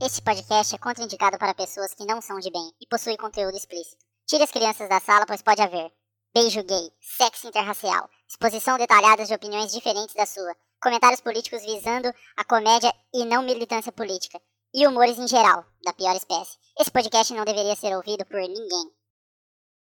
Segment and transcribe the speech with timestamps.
[0.00, 3.96] Este podcast é contraindicado para pessoas que não são de bem e possui conteúdo explícito.
[4.28, 5.90] Tire as crianças da sala, pois pode haver
[6.32, 12.44] beijo gay, sexo interracial, exposição detalhada de opiniões diferentes da sua, comentários políticos visando a
[12.44, 14.40] comédia e não militância política,
[14.72, 16.56] e humores em geral, da pior espécie.
[16.78, 18.92] Esse podcast não deveria ser ouvido por ninguém.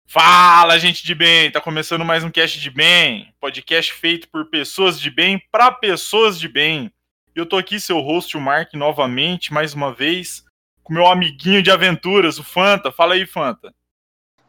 [0.06, 1.50] Fala, gente de bem!
[1.50, 6.38] Tá começando mais um cast de bem, podcast feito por pessoas de bem para pessoas
[6.38, 6.94] de bem.
[7.34, 10.44] Eu tô aqui, seu host, o Mark, novamente, mais uma vez,
[10.84, 12.92] com meu amiguinho de aventuras, o Fanta.
[12.92, 13.74] Fala aí, Fanta.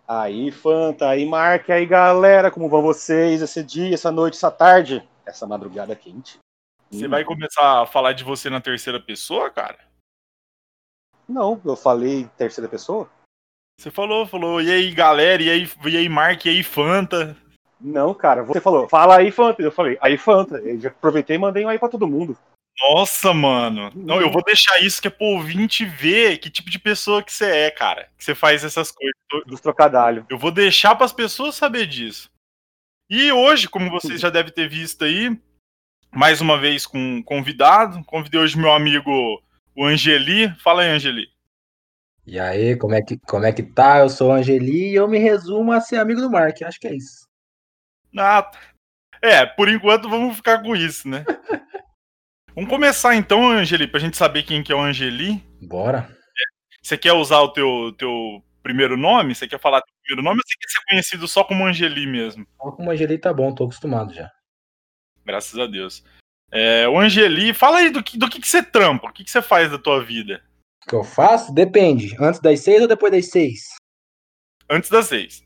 [0.08, 5.04] Aí, Fanta, aí, Mark, aí, galera, como vão vocês esse dia, essa noite, essa tarde,
[5.26, 6.38] essa madrugada quente?
[6.92, 7.10] Você hum.
[7.10, 9.80] vai começar a falar de você na terceira pessoa, cara?
[11.28, 13.10] Não, eu falei terceira pessoa?
[13.82, 17.36] Você falou, falou, e aí, galera, e aí, e aí, Mark, e aí, Fanta?
[17.82, 19.60] Não, cara, você falou, fala aí, Fanta.
[19.64, 20.60] Eu falei, aí, Fanta.
[20.60, 22.38] Eu já aproveitei e mandei um aí pra todo mundo.
[22.80, 23.92] Nossa, mano.
[23.96, 27.32] Não, eu vou deixar isso que é pro ouvinte ver que tipo de pessoa que
[27.32, 28.10] você é, cara.
[28.18, 29.16] Que você faz essas coisas.
[29.48, 30.26] Dos trocadalhos.
[30.30, 32.30] Eu vou deixar para as pessoas saber disso.
[33.10, 35.38] E hoje, como vocês já devem ter visto aí,
[36.14, 38.04] mais uma vez com um convidado.
[38.06, 39.12] Convidei hoje meu amigo,
[39.76, 40.54] o Angeli.
[40.62, 41.28] Fala aí, Angeli.
[42.26, 44.00] E aí, como é que, como é que tá?
[44.00, 46.62] Eu sou o Angeli e eu me resumo a ser amigo do Mark.
[46.62, 47.28] Acho que é isso.
[48.18, 48.50] Ah,
[49.22, 51.24] é, por enquanto vamos ficar com isso, né?
[52.56, 55.44] Vamos começar então, Angeli, pra gente saber quem que é o Angeli.
[55.62, 56.10] Bora.
[56.82, 59.36] Você quer usar o teu, teu primeiro nome?
[59.36, 62.48] Você quer falar teu primeiro nome ou você quer ser conhecido só como Angeli mesmo?
[62.56, 64.32] Só como Angeli tá bom, tô acostumado já.
[65.26, 66.02] Graças a Deus.
[66.50, 69.32] É, o Angeli, fala aí do que, do que, que você trampa, o que, que
[69.32, 70.42] você faz da tua vida?
[70.86, 71.54] O que eu faço?
[71.54, 72.16] Depende.
[72.22, 73.64] Antes das seis ou depois das seis?
[74.70, 75.44] Antes das seis.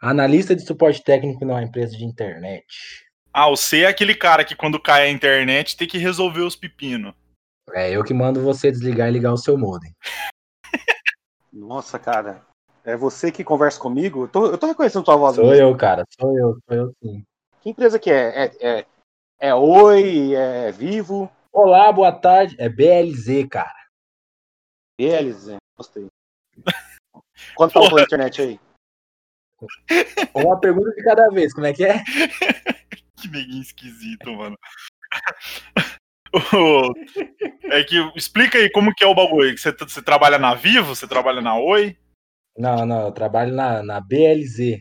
[0.00, 2.64] Analista de suporte técnico numa empresa de internet.
[3.38, 6.56] Ah, o C é aquele cara que quando cai a internet tem que resolver os
[6.56, 7.12] pepinos.
[7.70, 9.94] É, eu que mando você desligar e ligar o seu modem.
[11.52, 12.40] Nossa, cara.
[12.82, 14.22] É você que conversa comigo?
[14.22, 15.34] Eu tô, eu tô reconhecendo tua voz.
[15.36, 15.68] Sou mesmo.
[15.68, 16.02] eu, cara.
[16.18, 17.22] Sou eu, sou eu sim.
[17.60, 18.44] Que empresa que é?
[18.44, 18.86] É, é,
[19.38, 20.34] é Oi?
[20.34, 21.30] É Vivo?
[21.52, 22.56] Olá, boa tarde.
[22.58, 23.84] É BLZ, cara.
[24.98, 26.06] BLZ, gostei.
[27.54, 28.60] Quanto tá o internet aí?
[30.34, 32.02] Uma pergunta de cada vez, como é que é?
[33.20, 34.56] que neguinho esquisito, mano.
[37.64, 39.56] é que explica aí como que é o bagulho.
[39.56, 40.94] Você, você trabalha na Vivo?
[40.94, 41.96] Você trabalha na Oi?
[42.56, 44.80] Não, não, eu trabalho na, na BLZ,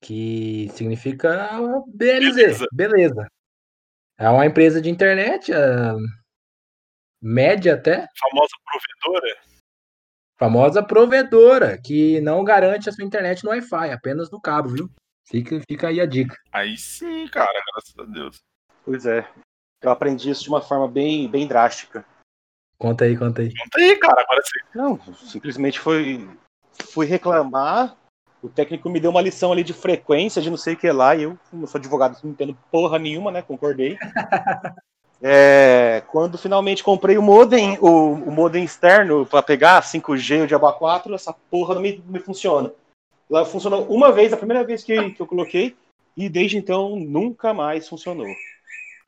[0.00, 1.58] que significa
[1.88, 2.66] BLZ, beleza.
[2.72, 3.26] beleza.
[4.18, 5.92] É uma empresa de internet, é
[7.20, 8.06] média até.
[8.18, 9.36] Famosa provedora?
[10.36, 14.90] Famosa provedora, que não garante a sua internet no Wi-Fi, apenas no cabo, viu?
[15.24, 16.36] Fica, fica aí a dica.
[16.52, 18.40] Aí sim, cara, graças a Deus.
[18.84, 19.26] Pois é.
[19.80, 22.04] Eu aprendi isso de uma forma bem, bem drástica.
[22.78, 23.52] Conta aí, conta aí.
[23.54, 24.78] Conta aí, cara, agora sim.
[24.78, 26.28] Não, simplesmente foi.
[26.90, 27.96] Fui reclamar.
[28.42, 31.14] O técnico me deu uma lição ali de frequência, de não sei o que lá,
[31.14, 33.40] e eu, como sou advogado, não entendo porra nenhuma, né?
[33.40, 33.96] Concordei.
[35.22, 40.72] é, quando finalmente comprei o modem, o, o modem externo para pegar 5G ou Diaba
[40.72, 42.72] 4, essa porra não me, não me funciona.
[43.30, 45.76] Ela funcionou uma vez, a primeira vez que, que eu coloquei,
[46.16, 48.28] e desde então nunca mais funcionou.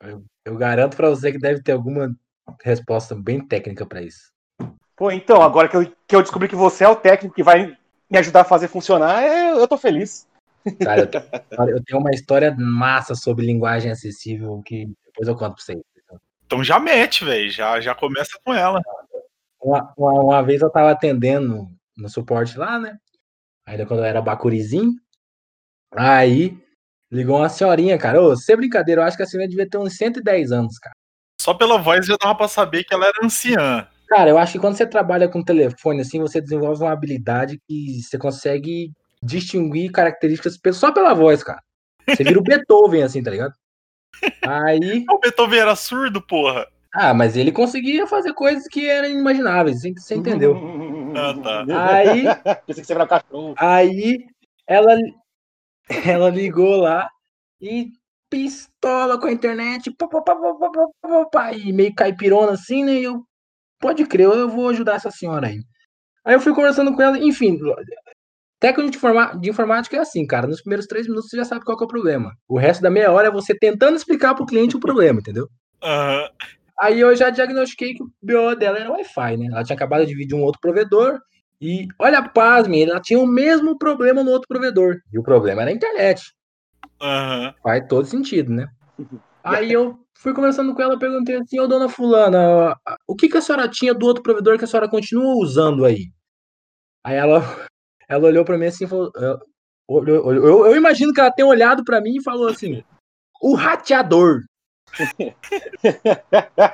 [0.01, 2.15] Eu, eu garanto para você que deve ter alguma
[2.63, 4.31] resposta bem técnica para isso.
[4.95, 7.77] Pô, então, agora que eu, que eu descobri que você é o técnico que vai
[8.09, 10.27] me ajudar a fazer funcionar, eu, eu tô feliz.
[10.83, 11.09] Cara,
[11.51, 15.79] eu, eu, tenho uma história massa sobre linguagem acessível que depois eu conto pra vocês.
[16.45, 17.49] Então já mete, velho.
[17.49, 18.81] Já, já começa com ela.
[19.61, 22.97] Uma, uma, uma, vez eu tava atendendo no suporte lá, né?
[23.65, 24.93] Ainda quando eu era bacurizinho.
[25.93, 26.57] Aí
[27.11, 28.21] ligou uma senhorinha, cara.
[28.21, 30.95] Ô, sem brincadeira, eu acho que a senhora devia ter uns 110 anos, cara.
[31.41, 33.87] Só pela voz já dava pra saber que ela era anciã.
[34.07, 38.01] Cara, eu acho que quando você trabalha com telefone, assim, você desenvolve uma habilidade que
[38.01, 41.61] você consegue distinguir características só pela voz, cara.
[42.07, 43.53] Você vira o Beethoven, assim, tá ligado?
[44.43, 45.05] Aí.
[45.09, 46.67] O Beethoven era surdo, porra.
[46.93, 50.55] Ah, mas ele conseguia fazer coisas que eram inimagináveis, você entendeu?
[51.15, 51.33] Ah,
[51.67, 51.95] tá.
[51.95, 52.23] Aí.
[52.67, 53.55] Pensei que você era cachorro.
[53.57, 54.25] Aí
[54.67, 54.95] ela,
[56.05, 57.09] ela ligou lá
[57.61, 57.89] e
[58.29, 62.83] pistola com a internet, pá, pá, pá, pá, pá, pá, pá, e meio caipirona assim,
[62.83, 62.93] né?
[62.93, 63.23] E eu,
[63.79, 65.59] pode crer, eu vou ajudar essa senhora aí.
[66.25, 67.57] Aí eu fui conversando com ela, enfim,
[68.59, 70.47] técnico de, informa, de informática é assim, cara.
[70.47, 72.35] Nos primeiros três minutos você já sabe qual é o problema.
[72.47, 75.47] O resto da meia hora é você tentando explicar pro cliente o problema, entendeu?
[75.83, 76.29] Uhum.
[76.79, 79.47] Aí eu já diagnostiquei que o BO dela era Wi-Fi, né?
[79.51, 81.19] Ela tinha acabado de dividir um outro provedor.
[81.61, 84.97] E olha, pasme, ela tinha o mesmo problema no outro provedor.
[85.11, 86.33] E o problema era a internet.
[87.01, 87.53] Uhum.
[87.63, 88.67] Faz todo sentido, né?
[89.43, 92.75] Aí eu fui conversando com ela, perguntei assim, ô dona fulana,
[93.07, 96.09] o que, que a senhora tinha do outro provedor que a senhora continua usando aí?
[97.03, 97.39] Aí ela,
[98.09, 99.11] ela olhou pra mim assim e falou.
[99.87, 102.83] Olhou, eu, eu, imagino que ela tenha olhado pra mim e falou assim:
[103.39, 104.41] o rateador.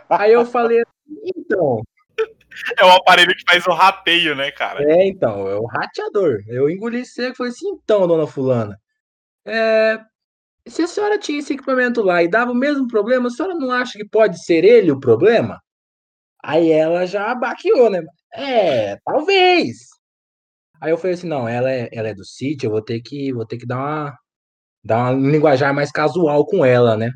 [0.09, 0.83] Aí eu falei
[1.25, 1.81] então.
[2.77, 4.83] É o aparelho que faz o rateio, né, cara?
[4.83, 6.43] É, então, é o rateador.
[6.47, 8.77] Eu engoli seco e falei assim: então, dona Fulana,
[9.45, 9.99] é,
[10.67, 13.71] se a senhora tinha esse equipamento lá e dava o mesmo problema, a senhora não
[13.71, 15.59] acha que pode ser ele o problema?
[16.43, 18.03] Aí ela já baqueou, né?
[18.33, 19.77] É, talvez.
[20.81, 23.31] Aí eu falei assim, não, ela é, ela é do sítio, eu vou ter que,
[23.33, 24.17] vou ter que dar uma,
[24.83, 27.11] dar uma um linguajar mais casual com ela, né?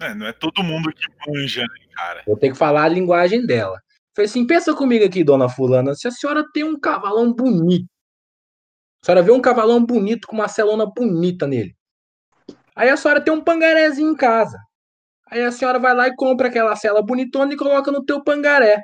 [0.00, 2.22] É, não é todo mundo que manja, né, cara?
[2.26, 3.78] Vou ter que falar a linguagem dela.
[4.16, 7.86] Falei assim, pensa comigo aqui, dona fulana, se a senhora tem um cavalão bonito,
[9.02, 11.74] a senhora vê um cavalão bonito com uma celona bonita nele,
[12.74, 14.56] Aí a senhora tem um pangarézinho em casa.
[15.30, 18.82] Aí a senhora vai lá e compra aquela cela bonitona e coloca no teu pangaré.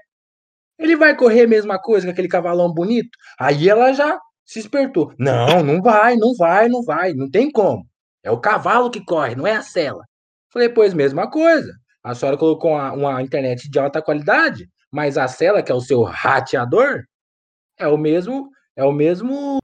[0.79, 3.09] Ele vai correr a mesma coisa com aquele cavalão bonito?
[3.39, 5.15] Aí ela já se espertou.
[5.19, 7.87] Não, não vai, não vai, não vai, não tem como.
[8.23, 10.05] É o cavalo que corre, não é a cela.
[10.53, 11.73] Falei, pois mesma coisa.
[12.03, 15.81] A senhora colocou uma, uma internet de alta qualidade, mas a cela, que é o
[15.81, 17.03] seu rateador,
[17.79, 19.59] é o mesmo, é o mesmo,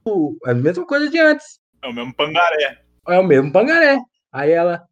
[0.45, 1.59] é a mesma coisa de antes.
[1.81, 2.81] É o mesmo pangaré.
[3.07, 3.97] É o mesmo pangaré.
[4.31, 4.83] Aí ela,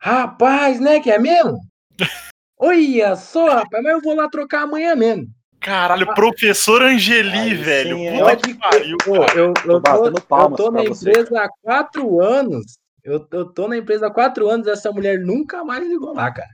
[0.00, 1.58] rapaz, né, que é mesmo?
[2.58, 5.26] Olha só, rapaz, mas eu vou lá trocar amanhã mesmo.
[5.60, 7.96] Caralho, professor Angeli, Ai, velho.
[7.96, 12.78] Sim, Puta que pariu, Eu, eu, eu, tô, eu tô na empresa há quatro anos.
[13.12, 16.32] Eu, eu tô na empresa há quatro anos e essa mulher nunca mais ligou lá,
[16.32, 16.50] cara.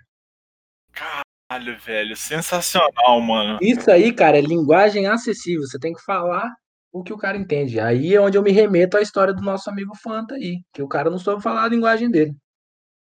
[0.93, 2.17] Caralho, velho.
[2.17, 3.59] Sensacional, mano.
[3.61, 5.67] Isso aí, cara, é linguagem acessível.
[5.67, 6.51] Você tem que falar
[6.93, 7.81] o que o cara entende.
[7.81, 10.89] Aí é onde eu me remeto à história do nosso amigo Fanta aí, que o
[10.89, 12.35] cara não soube falar a linguagem dele.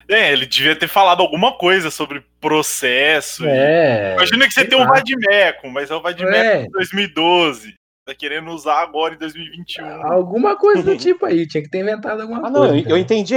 [0.08, 3.44] É, ele devia ter falado alguma coisa sobre processo.
[3.46, 4.14] É.
[4.14, 6.62] Imagina que você tem um Vadimeco, mas é o Vadimeco é.
[6.62, 7.74] de 2012.
[8.08, 9.84] Tá querendo usar agora em 2021.
[10.10, 12.58] Alguma coisa do tipo aí, tinha que ter inventado alguma ah, coisa.
[12.58, 13.34] Não, eu, eu entendi,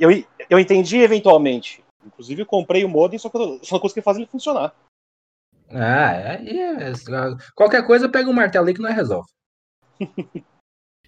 [0.00, 1.84] eu, eu entendi eventualmente.
[2.02, 4.74] Inclusive, eu comprei o modem, só que eu só não consegui fazer ele funcionar.
[5.70, 6.92] Ah, é, é,
[7.54, 9.28] qualquer coisa pega um martelo aí que nós resolve.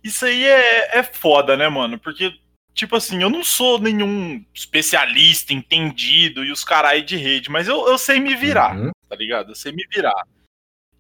[0.05, 1.99] Isso aí é, é foda, né, mano?
[1.99, 2.39] Porque,
[2.75, 7.89] tipo assim, eu não sou nenhum especialista, entendido e os carai de rede, mas eu,
[7.89, 8.91] eu sei me virar, uhum.
[9.09, 9.53] tá ligado?
[9.53, 10.23] Eu sei me virar.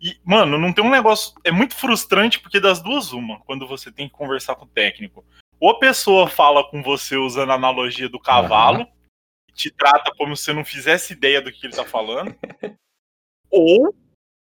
[0.00, 1.34] E, mano, não tem um negócio.
[1.42, 5.24] É muito frustrante porque das duas, uma, quando você tem que conversar com o técnico.
[5.58, 8.92] Ou a pessoa fala com você usando a analogia do cavalo, uhum.
[9.48, 12.34] e te trata como se você não fizesse ideia do que ele tá falando.
[13.50, 13.94] ou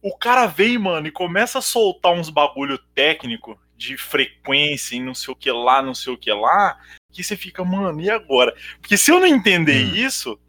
[0.02, 5.16] o cara vem, mano, e começa a soltar uns bagulho técnico de frequência e não
[5.16, 6.80] sei o que lá, não sei o que lá,
[7.12, 8.54] que você fica, mano, e agora?
[8.82, 9.96] Porque se eu não entender hum.
[9.96, 10.40] isso,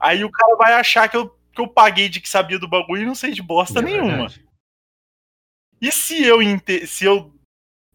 [0.00, 3.02] aí o cara vai achar que eu, que eu paguei de que sabia do bagulho
[3.02, 4.28] e não sei de bosta é nenhuma.
[4.28, 4.44] Verdade.
[5.84, 6.38] E se eu,
[6.86, 7.30] se eu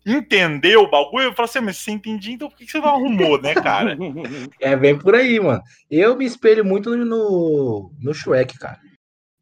[0.05, 2.87] entender o bagulho, eu falo assim, ah, mas você entendia, então por que você não
[2.87, 3.97] arrumou, né, cara?
[4.61, 5.59] É bem por aí, mano.
[5.89, 8.79] Eu me espelho muito no, no Shrek, cara.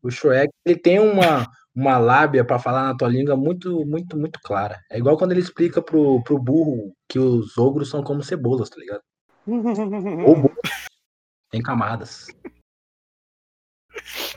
[0.02, 1.46] O Shrek, ele tem uma,
[1.76, 4.80] uma lábia para falar na tua língua muito, muito, muito clara.
[4.90, 8.78] É igual quando ele explica pro, pro burro que os ogros são como cebolas, tá
[8.80, 9.02] ligado?
[10.26, 10.56] Ou burro.
[11.52, 12.28] Tem camadas.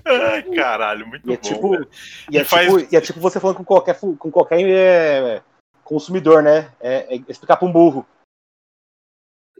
[0.05, 1.43] Ai, caralho, muito e é bom.
[1.43, 1.88] Tipo,
[2.31, 2.67] e, é faz...
[2.72, 5.43] tipo, e é tipo você falando com qualquer, com qualquer é,
[5.84, 6.72] consumidor, né?
[6.81, 8.06] É, é explicar pra um burro.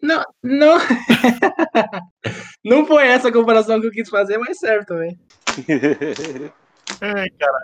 [0.03, 0.79] Não, não.
[2.65, 5.19] não foi essa a comparação que eu quis fazer, mas serve também.
[7.01, 7.63] É, cara.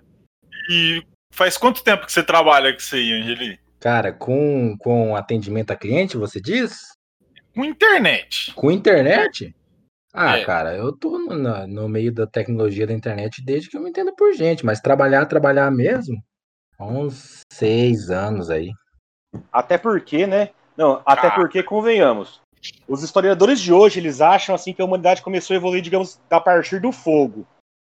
[0.70, 3.58] E faz quanto tempo que você trabalha com isso aí, Angeli?
[3.80, 6.92] Cara, com, com atendimento a cliente, você diz?
[7.52, 8.54] Com internet.
[8.54, 9.54] Com internet?
[10.12, 10.44] Ah, é.
[10.44, 14.14] cara, eu tô no, no, meio da tecnologia da internet desde que eu me entendo
[14.14, 16.22] por gente, mas trabalhar, trabalhar mesmo,
[16.78, 18.70] há uns seis anos aí.
[19.52, 20.50] Até porque, né?
[20.76, 21.34] Não, até ah.
[21.34, 22.40] porque, convenhamos,
[22.88, 26.40] os historiadores de hoje, eles acham assim que a humanidade começou a evoluir, digamos, a
[26.40, 27.46] partir do fogo.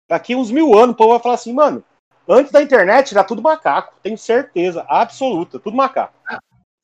[0.09, 1.83] Daqui uns mil anos, o povo vai falar assim, mano,
[2.27, 3.95] antes da internet era tudo macaco.
[4.01, 6.16] Tenho certeza, absoluta, tudo macaco.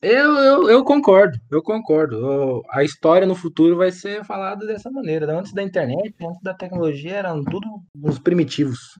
[0.04, 2.62] Eu, eu, eu concordo, eu concordo.
[2.68, 5.32] a história no futuro vai ser falada dessa maneira.
[5.32, 8.98] Antes da internet, antes da tecnologia, eram tudo uns primitivos.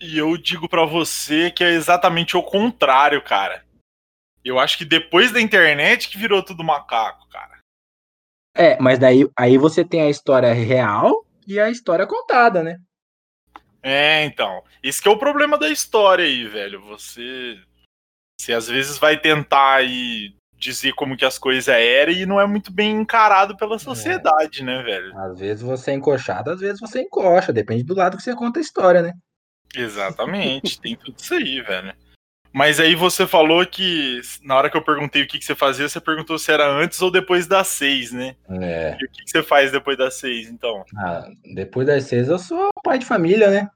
[0.00, 3.62] E eu digo para você que é exatamente o contrário, cara.
[4.42, 7.58] Eu acho que depois da internet que virou tudo macaco, cara.
[8.56, 12.78] É, mas daí aí você tem a história real e a história contada, né?
[13.82, 14.64] É, então.
[14.82, 16.80] Esse que é o problema da história aí, velho.
[16.86, 17.60] Você.
[18.42, 22.46] Você às vezes vai tentar ir dizer como que as coisas eram e não é
[22.46, 25.16] muito bem encarado pela sociedade, né, velho?
[25.16, 28.58] Às vezes você é encoxado, às vezes você encoxa, depende do lado que você conta
[28.58, 29.12] a história, né?
[29.76, 31.94] Exatamente, tem tudo isso aí, velho.
[32.52, 35.88] Mas aí você falou que, na hora que eu perguntei o que, que você fazia,
[35.88, 38.34] você perguntou se era antes ou depois das seis, né?
[38.60, 38.96] É.
[39.00, 40.84] E o que, que você faz depois das seis, então?
[40.98, 43.70] Ah, depois das seis eu sou pai de família, né?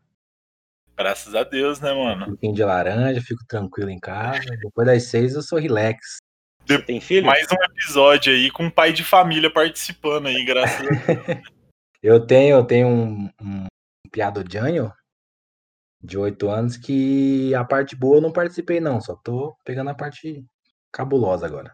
[0.96, 2.26] Graças a Deus, né, mano?
[2.26, 4.56] Suquinho de laranja, fico tranquilo em casa.
[4.62, 6.16] Depois das seis eu sou relax.
[6.64, 7.26] Você tem filho?
[7.26, 11.42] Mais um episódio aí com um pai de família participando aí, graças a Deus.
[12.02, 13.66] Eu tenho, eu tenho um, um
[14.12, 14.92] piado Janho
[16.00, 19.00] de oito anos que a parte boa eu não participei, não.
[19.00, 20.44] Só tô pegando a parte
[20.92, 21.72] cabulosa agora.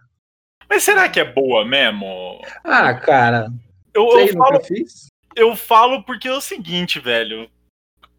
[0.71, 2.41] Mas será que é boa mesmo?
[2.65, 3.53] Ah, cara,
[3.93, 5.07] Eu, sei, eu, falo, fiz.
[5.37, 7.51] eu falo porque é o seguinte, velho.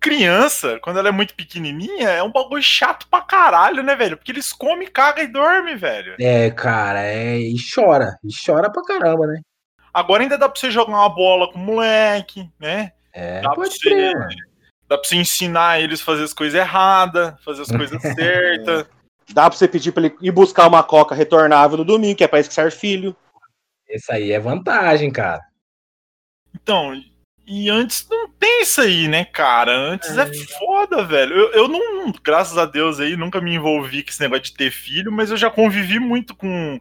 [0.04, 4.18] Criança, quando ela é muito pequenininha, é um bagulho chato pra caralho, né, velho?
[4.18, 6.16] Porque eles comem, cagam e dormem, velho.
[6.20, 7.40] É, cara, é.
[7.40, 8.18] E chora.
[8.22, 9.40] E chora pra caramba, né?
[9.94, 12.92] Agora ainda dá pra você jogar uma bola com o moleque, né?
[13.14, 14.36] É, Dá pra pode você- crer, mano.
[14.90, 18.86] Dá pra você ensinar eles a fazer as coisas erradas, fazer as coisas certas.
[19.30, 22.28] Dá pra você pedir pra ele ir buscar uma coca retornável no domingo, que é
[22.28, 23.16] pra isso que serve filho.
[23.88, 25.42] Isso aí é vantagem, cara.
[26.54, 26.94] Então,
[27.46, 29.72] e antes não tem isso aí, né, cara?
[29.76, 30.26] Antes é,
[30.58, 31.34] foda, velho.
[31.36, 34.72] Eu, eu não, graças a Deus aí, nunca me envolvi com esse negócio de ter
[34.72, 36.80] filho, mas eu já convivi muito com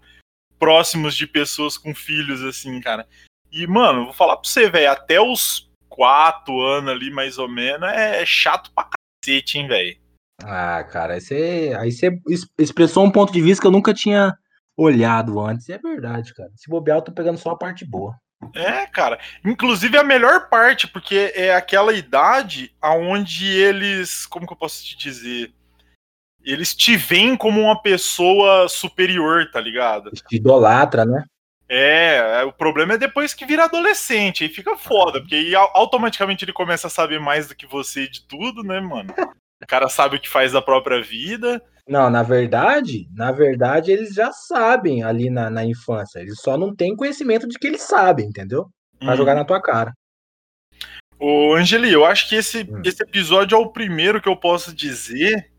[0.58, 3.06] próximos de pessoas com filhos, assim, cara.
[3.50, 7.88] E, mano, vou falar pra você, velho, até os quatro anos ali, mais ou menos,
[7.90, 8.88] é chato pra
[9.24, 9.96] cacete, hein, velho.
[10.44, 13.92] Ah, cara, aí você, aí você es- expressou um ponto de vista que eu nunca
[13.92, 14.34] tinha
[14.76, 15.68] olhado antes.
[15.68, 16.50] E é verdade, cara.
[16.56, 18.16] Se bobear, eu tô pegando só a parte boa.
[18.54, 19.18] É, cara.
[19.44, 24.96] Inclusive a melhor parte, porque é aquela idade aonde eles, como que eu posso te
[24.96, 25.52] dizer?
[26.44, 30.10] Eles te veem como uma pessoa superior, tá ligado?
[30.10, 31.24] Te idolatra, né?
[31.68, 35.70] É, é, o problema é depois que vira adolescente, aí fica foda, porque aí au-
[35.74, 39.14] automaticamente ele começa a saber mais do que você de tudo, né, mano?
[39.62, 41.62] O cara sabe o que faz da própria vida.
[41.88, 46.20] Não, na verdade, na verdade, eles já sabem ali na, na infância.
[46.20, 48.70] Eles só não têm conhecimento de que eles sabem, entendeu?
[48.98, 49.16] Pra Hum.
[49.16, 49.92] jogar na tua cara.
[51.18, 52.82] Ô, Angeli, eu acho que esse, Hum.
[52.84, 55.50] esse episódio é o primeiro que eu posso dizer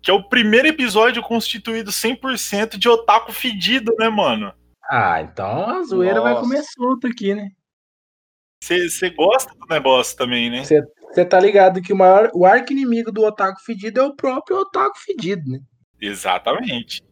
[0.00, 4.52] que é o primeiro episódio constituído 100% de otaku fedido, né, mano?
[4.90, 6.44] Ah, então a zoeira vai Nossa.
[6.44, 7.50] comer solto aqui, né?
[8.64, 10.64] Você gosta do negócio também, né?
[10.64, 10.82] Você
[11.24, 14.98] tá ligado que o maior, o arco inimigo do otaku fedido é o próprio otaku
[14.98, 15.58] fedido, né?
[16.00, 17.02] Exatamente.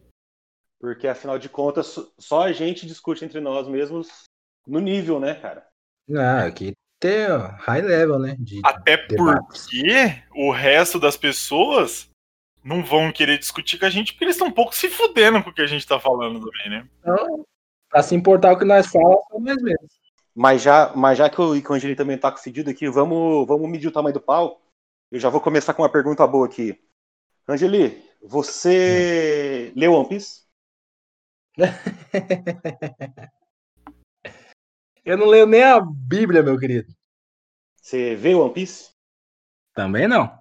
[0.79, 4.07] Porque, afinal de contas, só- só a gente discute entre nós mesmos
[4.67, 5.65] no nível, né, cara?
[6.07, 8.35] Não, aqui tem ó, high level, né?
[8.39, 9.63] De, Até debates.
[9.65, 12.09] porque o resto das pessoas
[12.63, 15.49] não vão querer discutir com a gente porque eles estão um pouco se fudendo com
[15.49, 16.87] o que a gente tá falando também, né?
[16.99, 17.45] Então,
[17.89, 20.00] pra se importar o que nós falamos, são nós mesmos.
[20.35, 23.45] Mas já, mas já que o que o Angeli também tá com fedido aqui, vamos,
[23.47, 24.61] vamos medir o tamanho do pau.
[25.11, 26.79] Eu já vou começar com uma pergunta boa aqui.
[27.47, 30.41] Angeli, você leu One Piece?
[35.03, 36.93] Eu não leio nem a Bíblia, meu querido.
[37.81, 38.91] Você vê One Piece?
[39.73, 40.31] Também não.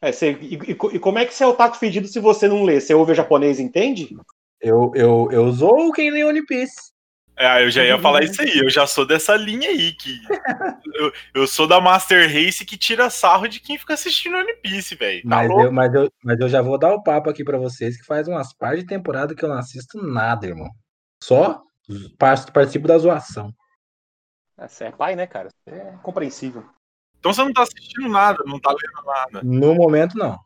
[0.00, 2.62] É, você- e, e- como é que você é o taco fedido se você não
[2.62, 2.80] lê?
[2.80, 4.14] Você ouve o japonês entende?
[4.60, 6.92] Eu, eu, eu sou quem lê One Piece.
[7.36, 10.20] É, eu já ia falar isso aí, eu já sou dessa linha aí, que
[10.94, 14.94] eu, eu sou da Master Race que tira sarro de quem fica assistindo One Piece,
[14.94, 15.26] velho.
[15.28, 15.64] Tá Mas, louco?
[15.64, 18.28] eu, mas, eu, mas eu já vou dar o papo aqui pra vocês que faz
[18.28, 20.70] umas par de temporada que eu não assisto nada, irmão.
[21.22, 21.60] Só
[22.18, 23.52] par- participo da zoação.
[24.56, 25.48] Ah, Você é pai, né, cara?
[25.66, 26.64] É compreensível.
[27.18, 29.40] Então você não tá assistindo nada, não tá lendo nada.
[29.42, 30.38] No momento, não.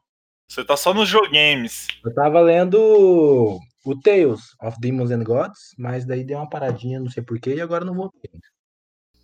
[0.48, 1.86] Você tá só nos jogames.
[2.04, 7.10] Eu tava lendo o Tales of Demons and Gods, mas daí deu uma paradinha, não
[7.10, 8.30] sei porquê, e agora não voltei.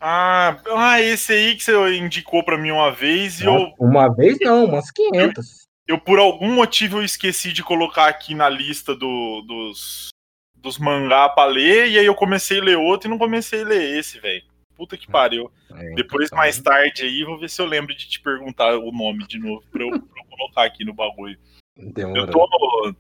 [0.01, 4.39] Ah, ah, esse aí que você indicou pra mim uma vez e eu, Uma vez
[4.41, 5.67] não, umas 500.
[5.89, 10.09] eu por algum motivo eu esqueci de colocar aqui na lista do- dos,
[10.55, 13.67] dos mangá pra ler, e aí eu comecei a ler outro e não comecei a
[13.67, 14.43] ler esse, velho.
[14.77, 15.51] Puta que pariu.
[15.73, 18.91] É, Depois, então, mais tarde aí, vou ver se eu lembro de te perguntar o
[18.91, 21.39] nome de novo pra eu, pra eu colocar aqui no bagulho.
[21.77, 22.27] Eu Demorou.
[22.49, 22.95] tô.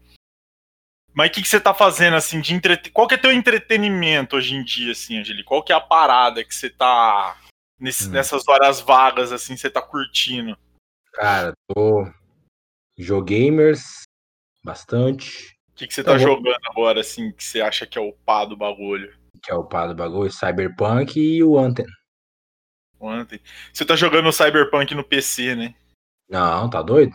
[1.14, 2.92] Mas o que, que você tá fazendo, assim, de entreten...
[2.92, 5.44] Qual que é teu entretenimento hoje em dia, assim, Angeli?
[5.44, 7.40] Qual que é a parada que você tá.
[7.78, 8.12] nesse- Hum.
[8.12, 10.58] Nessas horas vagas, assim, você tá curtindo?
[11.12, 12.04] Cara, tô.
[12.98, 14.02] Jogamers,
[14.64, 15.54] bastante.
[15.72, 18.12] O que, que você tá vou- jogando agora, assim, que você acha que é o
[18.12, 19.16] pá do bagulho?
[19.42, 21.86] Que é o pá do bagulho, Cyberpunk e o Anthem.
[23.00, 23.40] Ontem.
[23.72, 25.74] Você tá jogando o Cyberpunk no PC, né?
[26.28, 27.14] Não, tá doido?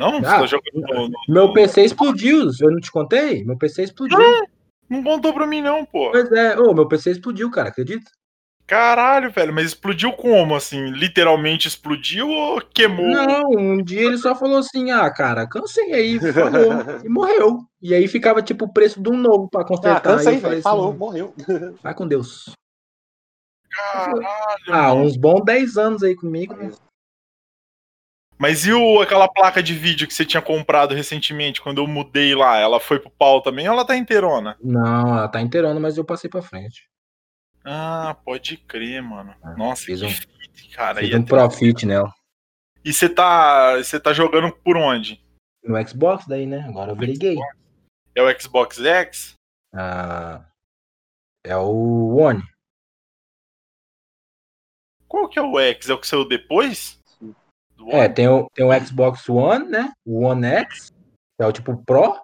[0.00, 0.12] Não?
[0.20, 3.44] Você Ah, tá jogando no- no- Meu PC explodiu, eu não te contei?
[3.44, 4.18] Meu PC explodiu.
[4.88, 6.10] Não contou pra mim, não, pô.
[6.10, 8.10] Pois é, ô, meu PC explodiu, cara, acredita?
[8.66, 10.90] Caralho, velho, mas explodiu como, assim?
[10.92, 13.04] Literalmente explodiu ou queimou?
[13.10, 16.72] Não, um dia ele só falou assim, ah, cara, cansei aí, falou,
[17.04, 17.58] e morreu.
[17.82, 20.00] E aí ficava tipo o preço de um novo pra Ah, consertar.
[20.00, 20.62] cansa Aí aí, eu falei velho.
[20.62, 21.34] Falou, assim, morreu.
[21.82, 22.50] vai com Deus.
[23.70, 24.24] Caralho,
[24.68, 25.02] Ah, mano.
[25.02, 26.54] uns bons 10 anos aí comigo.
[28.40, 28.48] Né?
[28.48, 32.34] Mas e o, aquela placa de vídeo que você tinha comprado recentemente, quando eu mudei
[32.34, 32.56] lá?
[32.56, 34.56] Ela foi pro pau também ou ela tá inteirona?
[34.62, 36.88] Não, ela tá inteirando, mas eu passei pra frente.
[37.64, 39.34] Ah, pode crer, mano.
[39.42, 41.00] Ah, Nossa, fiz que um- fit, cara.
[41.00, 42.10] Fiz um profit nela.
[42.82, 45.22] E você tá, você tá jogando por onde?
[45.62, 46.64] No Xbox daí, né?
[46.66, 47.36] Agora eu gay.
[48.14, 49.34] É o Xbox X?
[49.74, 50.42] Ah,
[51.44, 52.42] é o One.
[55.06, 55.90] Qual que é o X?
[55.90, 56.99] É o que saiu depois?
[57.88, 58.14] É, One?
[58.14, 59.92] tem o, tem o Xbox One, né?
[60.04, 60.90] O One X,
[61.38, 62.14] que é o tipo Pro.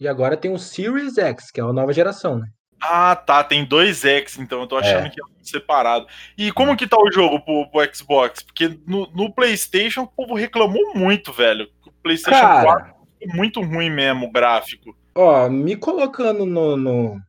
[0.00, 2.46] E agora tem o Series X, que é a nova geração, né?
[2.80, 3.42] Ah, tá.
[3.42, 4.60] Tem dois X, então.
[4.60, 5.10] Eu tô achando É.
[5.10, 6.06] que é separado.
[6.36, 8.42] E como que tá o jogo pro, pro Xbox?
[8.42, 11.68] Porque no, no PlayStation o povo reclamou muito, velho.
[11.84, 14.96] O PlayStation 4 Cara, é muito ruim mesmo, o gráfico.
[15.16, 17.20] ó, me colocando no, no,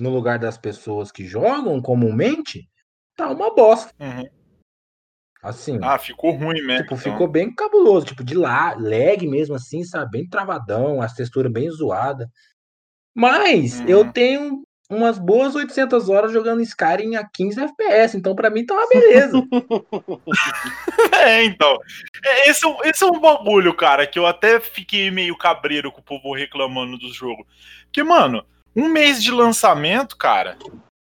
[0.00, 2.68] no lugar das pessoas que jogam comumente,
[3.16, 3.92] tá uma bosta.
[3.98, 4.24] Uhum.
[5.44, 6.82] Assim, Ah, ficou ruim mesmo.
[6.82, 7.12] tipo, então.
[7.12, 10.10] ficou bem cabuloso, tipo, de lá, lag mesmo assim, sabe?
[10.12, 12.26] Bem travadão, as texturas bem zoadas.
[13.14, 13.88] Mas Uhum.
[13.88, 18.74] eu tenho umas boas 800 horas jogando Skyrim a 15 FPS, então pra mim tá
[18.74, 19.42] uma beleza.
[21.12, 21.78] É, então.
[22.24, 25.90] É, Esse, é um- esse é um bagulho, cara, que eu até fiquei meio cabreiro
[25.92, 27.46] com o povo reclamando do jogo.
[27.84, 28.44] Porque, mano,
[28.76, 30.56] um mês de lançamento, cara,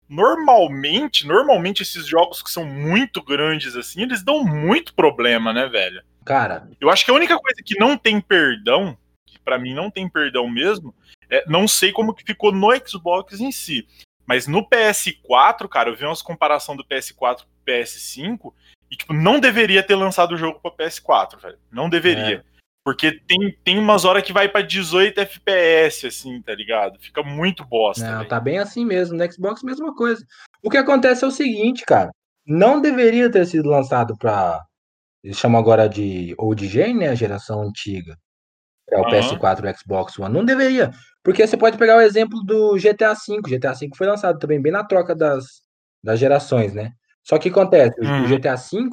[0.09, 6.03] normalmente, normalmente esses jogos que são muito grandes assim, eles dão muito problema, né, velho?
[6.25, 8.97] Cara, Eu acho que a única coisa que não tem perdão,
[9.27, 10.95] que pra mim não tem perdão mesmo,
[11.31, 13.87] é não sei como que ficou no Xbox em si.
[14.27, 18.53] Mas no PS4, cara, eu vi umas comparação do PS4 pro PS5
[18.91, 21.59] e tipo, não deveria ter lançado o jogo pra PS4, velho.
[21.71, 22.45] Não deveria.
[22.89, 26.99] Porque tem, tem umas horas que vai pra 18 FPS, assim, tá ligado?
[26.99, 28.11] Fica muito bosta.
[28.11, 29.15] não, tá bem assim mesmo.
[29.17, 30.25] No Xbox, mesma coisa.
[30.63, 32.11] O que acontece é o seguinte, cara.
[32.47, 34.63] Não deveria ter sido lançado pra.
[35.23, 37.09] Eles chamam agora de Old Gen, né?
[37.09, 38.17] A geração antiga.
[38.91, 39.11] É o Aham.
[39.11, 40.33] PS4 e o Xbox One.
[40.33, 40.91] Não deveria.
[41.23, 43.43] Porque você pode pegar o exemplo do GTA V.
[43.47, 45.45] GTA V foi lançado também bem na troca das,
[46.03, 46.93] das gerações, né?
[47.23, 48.25] Só que acontece, o- Uhum.
[48.25, 48.89] o GTA V,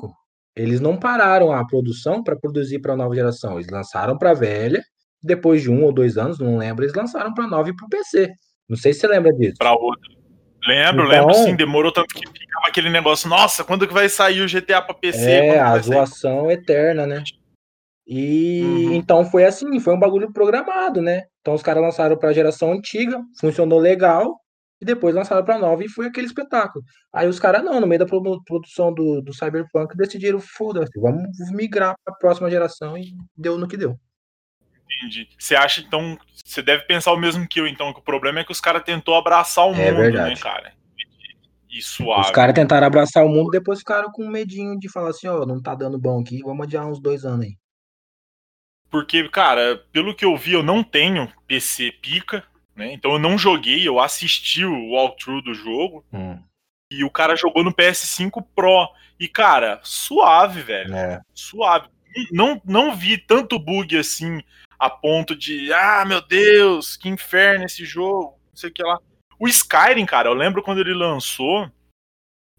[0.56, 3.56] eles não pararam a produção para produzir para nova geração.
[3.60, 4.82] Eles lançaram para velha,
[5.24, 7.90] depois de um ou dois anos, não lembro, eles lançaram para nova e para o
[7.90, 8.32] PC.
[8.70, 9.56] Não sei se você lembra disso.
[9.58, 10.16] Pra outra.
[10.68, 14.42] Lembro, Então- lembro sim, demorou tanto que ficava aquele negócio, nossa, quando que vai sair
[14.42, 15.30] o GTA pra PC?
[15.30, 17.24] É, a zoação eterna, né?
[18.08, 18.94] E Uhum.
[18.94, 21.24] então foi assim, foi um bagulho programado, né?
[21.42, 24.36] Então os caras lançaram para a geração antiga, funcionou legal,
[24.82, 26.84] e depois lançaram para nova e foi aquele espetáculo.
[27.14, 31.30] Aí os caras não, no meio da produ- produção do, do Cyberpunk, decidiram, foda-se, vamos
[31.52, 33.98] migrar para a próxima geração e deu no que deu.
[34.86, 35.28] Entendi.
[35.38, 38.44] Você acha, então, você deve pensar o mesmo que eu, então, que o problema é
[38.44, 40.36] que os caras tentou abraçar o É mundo, verdade.
[40.36, 40.74] né, cara?
[41.70, 42.22] E suave.
[42.22, 45.62] Os caras tentaram abraçar o mundo, depois ficaram com medinho de falar assim, ó, não
[45.62, 47.58] tá dando bom aqui, vamos adiar uns dois anos aí.
[48.90, 52.94] Porque, cara, pelo que eu vi, eu não tenho PC pica, né?
[52.94, 56.06] Então eu não joguei, eu assisti o walkthrough do jogo.
[56.92, 58.90] E o cara jogou no PS5 Pro.
[59.20, 60.94] E, cara, suave, velho.
[60.96, 61.22] É.
[61.34, 61.88] Suave.
[62.32, 64.42] Não, não vi tanto bug assim,
[64.80, 69.00] a ponto de, ah, meu Deus, que inferno esse jogo, não sei o que lá.
[69.38, 71.70] O Skyrim, cara, eu lembro quando ele lançou,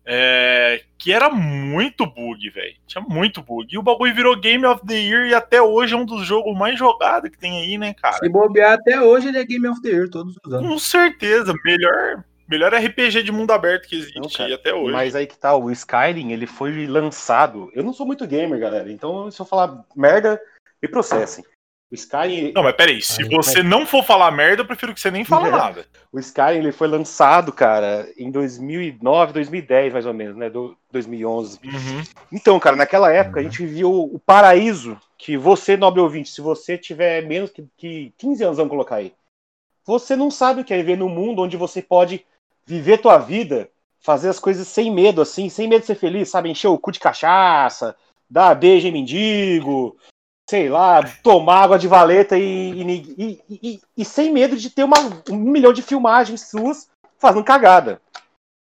[0.09, 2.77] é, que era muito bug, velho.
[2.87, 3.75] Tinha muito bug.
[3.75, 6.57] E o bagulho virou Game of the Year e até hoje é um dos jogos
[6.57, 8.17] mais jogados que tem aí, né, cara?
[8.19, 10.69] Se bobear até hoje, ele é Game of the Year todos os anos.
[10.69, 14.93] Com certeza, melhor, melhor RPG de mundo aberto que existe Não, cara, até hoje.
[14.93, 17.69] Mas aí que tá, o Skyrim, ele foi lançado.
[17.75, 18.91] Eu não sou muito gamer, galera.
[18.93, 20.41] Então, se eu falar merda,
[20.81, 21.45] me processem.
[21.91, 24.99] O Skyrim, Não, mas peraí, se Aí, você não for falar merda, eu prefiro que
[25.01, 25.87] você nem fale nada.
[26.13, 30.51] o Skyrim ele foi lançado, cara, em 2009, 2010, mais ou menos, né?
[30.51, 31.61] Do 2011.
[31.65, 32.03] Uhum.
[32.33, 33.49] Então, cara, naquela época a Uhum.
[33.51, 38.43] gente viu o paraíso que você, nobre ouvinte, se você tiver menos que, que 15
[38.45, 39.13] anos, vamos colocar aí,
[39.85, 42.27] você não sabe o que é viver num mundo onde você pode
[42.67, 43.71] viver tua vida,
[44.01, 46.51] fazer as coisas sem medo, assim, sem medo de ser feliz, sabe?
[46.51, 47.95] Encher o cu de cachaça,
[48.29, 49.97] dar beijo em mendigo,
[50.49, 52.83] sei lá, tomar água de valeta e,
[53.19, 54.97] e, e- e- sem medo de ter uma,
[55.31, 58.01] um milhão de filmagens suas fazendo cagada.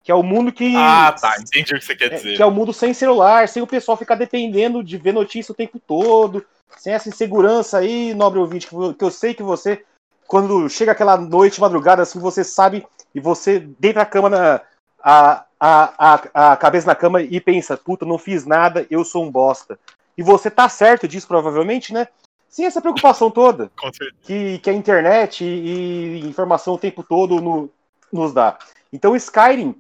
[0.04, 0.74] Que é o mundo que.
[0.76, 2.36] Ah, tá, entendi o que você quer É, dizer.
[2.36, 5.56] que é o mundo sem celular, sem o pessoal ficar dependendo de ver notícia o
[5.56, 6.46] tempo todo.
[6.78, 9.84] sem essa insegurança aí, nobre ouvinte, que eu sei que você,
[10.28, 14.62] quando chega aquela noite, madrugada, assim, você sabe e você deita a cama na.
[15.04, 15.94] A, a,
[16.34, 19.80] a, a cabeça na cama e pensa, puta, não fiz nada, eu sou um bosta.
[20.18, 22.08] E você tá certo disso, provavelmente, né?
[22.48, 23.70] Sem essa preocupação toda
[24.24, 27.70] que, que a internet e, e informação o tempo todo no,
[28.12, 28.58] nos dá.
[28.92, 29.76] Então o Skyrim,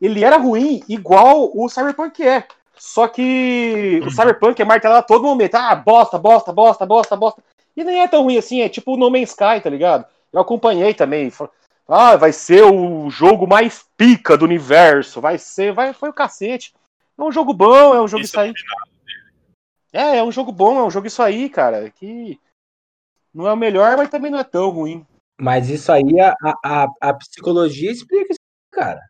[0.00, 2.46] ele era ruim igual o Cyberpunk é.
[2.76, 5.54] Só que o Cyberpunk é martelado a todo momento.
[5.54, 7.42] Ah, bosta, bosta, bosta, bosta, bosta.
[7.76, 10.04] E nem é tão ruim assim, é tipo o No Man's Sky, tá ligado?
[10.32, 11.32] Eu acompanhei também.
[11.88, 15.20] Ah, vai ser o jogo mais pica do universo.
[15.20, 16.74] Vai ser, vai, foi o cacete.
[17.18, 18.52] É um jogo bom, é um jogo isso, aí.
[19.96, 21.90] É, é um jogo bom, é um jogo isso aí, cara.
[21.90, 22.38] Que
[23.32, 25.06] não é o melhor, mas também não é tão ruim.
[25.40, 29.00] Mas isso aí, a, a, a psicologia explica isso, cara.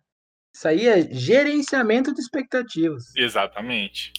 [0.55, 3.15] Isso aí é gerenciamento de expectativas.
[3.17, 4.13] Exatamente.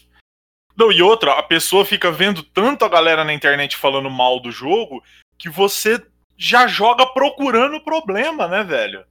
[0.75, 4.51] Não, e outra, a pessoa fica vendo tanto a galera na internet falando mal do
[4.51, 5.01] jogo
[5.39, 6.06] que você
[6.38, 9.06] já joga procurando problema, né, velho?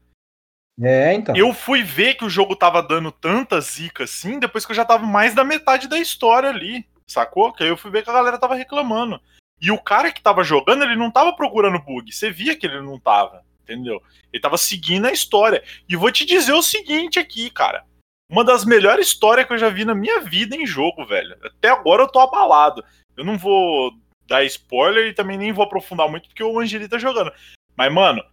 [0.81, 1.35] É, então.
[1.35, 4.85] Eu fui ver que o jogo tava dando tanta zica assim depois que eu já
[4.85, 7.53] tava mais da metade da história ali, sacou?
[7.53, 9.21] Que aí eu fui ver que a galera tava reclamando.
[9.61, 12.13] E o cara que tava jogando, ele não tava procurando bug.
[12.13, 14.01] Você via que ele não tava entendeu?
[14.33, 15.63] Ele tava seguindo a história.
[15.89, 17.85] E vou te dizer o seguinte aqui, cara.
[18.31, 21.37] Uma das melhores histórias que eu já vi na minha vida em jogo, velho.
[21.45, 22.85] Até agora eu tô abalado.
[23.17, 23.93] Eu não vou
[24.27, 27.33] dar spoiler e também nem vou aprofundar muito porque o Angeli tá jogando.
[27.77, 28.25] Mas, mano,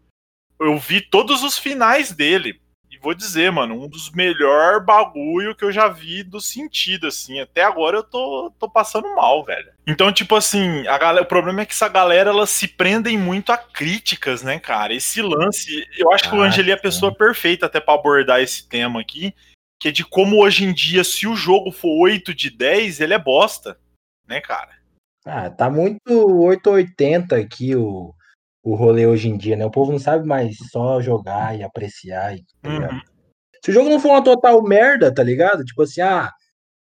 [0.59, 2.59] eu vi todos os finais dele
[3.04, 7.42] vou dizer, mano, um dos melhores bagulho que eu já vi do sentido, assim.
[7.42, 9.70] Até agora eu tô, tô passando mal, velho.
[9.86, 13.52] Então, tipo assim, a galera, o problema é que essa galera, elas se prendem muito
[13.52, 14.94] a críticas, né, cara?
[14.94, 17.94] Esse lance, eu acho ah, que o ah, Angeli é a pessoa perfeita até para
[17.94, 19.36] abordar esse tema aqui,
[19.82, 23.13] que é de como hoje em dia, se o jogo for 8 de 10, ele
[23.13, 23.78] é bosta,
[24.26, 24.72] né, cara?
[25.26, 28.16] Ah, tá muito 880 aqui o
[28.63, 29.65] o rolê hoje em dia, né?
[29.65, 32.36] O povo não sabe mais só jogar e apreciar.
[32.62, 33.02] Tá uhum.
[33.63, 35.65] Se o jogo não for uma total merda, tá ligado?
[35.65, 36.32] Tipo assim, ah,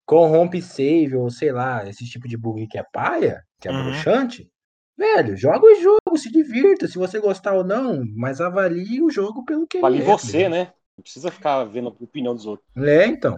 [0.07, 3.85] corrompe save, ou sei lá, esse tipo de bug que é paia, que é uhum.
[3.85, 4.49] bruxante,
[4.97, 9.45] velho, joga o jogo, se divirta, se você gostar ou não, mas avalie o jogo
[9.45, 10.05] pelo que Avalie é.
[10.05, 10.73] você, né?
[10.97, 12.69] Não precisa ficar vendo a opinião dos outros.
[12.77, 13.37] É, então.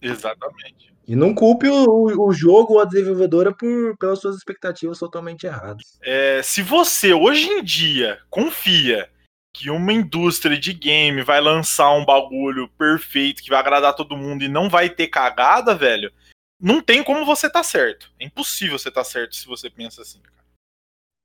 [0.00, 0.94] Exatamente.
[1.06, 5.98] E não culpe o, o jogo ou a desenvolvedora por, pelas suas expectativas totalmente erradas.
[6.02, 9.10] É, se você hoje em dia confia
[9.52, 14.42] que uma indústria de game vai lançar um bagulho perfeito que vai agradar todo mundo
[14.42, 16.12] e não vai ter cagada, velho,
[16.58, 18.10] não tem como você tá certo.
[18.18, 20.34] É impossível você tá certo se você pensa assim, cara.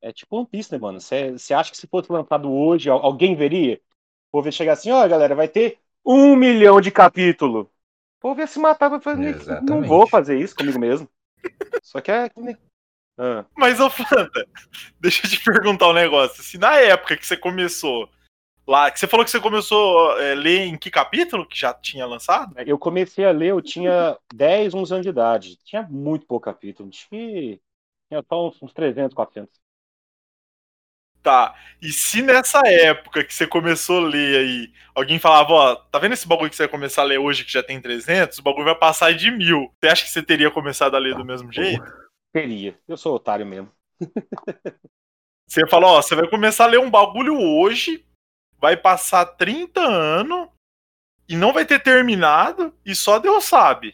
[0.01, 0.99] É tipo One Piece, né, mano?
[0.99, 3.81] Você acha que se fosse lançado hoje, alguém veria?
[4.31, 7.69] Vou ver chegar assim, ó, oh, galera, vai ter um milhão de capítulo.
[8.21, 9.37] Vou ver se matar pra fazer.
[9.61, 11.09] Não vou fazer isso comigo mesmo.
[11.81, 12.29] Só que é.
[13.17, 13.45] Ah.
[13.55, 14.47] Mas, ô Fanta,
[14.99, 16.43] deixa eu te perguntar um negócio.
[16.43, 18.09] Se na época que você começou
[18.67, 21.73] lá, que você falou que você começou a é, ler em que capítulo que já
[21.73, 22.53] tinha lançado?
[22.59, 25.57] Eu comecei a ler, eu tinha 10, 11 anos de idade.
[25.63, 26.89] Tinha muito pouco capítulo.
[26.89, 27.59] Tinha,
[28.07, 29.59] tinha só uns, uns 300, 400.
[31.21, 31.53] Tá.
[31.81, 36.13] E se nessa época que você começou a ler aí, alguém falava, ó, tá vendo
[36.13, 38.37] esse bagulho que você vai começar a ler hoje que já tem 300?
[38.37, 39.73] O bagulho vai passar de mil.
[39.79, 41.83] Você acha que você teria começado a ler do mesmo jeito?
[42.31, 42.77] Teria.
[42.87, 43.71] Eu sou otário mesmo.
[45.47, 48.05] você falou, ó, você vai começar a ler um bagulho hoje,
[48.57, 50.47] vai passar 30 anos
[51.27, 53.93] e não vai ter terminado e só Deus sabe.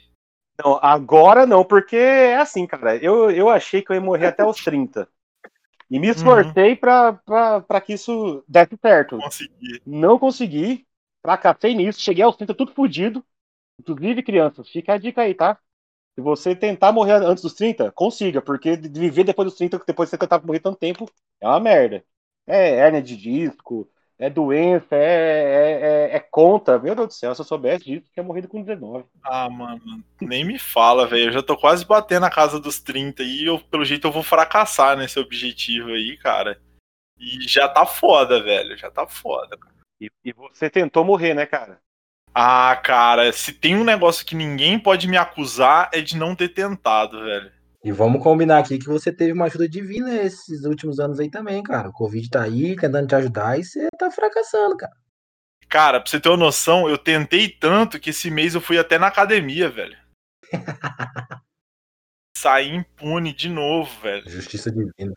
[0.64, 2.96] Não, agora não, porque é assim, cara.
[2.98, 5.08] Eu, eu achei que eu ia morrer até os 30.
[5.90, 6.78] E me esforcei uhum.
[6.78, 9.18] para que isso desse certo.
[9.18, 9.82] Consegui.
[9.86, 10.86] Não consegui.
[11.22, 12.00] Fracassei nisso.
[12.00, 13.24] Cheguei aos 30 tudo fodido.
[13.80, 15.60] Inclusive, crianças, fica a dica aí, tá?
[16.16, 20.12] Se você tentar morrer antes dos 30, consiga, porque viver depois dos 30, depois de
[20.12, 21.10] você tentar morrer tanto tempo,
[21.42, 22.04] é uma merda.
[22.48, 26.80] É hérnia de disco, é doença, é, é, é, é, conta.
[26.80, 29.06] Meu Deus do céu, se eu soubesse disso, tinha morrido com 19.
[29.24, 29.82] Ah, mano,
[30.22, 31.26] nem me fala, velho.
[31.26, 34.24] Eu já tô quase batendo a casa dos 30 e eu, pelo jeito eu vou
[34.24, 36.60] fracassar nesse objetivo aí, cara.
[37.18, 38.78] E já tá foda, velho.
[38.78, 39.58] Já tá foda.
[40.00, 41.80] E, e você tentou morrer, né, cara?
[42.34, 46.50] Ah, cara, se tem um negócio que ninguém pode me acusar é de não ter
[46.50, 47.52] tentado, velho.
[47.86, 51.62] E vamos combinar aqui que você teve uma ajuda divina esses últimos anos aí também,
[51.62, 51.90] cara.
[51.90, 54.98] O Covid tá aí, tentando te ajudar e você tá fracassando, cara.
[55.70, 58.98] Cara, pra você ter uma noção, eu tentei tanto que esse mês eu fui até
[58.98, 59.96] na academia, velho.
[62.36, 64.28] Saí impune de novo, velho.
[64.32, 65.14] Justiça divina.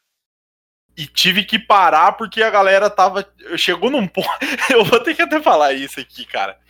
[0.95, 3.27] E tive que parar porque a galera tava.
[3.57, 4.29] Chegou num ponto.
[4.71, 6.61] eu vou ter que até falar isso aqui, cara.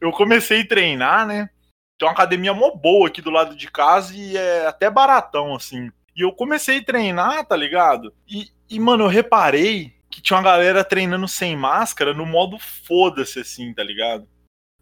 [0.00, 1.50] Eu comecei a treinar, né?
[1.98, 5.90] Tem uma academia mó boa aqui do lado de casa e é até baratão, assim.
[6.14, 8.14] E eu comecei a treinar, tá ligado?
[8.28, 13.40] E, e mano, eu reparei que tinha uma galera treinando sem máscara no modo foda-se,
[13.40, 14.28] assim, tá ligado?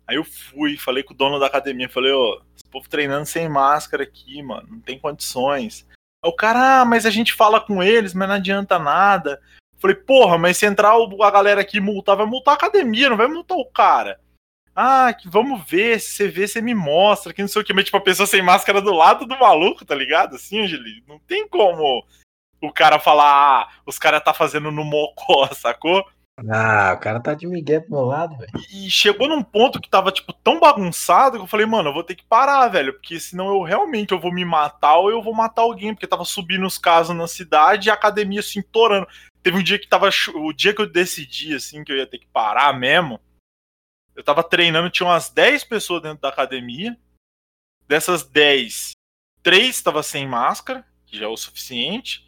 [0.07, 3.48] Aí eu fui, falei com o dono da academia, falei, ó, esse povo treinando sem
[3.48, 5.87] máscara aqui, mano, não tem condições.
[6.22, 9.40] Aí o cara, ah, mas a gente fala com eles, mas não adianta nada.
[9.79, 13.26] Falei, porra, mas se entrar a galera aqui multar, vai multar a academia, não vai
[13.26, 14.20] multar o cara.
[14.78, 17.72] Ah, que vamos ver, se você vê, você me mostra, que não sei o que,
[17.72, 20.36] mas tipo, a pessoa sem máscara do lado do maluco, tá ligado?
[20.36, 22.04] Assim, Angeli, não tem como
[22.60, 26.04] o cara falar, ah, os caras tá fazendo no mocó, sacou?
[26.50, 28.50] Ah, o cara tá de migué pro meu lado, velho.
[28.70, 32.04] E chegou num ponto que tava, tipo, tão bagunçado que eu falei, mano, eu vou
[32.04, 35.32] ter que parar, velho, porque senão eu realmente eu vou me matar ou eu vou
[35.32, 39.08] matar alguém, porque tava subindo os casos na cidade e a academia assim, torando.
[39.42, 42.18] Teve um dia que tava, o dia que eu decidi, assim, que eu ia ter
[42.18, 43.18] que parar mesmo,
[44.16, 46.98] eu tava treinando, tinha umas 10 pessoas dentro da academia,
[47.87, 48.92] dessas 10,
[49.42, 52.26] três tava sem máscara, que já é o suficiente,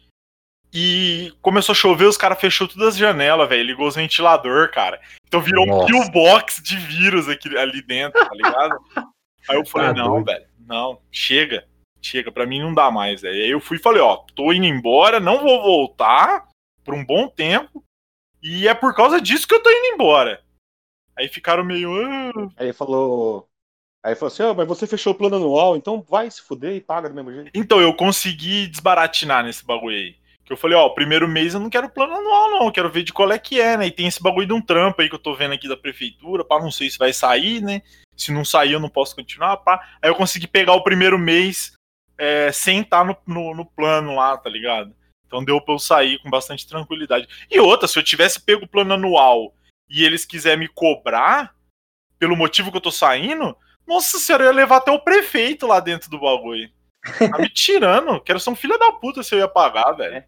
[0.71, 3.63] e começou a chover, os caras fechou todas as janelas, velho.
[3.63, 5.01] Ligou os ventilador, cara.
[5.27, 5.83] Então virou Nossa.
[5.83, 8.77] um pillbox de vírus aqui, ali dentro, tá ligado?
[9.49, 11.67] Aí eu falei, tá não, velho, não, chega.
[12.01, 13.43] Chega, pra mim não dá mais, velho.
[13.43, 16.47] Aí eu fui e falei, ó, tô indo embora, não vou voltar
[16.83, 17.83] por um bom tempo.
[18.41, 20.41] E é por causa disso que eu tô indo embora.
[21.19, 21.91] Aí ficaram meio.
[21.93, 22.49] Ah.
[22.55, 23.49] Aí falou.
[24.01, 26.81] Aí falou assim: oh, mas você fechou o plano anual, então vai se fuder e
[26.81, 27.51] paga do mesmo jeito.
[27.53, 30.15] Então, eu consegui desbaratinar nesse bagulho aí.
[30.45, 32.65] Que eu falei, ó, o primeiro mês eu não quero plano anual, não.
[32.65, 33.87] Eu quero ver de qual é que é, né?
[33.87, 36.45] E tem esse bagulho de um trampo aí que eu tô vendo aqui da prefeitura,
[36.45, 37.81] pá, não sei se vai sair, né?
[38.15, 39.85] Se não sair, eu não posso continuar, pá.
[40.01, 41.73] Aí eu consegui pegar o primeiro mês
[42.17, 44.95] é, sem estar no, no, no, plano lá, tá ligado?
[45.27, 47.27] Então deu pra eu sair com bastante tranquilidade.
[47.51, 49.53] E outra, se eu tivesse pego o plano anual
[49.89, 51.55] e eles quiserem me cobrar
[52.17, 53.55] pelo motivo que eu tô saindo,
[53.87, 56.69] nossa senhora, eu ia levar até o prefeito lá dentro do bagulho.
[57.17, 58.21] Tá me tirando.
[58.21, 60.23] Quero ser um filho da puta se eu ia pagar, velho.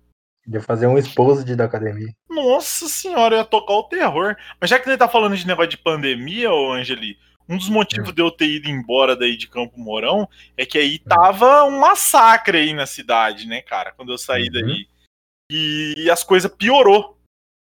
[0.47, 2.11] Ia fazer um exposed da academia.
[2.27, 4.35] Nossa senhora, ia tocar o terror.
[4.59, 8.09] Mas já que ele tá falando de negócio de pandemia, ô Angeli, um dos motivos
[8.09, 8.13] hum.
[8.13, 12.57] de eu ter ido embora daí de Campo Mourão é que aí tava um massacre
[12.57, 13.91] aí na cidade, né, cara?
[13.91, 14.53] Quando eu saí uhum.
[14.53, 14.87] daí.
[15.51, 17.19] E as coisas piorou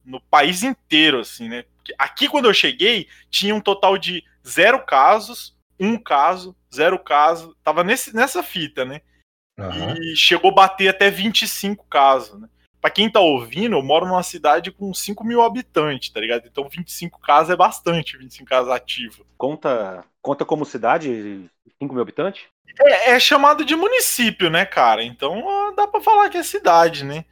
[0.03, 1.65] no país inteiro, assim, né?
[1.97, 7.55] Aqui, quando eu cheguei, tinha um total de zero casos, um caso, zero caso.
[7.63, 9.01] Tava nesse, nessa fita, né?
[9.57, 9.95] Uhum.
[10.01, 12.47] E chegou a bater até 25 casos, né?
[12.81, 16.45] Pra quem tá ouvindo, eu moro numa cidade com 5 mil habitantes, tá ligado?
[16.45, 19.25] Então 25 casos é bastante, 25 casos ativos.
[19.37, 21.49] Conta, conta como cidade
[21.81, 22.43] 5 mil habitantes?
[22.81, 25.01] É, é, chamado de município, né, cara?
[25.01, 27.23] Então dá pra falar que é cidade, né?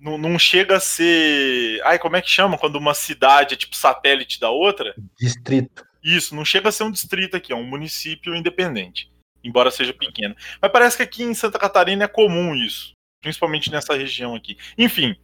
[0.00, 1.80] Não, não chega a ser.
[1.84, 4.94] Ai, como é que chama quando uma cidade é tipo satélite da outra?
[5.18, 5.84] Distrito.
[6.02, 9.10] Isso, não chega a ser um distrito aqui, é um município independente,
[9.42, 10.36] embora seja pequeno.
[10.62, 14.56] Mas parece que aqui em Santa Catarina é comum isso principalmente nessa região aqui.
[14.78, 15.16] Enfim,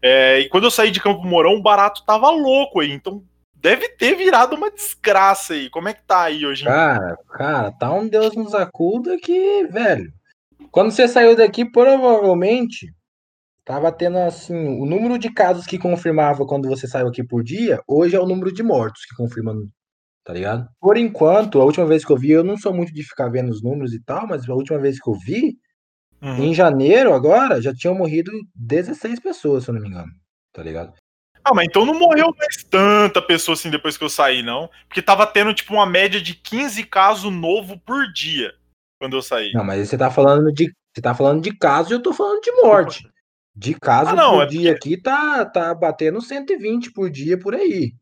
[0.00, 3.22] é, e quando eu saí de Campo Mourão, o barato tava louco aí, então
[3.54, 5.68] deve ter virado uma desgraça aí.
[5.68, 6.64] Como é que tá aí hoje?
[6.64, 10.10] Cara, cara, tá um Deus nos acuda que, velho.
[10.70, 12.90] Quando você saiu daqui, provavelmente
[13.64, 17.80] tava tendo assim, o número de casos que confirmava quando você saiu aqui por dia,
[17.86, 19.54] hoje é o número de mortos que confirma,
[20.24, 20.68] tá ligado?
[20.80, 23.50] Por enquanto, a última vez que eu vi, eu não sou muito de ficar vendo
[23.50, 25.56] os números e tal, mas a última vez que eu vi,
[26.22, 26.44] Uhum.
[26.44, 30.12] Em janeiro, agora, já tinham morrido 16 pessoas, se eu não me engano.
[30.52, 30.94] Tá ligado?
[31.44, 34.70] Ah, mas então não morreu mais tanta pessoa assim depois que eu saí, não.
[34.86, 38.54] Porque tava tendo, tipo, uma média de 15 casos novo por dia
[39.00, 39.50] quando eu saí.
[39.52, 40.72] Não, mas você tá falando de.
[40.94, 43.10] Você tá falando de casos e eu tô falando de morte.
[43.54, 44.94] De casos ah, não, por é dia porque...
[44.94, 47.94] aqui tá, tá batendo 120 por dia por aí.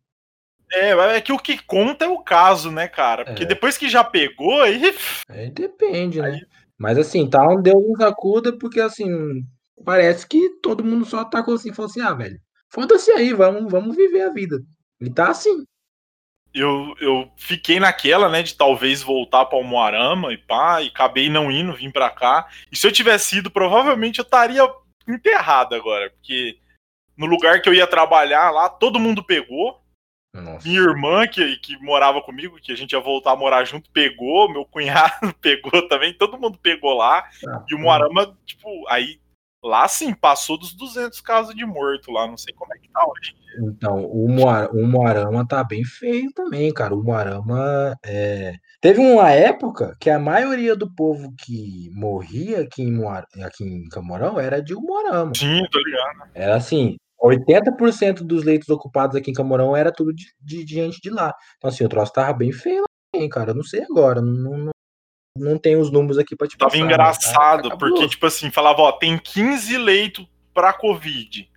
[0.72, 3.24] É, é que o que conta é o caso, né, cara?
[3.24, 3.46] Porque é.
[3.46, 4.94] depois que já pegou, aí.
[5.28, 6.32] Aí depende, aí...
[6.32, 6.40] né?
[6.78, 9.44] Mas assim, tá um Deus nos acuda, porque assim,
[9.84, 13.94] parece que todo mundo só tacou assim, falou assim, ah, velho, foda-se aí, vamos, vamos
[13.94, 14.62] viver a vida.
[14.98, 15.64] E tá assim.
[16.54, 21.28] Eu, eu fiquei naquela, né, de talvez voltar para o Moarama e pá, e acabei
[21.28, 22.48] não indo, vim para cá.
[22.72, 24.66] E se eu tivesse ido, provavelmente eu estaria
[25.14, 26.59] enterrado agora, porque
[27.16, 29.81] no lugar que eu ia trabalhar lá, todo mundo pegou.
[30.33, 30.66] Nossa.
[30.66, 34.49] Minha irmã, que, que morava comigo, que a gente ia voltar a morar junto, pegou,
[34.49, 37.29] meu cunhado pegou também, todo mundo pegou lá.
[37.46, 39.20] Ah, e o Moarama, tipo, aí
[39.62, 43.05] lá sim, passou dos 200 casos de morto lá, não sei como é que tá
[43.07, 43.35] hoje.
[43.62, 46.94] Então, o, Moar, o Moarama tá bem feio também, cara.
[46.94, 48.55] O Moarama é...
[48.81, 53.27] Teve uma época que a maioria do povo que morria aqui em, Moar...
[53.42, 55.33] aqui em Camorão era de Moarama.
[55.35, 56.31] Sim, tô ligado.
[56.35, 61.01] Era assim, 80% dos leitos ocupados aqui em Camorão era tudo de, de, de, gente
[61.01, 61.35] de lá.
[61.57, 63.51] Então, assim, o troço tava bem feio lá, hein, cara.
[63.51, 64.23] Eu não sei agora.
[64.23, 64.70] Não, não,
[65.38, 66.83] não tenho os números aqui pra te Tava passar.
[66.85, 67.69] engraçado, tá?
[67.71, 71.49] Tá porque, tipo assim, falava, ó, tem 15 leitos pra Covid.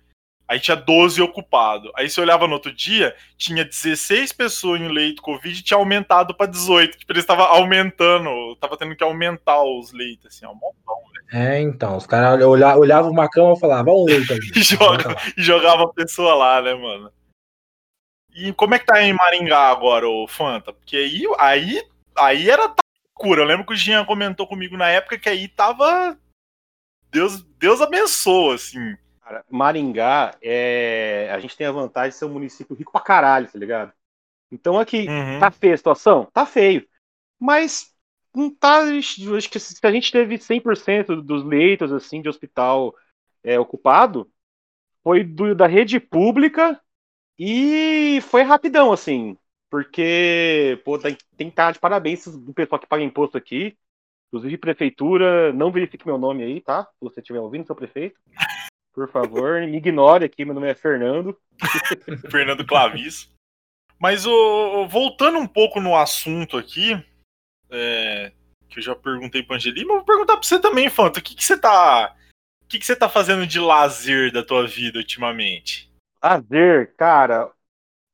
[0.46, 1.90] Aí tinha 12 ocupado.
[1.96, 6.34] Aí você olhava no outro dia, tinha 16 pessoas em leito Covid e tinha aumentado
[6.34, 6.98] pra 18.
[6.98, 11.44] Tipo, eles estavam aumentando, tava tendo que aumentar os leitos, assim, ó, um montão, velho.
[11.46, 14.50] É, então, os caras olha- olhavam uma cama e falavam, vamos ler ali.
[14.54, 17.10] E, joga, e jogava a pessoa lá, né, mano?
[18.36, 20.72] E como é que tá em Maringá agora, ô Fanta?
[20.74, 21.82] Porque aí, aí,
[22.16, 22.68] aí era
[23.16, 23.42] loucura.
[23.42, 26.18] Eu lembro que o Jean comentou comigo na época que aí tava.
[27.10, 28.96] Deus, Deus abençoa, assim.
[29.22, 31.30] Cara, Maringá, é...
[31.32, 33.92] a gente tem a vantagem de ser um município rico pra caralho, tá ligado?
[34.50, 35.40] Então aqui, Uhum.
[35.40, 36.28] tá feia a situação?
[36.32, 36.86] Tá feio.
[37.40, 37.92] Mas
[38.34, 38.80] não tá.
[38.82, 42.94] Acho que se a gente teve 100% dos leitos assim de hospital
[43.42, 44.30] é, ocupado,
[45.02, 46.80] foi do, da rede pública
[47.38, 49.36] e foi rapidão, assim.
[49.70, 53.76] Porque, pô, tem, tem que estar de parabéns do pessoal que paga imposto aqui.
[54.28, 56.84] Inclusive, prefeitura, não verifique meu nome aí, tá?
[56.84, 58.18] Se você estiver ouvindo, seu prefeito.
[58.92, 61.38] Por favor, me ignore aqui, meu nome é Fernando.
[62.30, 63.32] Fernando Clavis.
[63.98, 66.92] Mas voltando um pouco no assunto aqui,
[67.70, 68.32] é,
[68.68, 71.20] que eu já perguntei pra Angeli, mas vou perguntar pra você também, Fanta.
[71.20, 72.14] O que, que você tá.
[72.62, 75.92] O que, que você tá fazendo de lazer da tua vida ultimamente?
[76.22, 77.50] Lazer, cara.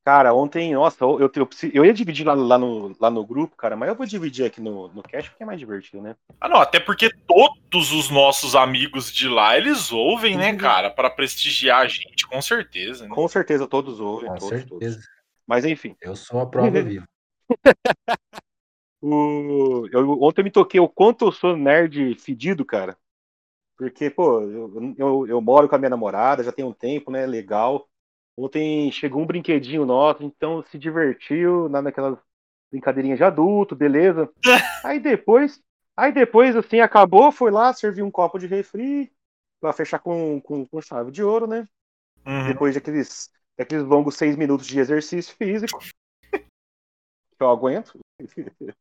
[0.03, 3.75] Cara, ontem, nossa, eu, eu, eu, ia dividir lá, lá, no, lá no grupo, cara,
[3.75, 6.15] mas eu vou dividir aqui no, no cast porque é mais divertido, né?
[6.39, 10.57] Ah, não, até porque todos os nossos amigos de lá, eles ouvem, né, Uhum.
[10.57, 13.13] cara, Pra prestigiar a gente, com certeza, né?
[13.13, 14.95] Com certeza todos ouvem, Com todos, certeza.
[14.95, 15.09] todos.
[15.45, 17.05] Mas enfim, Eu sou a prova viva.
[18.99, 22.97] o, eu, ontem eu me toquei o quanto eu sou nerd fedido, cara.
[23.77, 27.25] Porque, pô, eu, eu, eu moro com a minha namorada, já tem um tempo, né?
[27.27, 27.87] Legal.
[28.41, 32.17] Ontem chegou um brinquedinho nosso, então se divertiu na- naquelas
[32.71, 34.27] brincadeirinhas de adulto, beleza.
[34.83, 35.61] Aí depois,
[35.95, 39.11] aí depois, assim, acabou, foi lá, serviu um copo de refri,
[39.59, 41.67] pra fechar com, com, com chave de ouro, né?
[42.25, 42.47] Uhum.
[42.47, 45.79] Depois daqueles, daqueles longos seis minutos de exercício físico.
[46.31, 46.41] Que
[47.41, 47.99] eu aguento.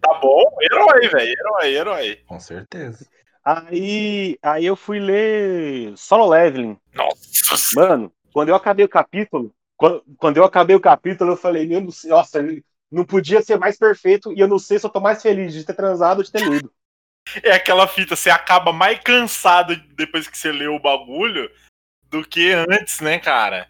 [0.00, 2.16] Tá bom, herói, velho, herói, herói.
[2.26, 3.06] Com certeza.
[3.44, 6.78] Aí, aí eu fui ler Solo Leveling.
[6.94, 11.66] Nossa, Mano, quando eu acabei o capítulo, quando, quando eu acabei o capítulo, eu falei,
[11.66, 12.40] meu Deus, nossa,
[12.90, 15.64] não podia ser mais perfeito e eu não sei se eu tô mais feliz de
[15.64, 16.70] ter transado ou de ter lido.
[17.42, 21.50] é aquela fita, você acaba mais cansado depois que você leu o bagulho
[22.10, 23.68] do que antes, né, cara?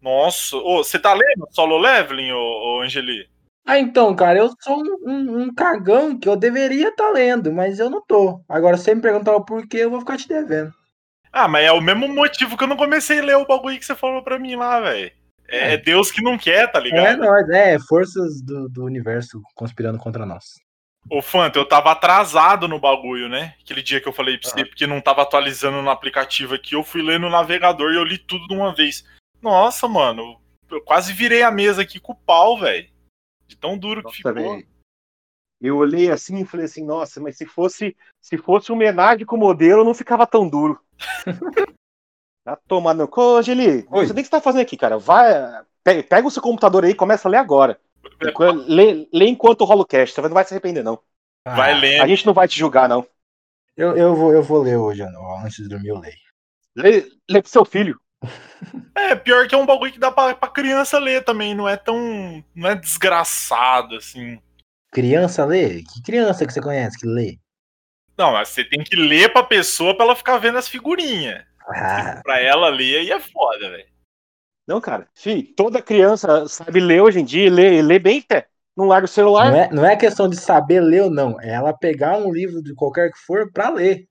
[0.00, 2.38] Nossa, ô, você tá lendo Solo Leveling, ô,
[2.78, 3.28] ô Angeli?
[3.64, 7.80] Ah, então, cara, eu sou um, um- um cagão que eu deveria estar lendo, mas
[7.80, 8.40] eu não tô.
[8.48, 10.72] Agora, se você me perguntar o porquê, eu vou ficar te devendo.
[11.38, 13.84] Ah, mas é o mesmo motivo que eu não comecei a ler o bagulho que
[13.84, 15.12] você falou pra mim lá, velho.
[15.48, 17.18] É, é Deus que não quer, tá É ligado?
[17.18, 20.54] nóis, é, forças do, do universo conspirando contra nós.
[21.10, 23.54] Ô, Fanta, eu tava atrasado no bagulho, né?
[23.62, 26.82] Aquele dia que eu falei pra você, porque não tava atualizando no aplicativo aqui, eu
[26.82, 29.04] fui ler no navegador e eu li tudo de uma vez.
[29.42, 32.88] Nossa, mano, eu quase virei a mesa aqui com o pau, velho.
[33.46, 34.34] De tão duro que Nossa, ficou.
[34.34, 34.66] velho.
[35.60, 39.38] Eu olhei assim e falei assim, nossa, mas se fosse, se fosse homenagem com o
[39.38, 40.78] modelo, não ficava tão duro.
[42.44, 43.08] tá tomando.
[43.10, 44.06] Ô, Angeli, Oi.
[44.06, 44.98] você tem que estar fazendo aqui, cara.
[44.98, 45.34] Vai,
[45.82, 47.80] pe- pega o seu computador aí e começa a ler agora.
[48.66, 50.98] Lê, lê enquanto rola o cast, você não vai se arrepender, não.
[51.46, 52.02] Vai Ah, lendo.
[52.02, 53.06] A gente não vai te julgar, não.
[53.76, 55.02] Eu, eu, vou, eu vou ler hoje,
[55.44, 56.16] antes de dormir eu leio.
[56.76, 57.98] Lê, lê pro seu filho.
[58.96, 61.76] É, pior que é um bagulho que dá pra, pra criança ler também, não é
[61.76, 62.42] tão.
[62.54, 64.40] não é desgraçado, assim.
[64.96, 65.82] Criança lê?
[65.82, 67.38] Que criança que você conhece que lê?
[68.16, 71.44] Não, mas você tem que ler pra pessoa pra ela ficar vendo as figurinhas.
[71.68, 73.86] Ah, Pra ela ler aí é foda, velho.
[74.66, 75.06] Não, cara.
[75.14, 78.46] Fih, toda criança sabe ler hoje em dia, e lê, lê bem, até.
[78.74, 79.50] Não larga o celular.
[79.50, 82.62] não, é, não é questão de saber ler ou não, é ela pegar um livro
[82.62, 84.06] de qualquer que for pra ler.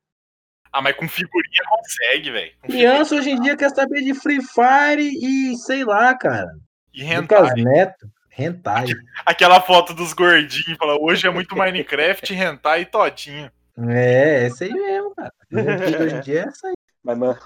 [0.72, 2.52] Ah, mas com figurinha consegue, velho.
[2.62, 6.48] Criança hoje em dia quer saber de Free Fire e sei lá, cara.
[6.94, 7.04] E.
[7.18, 8.86] Lucas Neto, hentai.
[9.26, 13.52] Aquela foto dos gordinhos, fala, hoje é muito Minecraft, hentai e todinho.
[13.78, 15.34] É, essa aí mesmo, cara.
[15.52, 16.74] Hoje em dia é essa aí.
[17.04, 17.40] Mas, mano,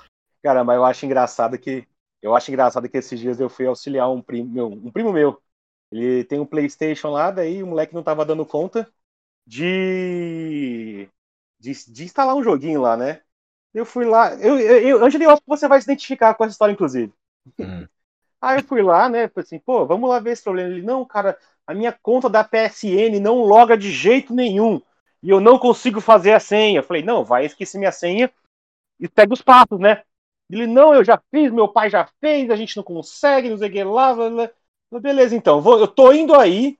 [0.43, 1.87] cara, mas eu acho engraçado que.
[2.21, 4.67] Eu acho engraçado que esses dias eu fui auxiliar um primo meu.
[4.67, 5.41] Um primo meu.
[5.91, 8.87] Ele tem um Playstation lá, daí o moleque não tava dando conta
[9.45, 11.09] de.
[11.59, 13.21] de, de instalar um joguinho lá, né?
[13.73, 14.33] Eu fui lá.
[14.35, 17.13] Eu, eu, eu, Angeli, eu acho que você vai se identificar com essa história, inclusive.
[17.59, 17.87] Hum.
[18.41, 19.27] Aí eu fui lá, né?
[19.27, 20.69] Falei assim, pô, vamos lá ver esse problema.
[20.69, 21.37] Ele, não, cara,
[21.67, 24.81] a minha conta da PSN não loga de jeito nenhum.
[25.21, 26.79] E eu não consigo fazer a senha.
[26.79, 28.31] Eu falei, não, vai esquecer minha senha
[28.99, 30.03] e segue os passos, né?
[30.49, 33.69] Ele, não, eu já fiz, meu pai já fez, a gente não consegue, não sei
[33.69, 34.13] o que lá.
[34.13, 34.99] blá, blá.
[34.99, 36.79] Beleza, então, vou, eu tô indo aí.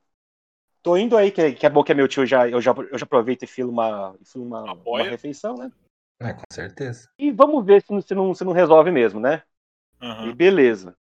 [0.81, 2.97] Tô indo aí, que, que é bom que é meu tio, já, eu, já, eu
[2.97, 5.69] já aproveito e filo uma, filo uma, uma refeição, né?
[6.21, 7.09] É, com certeza.
[7.17, 9.43] E vamos ver se não, se não, se não resolve mesmo, né?
[10.01, 10.33] E Aham.
[10.33, 10.95] beleza.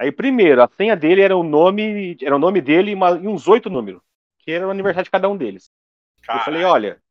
[0.00, 3.28] Aí, primeiro, a senha dele era o nome, era o nome dele e, uma- e
[3.28, 4.02] uns oito números,
[4.40, 5.70] que era o aniversário de cada um deles.
[6.32, 7.02] Eu falei, olha.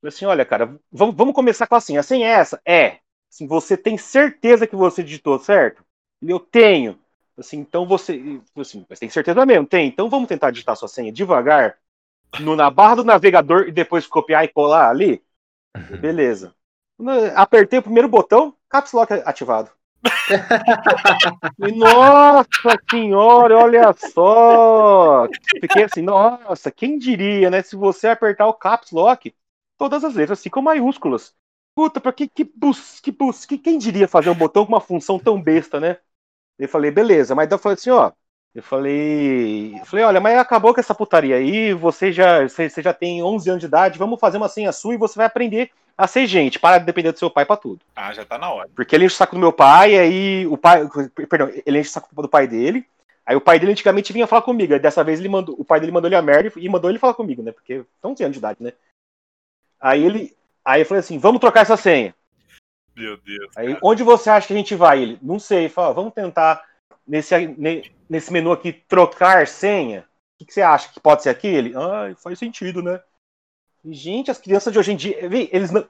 [0.00, 1.96] Falei assim, olha, cara, vamos, vamos começar com assim.
[1.96, 2.60] A senha é essa?
[2.66, 2.98] É.
[3.30, 5.84] Assim, você tem certeza que você digitou certo?
[6.22, 6.98] Ele, eu tenho.
[7.38, 8.40] Assim, então você.
[8.56, 9.66] Assim, mas tem certeza mesmo?
[9.66, 9.86] Tem.
[9.88, 11.78] Então vamos tentar digitar sua senha devagar,
[12.38, 15.22] no, na barra do navegador e depois copiar e colar ali?
[16.00, 16.54] Beleza.
[17.36, 19.70] Apertei o primeiro botão, Caps Lock ativado.
[21.76, 25.26] Nossa senhora, olha só!
[25.60, 27.62] Fiquei assim, nossa, quem diria, né?
[27.62, 29.34] Se você apertar o Caps Lock,
[29.76, 31.34] todas as letras ficam maiúsculas.
[31.74, 34.80] Puta, pra que, que bus, que bus, que quem diria fazer um botão com uma
[34.80, 35.98] função tão besta, né?
[36.58, 38.12] Eu falei, beleza, mas eu falei assim, ó.
[38.52, 42.82] Eu falei, eu falei, olha, mas acabou com essa putaria aí, você já, você, você
[42.82, 45.70] já tem 11 anos de idade, vamos fazer uma senha sua e você vai aprender
[46.04, 47.80] a ser gente, para de depender do seu pai pra tudo.
[47.94, 48.70] ah, já tá na hora.
[48.74, 50.88] Porque ele enche o saco do meu pai, aí o pai.
[51.28, 52.86] Perdão, ele enche o saco do pai dele.
[53.26, 54.72] Aí o pai dele antigamente vinha falar comigo.
[54.72, 56.98] Aí dessa vez ele mandou, o pai dele mandou ele a merda e mandou ele
[56.98, 57.52] falar comigo, né?
[57.52, 58.72] Porque tem anos de idade, né?
[59.80, 60.36] Aí ele.
[60.64, 62.14] Aí eu falei assim: vamos trocar essa senha.
[62.96, 63.56] Meu Deus.
[63.56, 63.80] Aí, cara.
[63.82, 65.02] onde você acha que a gente vai?
[65.02, 65.68] Ele, não sei.
[65.68, 66.64] Fala, vamos tentar
[67.06, 70.00] nesse, ne- nesse menu aqui trocar senha.
[70.00, 71.46] O que, que você acha que pode ser aqui?
[71.46, 73.00] Ele, ah, faz sentido, né?
[73.84, 75.16] Gente, as crianças de hoje em dia,
[75.52, 75.86] eles não,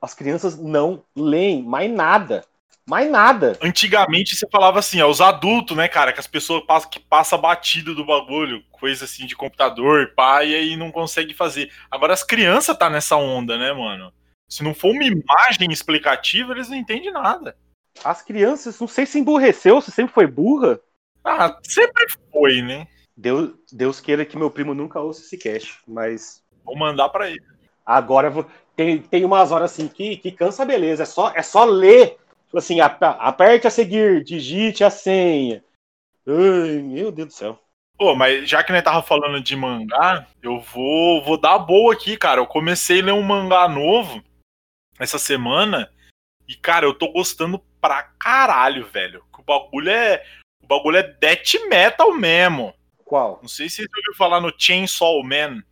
[0.00, 2.44] as crianças não leem mais nada,
[2.86, 3.58] mais nada.
[3.60, 7.36] Antigamente você falava assim, ó, os adultos, né, cara, que as pessoas passam, que passa
[7.36, 11.70] batido do bagulho, coisa assim de computador, pá, e aí não consegue fazer.
[11.90, 14.12] Agora as crianças tá nessa onda, né, mano?
[14.48, 17.56] Se não for uma imagem explicativa, eles não entendem nada.
[18.04, 20.78] As crianças, não sei se emburreceu, se sempre foi burra.
[21.24, 22.86] Ah, sempre foi, né?
[23.16, 27.42] Deus, Deus queira que meu primo nunca ouça esse cast, mas Vou mandar pra ele.
[27.84, 31.42] agora vou- tem, tem umas horas assim que, que cansa a beleza, é só, é
[31.42, 32.16] só ler.
[32.46, 35.62] Tipo Assim, ap- aperte a seguir, digite a senha.
[36.26, 37.58] Ai, meu Deus do céu.
[37.98, 42.16] Pô, mas já que nós tava falando de mangá, eu vou, vou dar boa aqui,
[42.16, 42.40] cara.
[42.40, 44.22] Eu comecei a ler um mangá novo
[44.98, 45.90] essa semana
[46.48, 49.22] e, cara, eu tô gostando pra caralho, velho.
[49.38, 50.24] O bagulho é.
[50.62, 52.72] O bagulho é death metal mesmo.
[53.04, 53.38] Qual?
[53.42, 55.62] Não sei se você ouviu falar no Chainsaw Man.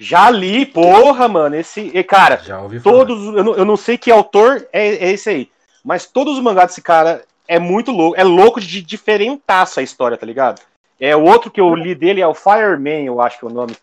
[0.00, 1.54] Já li, porra, mano.
[1.54, 1.92] Esse.
[1.94, 2.96] e, Cara, Já ouvi falar.
[2.96, 3.36] todos.
[3.36, 5.50] Eu não, eu não sei que autor é, é esse aí.
[5.84, 8.18] Mas todos os mangás desse cara é muito louco.
[8.18, 10.60] É louco de diferentaço a história, tá ligado?
[10.98, 13.52] É o outro que eu li dele é o Fireman, eu acho que é o
[13.52, 13.76] nome.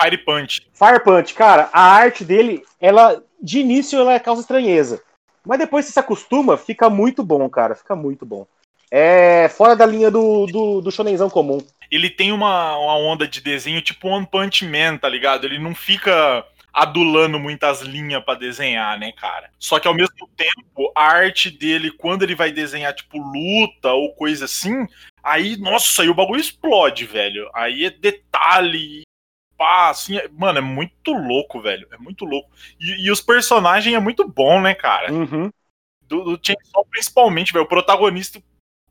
[0.00, 0.66] Fire Punch.
[0.72, 5.02] Fire Punch, cara, a arte dele, ela de início ela causa estranheza,
[5.44, 8.46] mas depois você se acostuma, fica muito bom, cara, fica muito bom.
[8.90, 11.58] É fora da linha do, do, do shonenzão comum.
[11.90, 15.44] Ele tem uma, uma onda de desenho tipo One Punch Man, tá ligado?
[15.44, 19.48] Ele não fica adulando muitas linhas pra desenhar, né, cara?
[19.60, 24.12] Só que ao mesmo tempo, a arte dele, quando ele vai desenhar, tipo, luta ou
[24.14, 24.84] coisa assim,
[25.22, 27.48] aí, nossa, aí o bagulho explode, velho.
[27.54, 29.02] Aí é detalhe,
[29.56, 31.86] pá, assim, é- mano, é muito louco, velho.
[31.92, 32.50] É muito louco.
[32.80, 35.12] E, e os personagens é muito bom, né, cara?
[35.12, 35.50] Uhum.
[36.02, 37.64] do, do Chainsaw principalmente, velho.
[37.64, 38.42] O protagonista,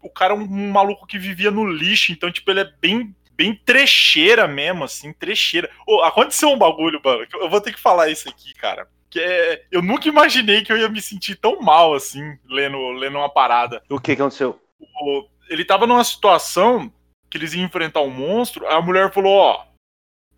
[0.03, 3.15] o cara é um, um maluco que vivia no lixo, então, tipo, ele é bem,
[3.31, 5.69] bem trecheira mesmo, assim, trecheira.
[5.87, 8.87] Ô, aconteceu um bagulho, mano, eu vou ter que falar isso aqui, cara.
[9.09, 13.17] Que é, eu nunca imaginei que eu ia me sentir tão mal, assim, lendo, lendo
[13.17, 13.81] uma parada.
[13.89, 14.59] O que que aconteceu?
[14.79, 16.91] O- ele tava numa situação
[17.29, 19.65] que eles iam enfrentar um monstro, aí a mulher falou, ó,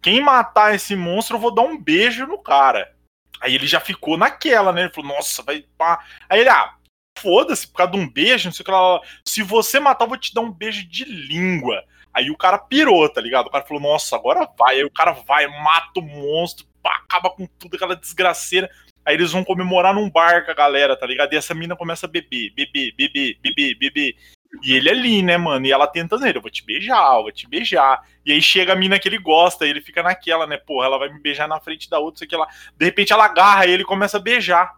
[0.01, 2.93] quem matar esse monstro, eu vou dar um beijo no cara.
[3.41, 4.84] Aí ele já ficou naquela, né?
[4.84, 6.03] Ele falou, nossa, vai pá.
[6.30, 6.74] Aí ele, ah,
[7.18, 9.01] foda-se, por causa de um beijo, não sei o que lá.
[9.24, 11.84] Se você matar, eu vou te dar um beijo de língua.
[12.13, 13.47] Aí o cara pirou, tá ligado?
[13.47, 14.76] O cara falou, nossa, agora vai.
[14.76, 18.70] Aí o cara vai, mata o monstro, pá, acaba com tudo, aquela desgraceira.
[19.05, 21.34] Aí eles vão comemorar num bar com a galera, tá ligado?
[21.34, 24.16] E essa mina começa a beber, beber, beber, beber, beber.
[24.63, 25.66] E ele ali, né, mano?
[25.66, 28.01] E ela tentando ele, eu vou te beijar, eu vou te beijar.
[28.26, 30.57] E aí chega a mina que ele gosta, e ele fica naquela, né?
[30.57, 32.47] Porra, ela vai me beijar na frente da outra, sei que lá.
[32.78, 34.74] De repente ela agarra ele e começa a beijar.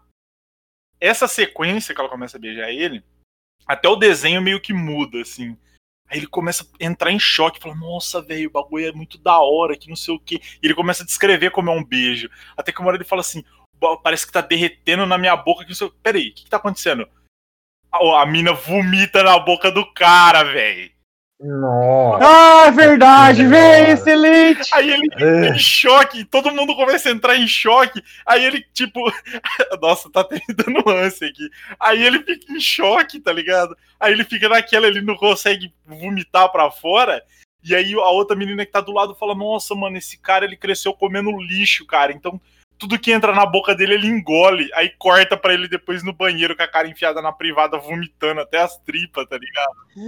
[1.00, 3.04] Essa sequência que ela começa a beijar ele,
[3.66, 5.56] até o desenho meio que muda, assim.
[6.10, 9.38] Aí ele começa a entrar em choque, fala, nossa, velho, o bagulho é muito da
[9.38, 10.40] hora, que não sei o quê.
[10.62, 12.30] E ele começa a descrever como é um beijo.
[12.56, 13.44] Até que uma hora ele fala assim,
[13.74, 15.64] "Bo- parece que tá derretendo na minha boca.
[15.64, 15.86] Que não sei...
[15.86, 17.06] o- Peraí, o que, que tá acontecendo?
[17.92, 20.90] A, a mina vomita na boca do cara, velho.
[21.40, 22.24] Nossa.
[22.26, 24.68] Ah, é verdade, vem, excelente!
[24.74, 25.50] Aí ele É.
[25.50, 28.02] em choque, todo mundo começa a entrar em choque.
[28.26, 29.00] Aí ele, tipo,
[29.80, 31.48] nossa, tá até me dando lance aqui.
[31.78, 33.76] Aí ele fica em choque, tá ligado?
[34.00, 37.22] Aí ele fica naquela, ele não consegue vomitar pra fora.
[37.62, 40.56] E aí a outra menina que tá do lado fala: Nossa, mano, esse cara ele
[40.56, 42.12] cresceu comendo lixo, cara.
[42.12, 42.40] Então
[42.78, 44.70] tudo que entra na boca dele ele engole.
[44.74, 48.60] Aí corta pra ele depois no banheiro com a cara enfiada na privada, vomitando até
[48.60, 49.74] as tripas, tá ligado?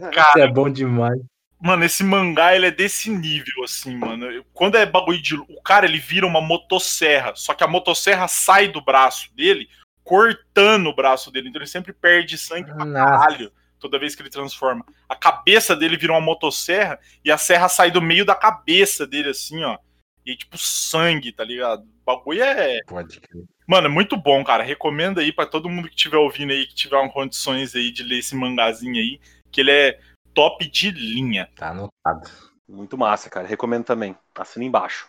[0.00, 1.20] Isso Cara, é bom demais.
[1.60, 4.26] mano, esse mangá ele é desse nível, assim, mano.
[4.52, 5.34] Quando é bagulho de.
[5.36, 9.68] O cara ele vira uma motosserra, só que a motosserra sai do braço dele,
[10.02, 11.48] cortando o braço dele.
[11.48, 14.84] Então ele sempre perde sangue pra caralho toda vez que ele transforma.
[15.08, 19.30] A cabeça dele vira uma motosserra e a serra sai do meio da cabeça dele,
[19.30, 19.78] assim, ó.
[20.26, 21.82] E aí, tipo, sangue, tá ligado?
[21.82, 22.80] O bagulho é.
[22.84, 23.44] Pode crer.
[23.64, 24.64] Mano, é muito bom, cara.
[24.64, 28.02] Recomendo aí pra todo mundo que estiver ouvindo aí, que tiver uma condições aí de
[28.02, 29.20] ler esse mangazinho aí,
[29.52, 30.00] que ele é
[30.34, 31.48] top de linha.
[31.54, 32.28] Tá anotado.
[32.68, 33.46] Muito massa, cara.
[33.46, 34.16] Recomendo também.
[34.34, 35.08] Assina embaixo.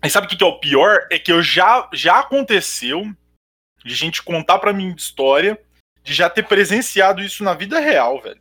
[0.00, 1.06] Aí sabe o que, que é o pior?
[1.12, 3.04] É que eu já, já aconteceu
[3.84, 5.60] de gente contar pra mim de história,
[6.02, 8.40] de já ter presenciado isso na vida real, velho.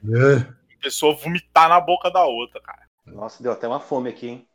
[0.79, 2.85] A pessoa vomitar na boca da outra, cara.
[3.05, 4.47] Nossa, deu até uma fome aqui, hein?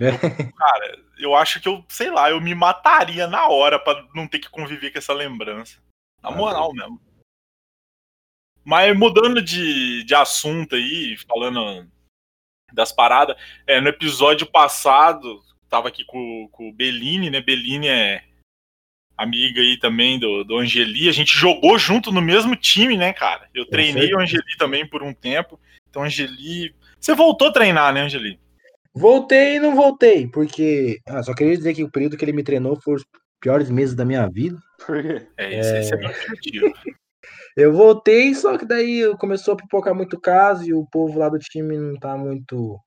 [0.56, 4.38] Cara, eu acho que eu, sei lá, eu me mataria na hora pra não ter
[4.38, 5.78] que conviver com essa lembrança.
[6.22, 7.00] Na Ah, moral mesmo.
[8.64, 11.90] Mas mudando de, de assunto aí, falando
[12.72, 13.36] das paradas,
[13.66, 17.40] é, no episódio passado, tava aqui com, com o Bellini, né?
[17.40, 18.24] Bellini é
[19.16, 21.08] amiga aí também do, do Angeli.
[21.08, 23.48] A gente jogou junto no mesmo time, né, cara?
[23.54, 25.60] Eu treinei o Angeli também por um tempo.
[25.88, 26.74] Então, Angeli.
[26.98, 28.38] Você voltou a treinar, né, Angeli?
[28.94, 31.00] Voltei e não voltei, porque.
[31.06, 33.04] Ah, só queria dizer que o período que ele me treinou foi os
[33.40, 34.58] piores meses da minha vida.
[34.84, 35.26] Por quê?
[35.36, 36.74] É isso, esse é meu objetivo.
[37.56, 41.38] Eu voltei, só que daí começou a pipocar muito caso e o povo lá do
[41.38, 42.80] time não tá muito,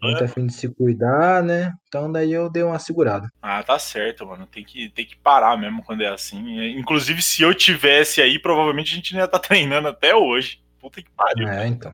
[0.00, 1.74] muito afim de se cuidar, né?
[1.88, 3.28] Então daí eu dei uma segurada.
[3.42, 4.46] Ah, tá certo, mano.
[4.46, 6.60] Tem que, tem que parar mesmo quando é assim.
[6.60, 10.60] É, Inclusive, se eu tivesse aí, provavelmente a gente não ia estar treinando até hoje.
[10.80, 11.48] Puta que pariu.
[11.48, 11.90] É, então.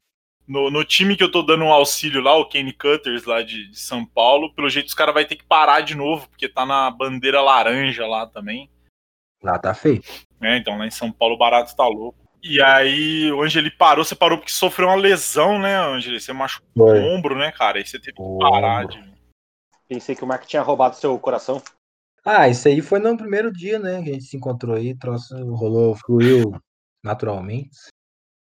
[0.52, 3.70] No, no time que eu tô dando um auxílio lá, o Kenny Cutters lá de,
[3.70, 6.66] de São Paulo, pelo jeito os caras vão ter que parar de novo, porque tá
[6.66, 8.68] na bandeira laranja lá também.
[9.42, 10.02] Lá tá feio.
[10.38, 10.58] né?
[10.58, 12.18] Então lá em São Paulo o barato tá louco.
[12.42, 16.20] E aí, o Angeli parou, você parou porque sofreu uma lesão, né, Angeli?
[16.20, 16.98] Você machucou Foi.
[16.98, 17.78] o ombro, né, cara?
[17.78, 19.02] Aí você teve que parar de.
[19.88, 21.62] Pensei que o Mark tinha roubado seu coração.
[22.22, 24.02] Ah, isso aí foi no primeiro dia, né?
[24.02, 26.52] Que a gente se encontrou aí, troço rolou, fluiu
[27.02, 27.78] naturalmente.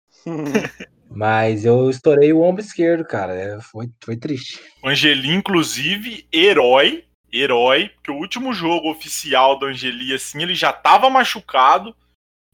[1.15, 3.35] Mas eu estourei o ombro esquerdo, cara.
[3.35, 4.61] é, foi, foi triste.
[4.83, 7.05] O Angeli, inclusive, herói.
[7.33, 11.97] Herói, porque o último jogo oficial do Angeli, assim, ele já tava machucado,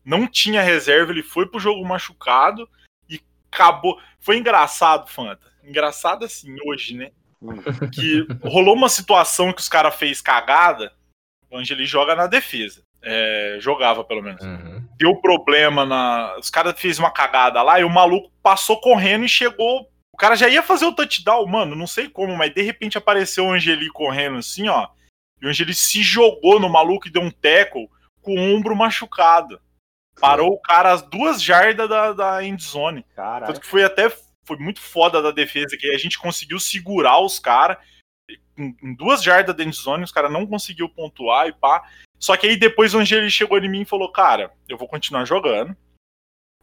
[0.04, 2.68] não tinha reserva, ele foi pro jogo machucado
[3.10, 4.00] e acabou.
[4.20, 5.50] Foi engraçado, Fanta.
[5.64, 7.10] Engraçado assim, hoje, né?
[7.42, 7.56] Hum.
[7.92, 10.92] Que rolou uma situação que os caras fez cagada,
[11.50, 12.82] o Angeli joga na defesa.
[13.10, 14.44] É, jogava, pelo menos
[14.98, 16.36] deu problema na.
[16.36, 19.88] Os caras fez uma cagada lá e o maluco passou correndo e chegou.
[20.12, 23.46] O cara já ia fazer o touchdown, mano, não sei como, mas de repente apareceu
[23.46, 24.88] o Angeli correndo assim, ó.
[25.40, 27.88] E o Angeli se jogou no maluco e deu um tackle
[28.20, 29.60] com o ombro machucado.
[30.20, 33.06] Parou o cara às duas jardas da, da endzone.
[33.14, 33.46] Caralho.
[33.46, 34.10] Tanto que foi até
[34.44, 37.76] foi muito foda da defesa, que a gente conseguiu segurar os caras
[38.56, 41.88] em, em duas jardas da endzone, os caras não conseguiu pontuar e pá.
[42.18, 45.24] Só que aí depois o Angeli chegou em mim e falou: Cara, eu vou continuar
[45.24, 45.76] jogando.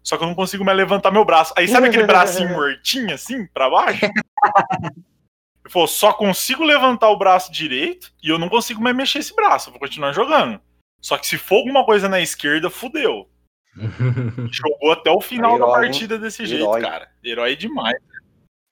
[0.03, 1.53] Só que eu não consigo mais levantar meu braço.
[1.57, 4.05] Aí sabe aquele bracinho mortinho assim, pra baixo?
[4.05, 9.35] Ele falou: Só consigo levantar o braço direito e eu não consigo mais mexer esse
[9.35, 9.69] braço.
[9.69, 10.59] Eu vou continuar jogando.
[11.01, 13.29] Só que se for alguma coisa na esquerda, fudeu.
[14.51, 16.81] Jogou até o final Herói, da partida desse jeito, Herói.
[16.81, 17.11] cara.
[17.23, 17.97] Herói demais.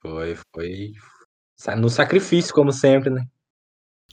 [0.01, 0.91] foi, foi.
[1.55, 3.25] Sa- No sacrifício, como sempre, né?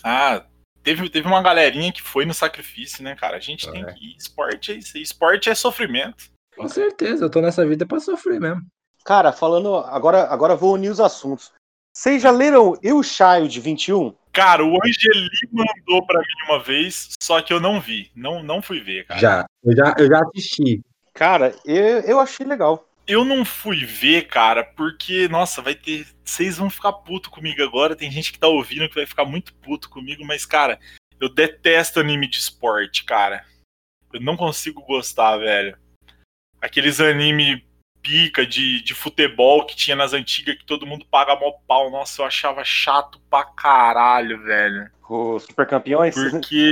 [0.04, 0.44] Ah,
[0.82, 3.36] teve, teve uma galerinha que foi no sacrifício, né, cara?
[3.36, 3.92] A gente tem É.
[3.92, 4.16] que ir.
[4.16, 5.02] Esporte é isso aí.
[5.02, 6.30] Esporte é sofrimento.
[6.56, 8.62] Com certeza, eu tô nessa vida pra sofrer mesmo.
[9.04, 9.76] Cara, falando.
[9.76, 11.52] Agora, agora vou unir os assuntos.
[11.96, 14.14] Vocês já leram Eu Child 21?
[14.32, 18.10] Cara, o Angeli mandou pra mim uma vez, só que eu não vi.
[18.14, 19.20] Não, não fui ver, cara.
[19.20, 20.80] Já, eu já, eu já assisti.
[21.12, 22.86] Cara, eu, eu achei legal.
[23.10, 26.06] Eu não fui ver, cara, porque, nossa, vai ter.
[26.24, 27.96] Vocês vão ficar puto comigo agora.
[27.96, 30.78] Tem gente que tá ouvindo que vai ficar muito puto comigo, mas, cara,
[31.20, 33.44] eu detesto anime de esporte, cara.
[34.12, 35.76] Eu não consigo gostar, velho.
[36.60, 37.66] Aqueles anime
[38.00, 41.90] pica de, de futebol que tinha nas antigas que todo mundo paga mó pau.
[41.90, 44.90] Nossa, eu achava chato pra caralho, velho.
[45.08, 46.14] Os super campeões.
[46.14, 46.70] Porque,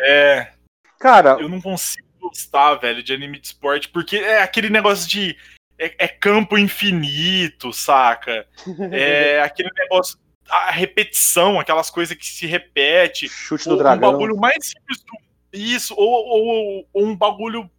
[0.00, 0.52] é,
[0.98, 5.36] Cara, eu não consigo gostar, velho, de anime de esporte, porque é aquele negócio de.
[5.78, 8.46] É, é campo infinito, saca?
[8.90, 10.18] É aquele negócio.
[10.48, 13.28] A repetição, aquelas coisas que se repete.
[13.28, 14.12] chute do um dragão.
[14.12, 15.26] bagulho mais simples do.
[15.52, 17.70] Isso, ou, ou- ou um bagulho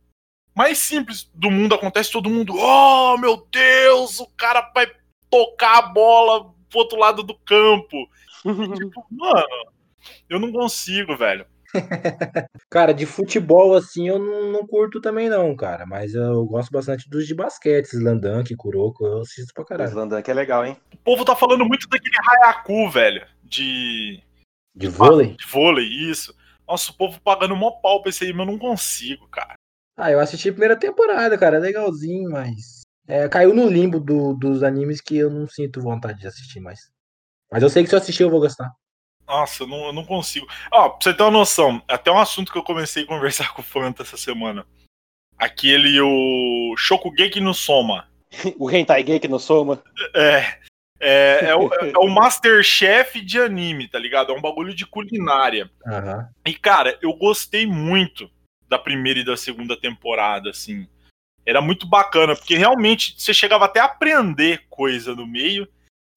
[0.55, 4.87] mais simples do mundo acontece, todo mundo, oh meu Deus, o cara vai
[5.29, 7.95] tocar a bola pro outro lado do campo.
[8.75, 9.45] tipo, mano,
[10.29, 11.45] eu não consigo, velho.
[12.69, 15.85] Cara, de futebol assim eu não, não, curto também não, cara.
[15.85, 19.89] Mas eu gosto bastante dos de basquete, Slandank, Kuroko, eu assisto pra caralho.
[19.89, 20.77] Slandank é legal, hein?
[20.93, 24.21] O povo tá falando muito daquele Hayaku, velho, de...
[24.75, 25.35] De vôlei?
[25.35, 26.35] De vôlei, isso.
[26.67, 29.53] Nossa, o povo pagando mó pau pra esse aí, mas eu não consigo, cara.
[29.95, 32.81] Ah, eu assisti a primeira temporada, cara, é legalzinho, mas...
[33.07, 36.91] É, caiu no limbo do, dos animes que eu não sinto vontade de assistir mais.
[37.49, 38.69] Mas eu sei que se eu assistir eu vou gostar.
[39.27, 40.47] Nossa, eu não, eu não consigo.
[40.71, 43.61] Ó, pra você ter uma noção, até um assunto que eu comecei a conversar com
[43.61, 44.65] o Fanta essa semana.
[45.37, 48.07] Aquele, o Shokugeki no Soma.
[48.57, 49.83] o Hentai Geki no Soma.
[50.15, 50.65] É.
[50.99, 54.31] É, é, o, é o Masterchef de anime, tá ligado?
[54.31, 55.69] É um bagulho de culinária.
[55.85, 56.27] Uhum.
[56.45, 58.29] E, cara, eu gostei muito
[58.67, 60.87] da primeira e da segunda temporada, assim.
[61.45, 65.67] Era muito bacana, porque realmente você chegava até a aprender coisa no meio.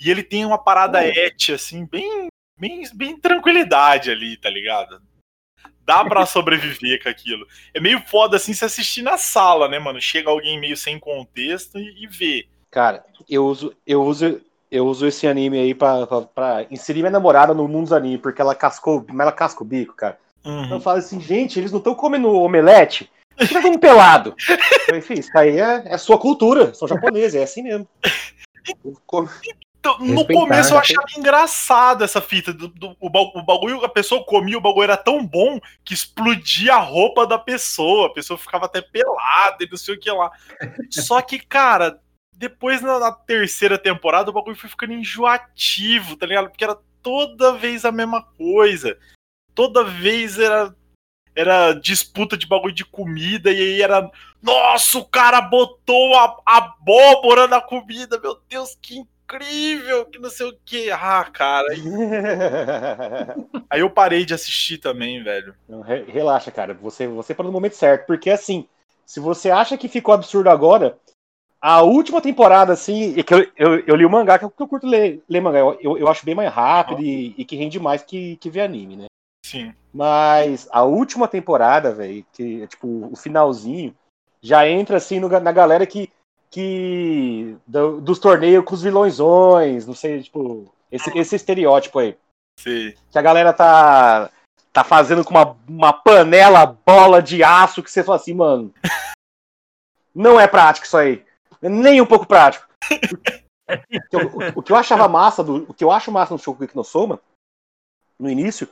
[0.00, 2.28] E ele tem uma parada ética, assim, bem
[2.60, 5.00] bem, bem tranquilidade ali, tá ligado?
[5.84, 7.46] Dá pra sobreviver com aquilo.
[7.72, 10.00] É meio foda assim se assistir na sala, né, mano?
[10.00, 12.46] Chega alguém meio sem contexto e, e vê.
[12.70, 14.40] Cara, eu uso, eu uso,
[14.70, 18.20] eu uso esse anime aí pra, pra, pra, inserir minha namorada no mundo dos animes,
[18.20, 20.18] porque ela cascou, ela casca o bico, cara.
[20.44, 20.74] Uhum.
[20.74, 24.34] Eu falo assim, gente, eles não estão comendo omelete, fica como pelado.
[24.88, 27.88] Eu falei, isso aí é, é sua cultura, são japoneses, é assim mesmo.
[29.80, 32.52] Então, no começo eu achava engraçado essa fita.
[32.52, 36.74] Do, do, o, o bagulho, a pessoa comia, o bagulho era tão bom que explodia
[36.74, 38.08] a roupa da pessoa.
[38.08, 40.30] A pessoa ficava até pelada e não sei o que lá.
[40.90, 41.98] Só que, cara,
[42.34, 46.50] depois na, na, terceira temporada o bagulho foi ficando enjoativo, tá ligado?
[46.50, 48.98] Porque era toda vez a mesma coisa.
[49.54, 50.76] Toda vez era
[51.34, 54.10] era disputa de bagulho de comida, e aí era.
[54.42, 60.48] Nossa, o cara botou a abóbora na comida, meu Deus, que incrível, que não sei
[60.48, 60.90] o que.
[60.90, 61.68] Ah, cara.
[63.70, 65.54] Aí eu parei de assistir também, velho.
[66.08, 66.74] relaxa, cara.
[66.74, 68.06] Você, você para no momento certo.
[68.06, 68.66] Porque assim,
[69.06, 70.98] se você acha que ficou absurdo agora,
[71.60, 74.62] a última temporada, assim, e que eu, eu, eu, li o mangá, que eu, que
[74.62, 77.78] eu curto ler, ler mangá, eu, eu acho bem mais rápido e, e, que rende
[77.78, 79.06] mais que, que ver anime, né?
[79.44, 79.74] Sim.
[79.92, 83.94] Mas a última temporada, velho, que é tipo o finalzinho,
[84.40, 86.10] já entra assim no, na galera que
[86.50, 92.18] que do, dos torneios com os vilõesões, não sei, tipo, esse, esse estereótipo aí.
[92.58, 92.92] Sim.
[93.10, 94.30] Que a galera tá
[94.72, 98.72] tá fazendo com uma, uma panela bola de aço que você fala assim, mano.
[100.14, 101.24] Não é prático isso aí.
[101.62, 102.68] Nem um pouco prático.
[104.12, 106.76] o, o, o, que eu achava massa do, o que eu acho massa no Shokugeki
[106.76, 107.20] no Soma
[108.18, 108.68] no início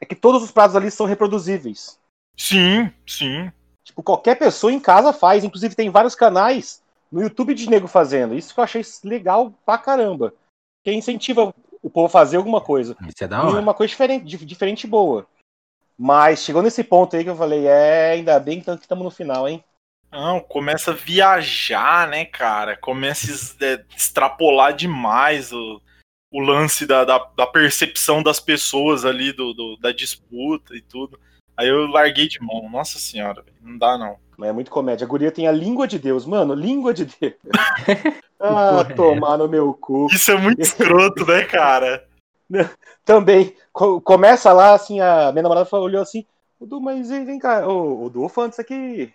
[0.00, 1.98] é que todos os pratos ali são reproduzíveis.
[2.36, 3.50] Sim, sim.
[3.84, 8.34] Tipo, qualquer pessoa em casa faz, inclusive tem vários canais no YouTube de nego fazendo.
[8.34, 10.32] Isso que eu achei legal pra caramba.
[10.82, 12.96] Que incentiva o povo a fazer alguma coisa.
[13.06, 13.60] Isso é da hora.
[13.60, 15.26] Uma coisa diferente, diferente boa.
[15.98, 19.46] Mas chegou nesse ponto aí que eu falei, é, ainda bem que estamos no final,
[19.46, 19.62] hein?
[20.10, 22.76] Não, começa a viajar, né, cara?
[22.76, 25.80] Começa a é, extrapolar demais o,
[26.30, 31.20] o lance da, da, da percepção das pessoas ali, do, do, da disputa e tudo.
[31.56, 32.68] Aí eu larguei de mão.
[32.70, 34.18] Nossa senhora, não dá não.
[34.36, 35.04] Mas é muito comédia.
[35.04, 37.34] A guria tem a língua de Deus, mano, língua de Deus.
[38.40, 40.06] ah, tomar no meu cu.
[40.10, 42.06] Isso é muito escroto, né, cara?
[43.04, 43.54] Também.
[43.72, 46.24] começa lá, assim, a minha namorada olhou assim,
[46.60, 49.12] o Du, mas vem cá, o, o Du, falando isso aqui.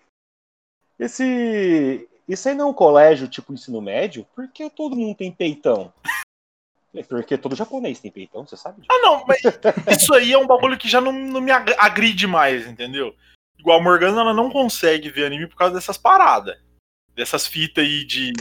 [1.00, 2.08] Esse.
[2.28, 4.26] Isso aí não é um colégio tipo ensino médio?
[4.36, 5.94] Por que todo mundo tem peitão?
[6.94, 8.82] É porque todo japonês tem peitão, você sabe?
[8.90, 9.42] Ah, não, mas
[9.98, 13.16] isso aí é um bagulho que já não, não me agride mais, entendeu?
[13.60, 16.58] Igual a Morgana, ela não consegue ver anime por causa dessas paradas.
[17.16, 18.34] Dessas fitas aí de.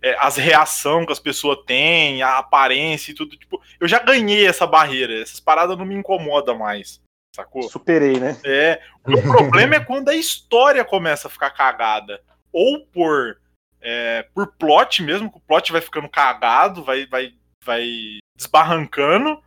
[0.00, 3.36] É, as reações que as pessoas têm, a aparência e tudo.
[3.36, 5.20] Tipo, eu já ganhei essa barreira.
[5.20, 7.00] Essas paradas não me incomodam mais.
[7.34, 7.62] Sacou?
[7.68, 8.38] Superei, né?
[8.44, 8.82] É.
[9.06, 12.22] O problema é quando a história começa a ficar cagada.
[12.52, 13.40] Ou por.
[13.80, 17.32] É, por plot mesmo, que o plot vai ficando cagado, vai, vai,
[17.64, 19.40] vai desbarrancando.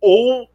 [0.00, 0.48] Ou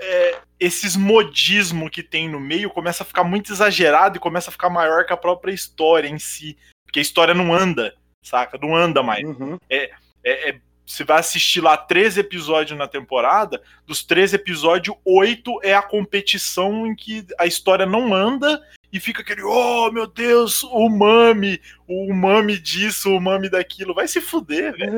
[0.00, 4.52] é, esses modismo que tem no meio começa a ficar muito exagerado e começa a
[4.52, 6.56] ficar maior que a própria história em si.
[6.84, 8.58] Porque a história não anda, saca?
[8.60, 9.24] Não anda mais.
[9.24, 9.58] Uhum.
[9.68, 9.90] É,
[10.24, 15.74] é, é, você vai assistir lá 13 episódios na temporada, dos 13 episódios, 8 é
[15.74, 18.60] a competição em que a história não anda
[18.92, 23.94] e fica aquele, oh meu Deus, o mami, o mami disso, o mami daquilo.
[23.94, 24.92] Vai se fuder, velho.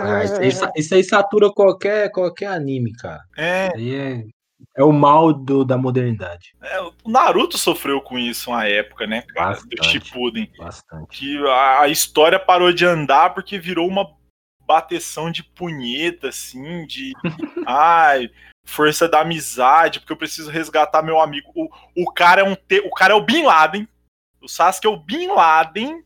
[0.00, 3.22] Ah, isso, aí, isso, aí, satura qualquer, qualquer anime, cara.
[3.36, 3.68] É.
[3.68, 4.24] Isso aí é
[4.78, 6.54] É o mal do, da modernidade.
[6.62, 9.56] É, o Naruto sofreu com isso uma época, né, cara?
[9.56, 9.90] Do Bastante.
[9.90, 10.52] Shippuden.
[10.56, 11.18] Bastante.
[11.18, 14.08] Que a, a história parou de andar porque virou uma
[14.64, 17.12] bateção de punheta, assim, de.
[17.66, 18.30] ai,
[18.64, 21.50] força da amizade, porque eu preciso resgatar meu amigo.
[21.56, 22.54] O, o cara é um.
[22.54, 23.88] Te, o cara é o Bin Laden.
[24.40, 26.04] O Sasuke é o Bin Laden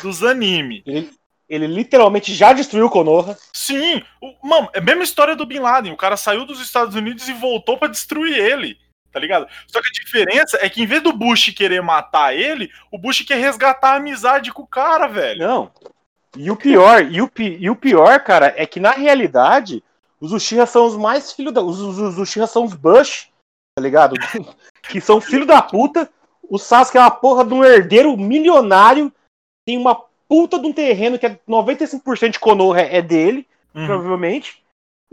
[0.00, 0.84] dos animes.
[0.86, 1.10] Ele,
[1.48, 3.36] ele literalmente já destruiu o Konoha.
[3.52, 5.92] Sim, o, mano, é a mesma história do Bin Laden.
[5.92, 8.78] O cara saiu dos Estados Unidos e voltou pra destruir ele.
[9.12, 9.46] Tá ligado?
[9.66, 13.22] Só que a diferença é que em vez do Bush querer matar ele, o Bush
[13.22, 15.40] quer resgatar a amizade com o cara, velho.
[15.46, 15.72] Não.
[16.36, 19.82] E o pior, e o, pi- e o pior, cara, é que na realidade,
[20.20, 21.62] os Uchiha são os mais filhos da.
[21.62, 23.28] Os, os, os Uchiha são os Bush,
[23.74, 24.16] tá ligado?
[24.90, 26.10] que são filho da puta.
[26.48, 29.10] O Sasuke é uma porra de um herdeiro milionário.
[29.66, 29.94] Tem uma
[30.28, 33.86] puta de um terreno que é 95% de Konoha é dele, Uhum.
[33.86, 34.62] provavelmente.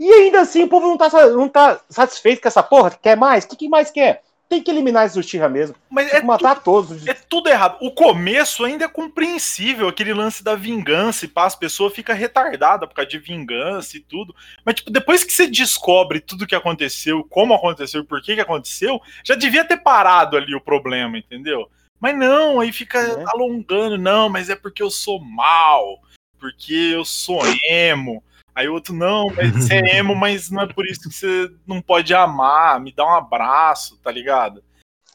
[0.00, 2.90] E ainda assim o povo não tá, não tá satisfeito com essa porra.
[2.90, 3.44] Quer mais?
[3.44, 4.22] O que, que mais quer?
[4.48, 5.76] Tem que eliminar esses Uchiha mesmo.
[5.90, 7.06] Mas Tem é que matar todos.
[7.06, 7.78] É tudo errado.
[7.80, 12.88] O começo ainda é compreensível, aquele lance da vingança e pá, as pessoas ficam retardadas
[12.88, 14.34] por causa de vingança e tudo.
[14.64, 18.40] Mas, tipo, depois que você descobre tudo que aconteceu, como aconteceu e por que que
[18.40, 21.68] aconteceu, já devia ter parado ali o problema, entendeu?
[22.04, 23.24] Mas não, aí fica É.
[23.28, 26.02] alongando, não, mas é porque eu sou mal,
[26.38, 28.22] porque eu sou emo.
[28.54, 31.50] Aí o outro, não, mas você é emo, mas não é por isso que você
[31.66, 34.62] não pode amar, me dá um abraço, tá ligado?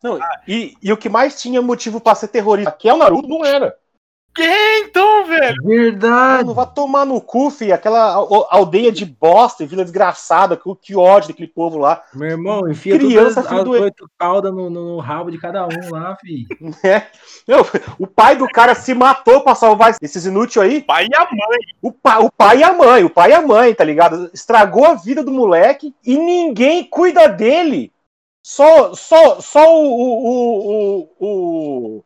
[0.01, 3.27] Não, e, e o que mais tinha motivo pra ser terrorista, que é o Naruto,
[3.27, 3.77] não era.
[4.39, 5.55] Que então, velho?
[5.63, 6.45] Verdade.
[6.45, 10.95] Não vai tomar no cu, fi, aquela al- aldeia de bosta, vila desgraçada, que, que
[10.95, 12.01] ódio daquele povo lá.
[12.13, 15.65] Meu irmão, enfia Criança, todas filho as do- oito caudas no, no rabo de cada
[15.67, 16.47] um lá, fi.
[16.83, 17.07] né?
[17.45, 17.65] Não,
[17.99, 20.81] o pai do cara se matou pra salvar esses inúteis aí.
[20.83, 21.59] Pai e a mãe.
[21.81, 24.29] O, pa, o pai e a mãe, o pai e a mãe, tá ligado?
[24.33, 27.91] Estragou a vida do moleque e ninguém cuida dele.
[28.41, 32.03] Só, só, só o, o, o, o-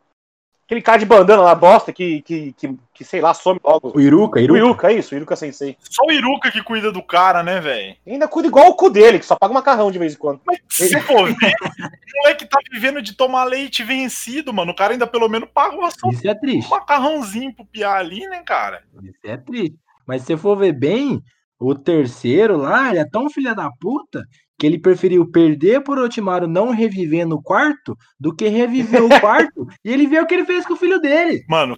[0.65, 3.91] aquele cara de bandana lá, bosta, que, que, que, que sei lá, some logo.
[3.95, 4.57] O Iruka, O Iruka.
[4.59, 5.77] Iruka, é isso, o Iruka Sensei.
[5.79, 7.95] Só o Iruka que cuida do cara, né, velho?
[8.07, 10.41] Ainda cuida igual o cu dele, que só paga macarrão de vez em quando.
[10.45, 14.71] Mas se você for ver, o moleque tá vivendo de tomar leite vencido, mano.
[14.71, 16.69] O cara ainda pelo menos paga uma só Isso é um triste.
[16.69, 18.83] macarrãozinho pro piar ali, né, cara?
[19.03, 19.75] Isso é triste.
[20.07, 21.21] Mas se você for ver bem,
[21.59, 24.25] o terceiro lá, ele é tão filha da puta
[24.63, 29.67] que ele preferiu perder por Otimaru não reviver no quarto do que reviver o quarto
[29.83, 31.43] e ele vê o que ele fez com o filho dele.
[31.49, 31.77] Mano.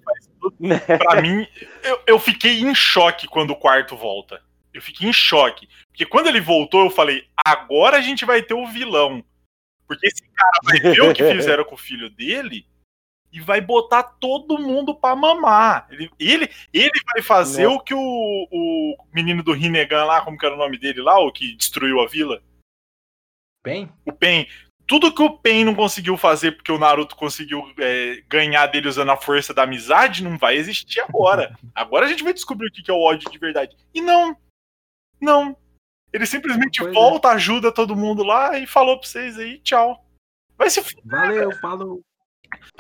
[1.00, 1.48] Pra mim,
[1.82, 4.40] eu, eu fiquei em choque quando o quarto volta.
[4.72, 5.68] Eu fiquei em choque.
[5.88, 9.24] Porque quando ele voltou, eu falei, agora a gente vai ter o vilão.
[9.88, 12.68] Porque esse cara vai ver o que fizeram com o filho dele
[13.34, 15.88] e vai botar todo mundo pra mamar.
[15.90, 17.78] Ele, ele, ele vai fazer Nossa.
[17.78, 21.18] o que o, o menino do Rinnegan lá, como que era o nome dele lá,
[21.18, 22.44] o que destruiu a vila?
[23.66, 24.48] Bem, o Pen.
[24.88, 29.10] Tudo que o Pen não conseguiu fazer porque o Naruto conseguiu é, ganhar dele usando
[29.10, 31.58] a força da amizade não vai existir agora.
[31.74, 33.76] Agora a gente vai descobrir o que é o ódio de verdade.
[33.92, 34.38] E não.
[35.20, 35.58] Não.
[36.14, 36.94] Ele simplesmente Pois é.
[36.94, 40.06] volta, ajuda todo mundo lá e falou pra vocês aí, tchau.
[40.56, 41.04] Vai se fuder.
[41.06, 42.02] valeu, falou.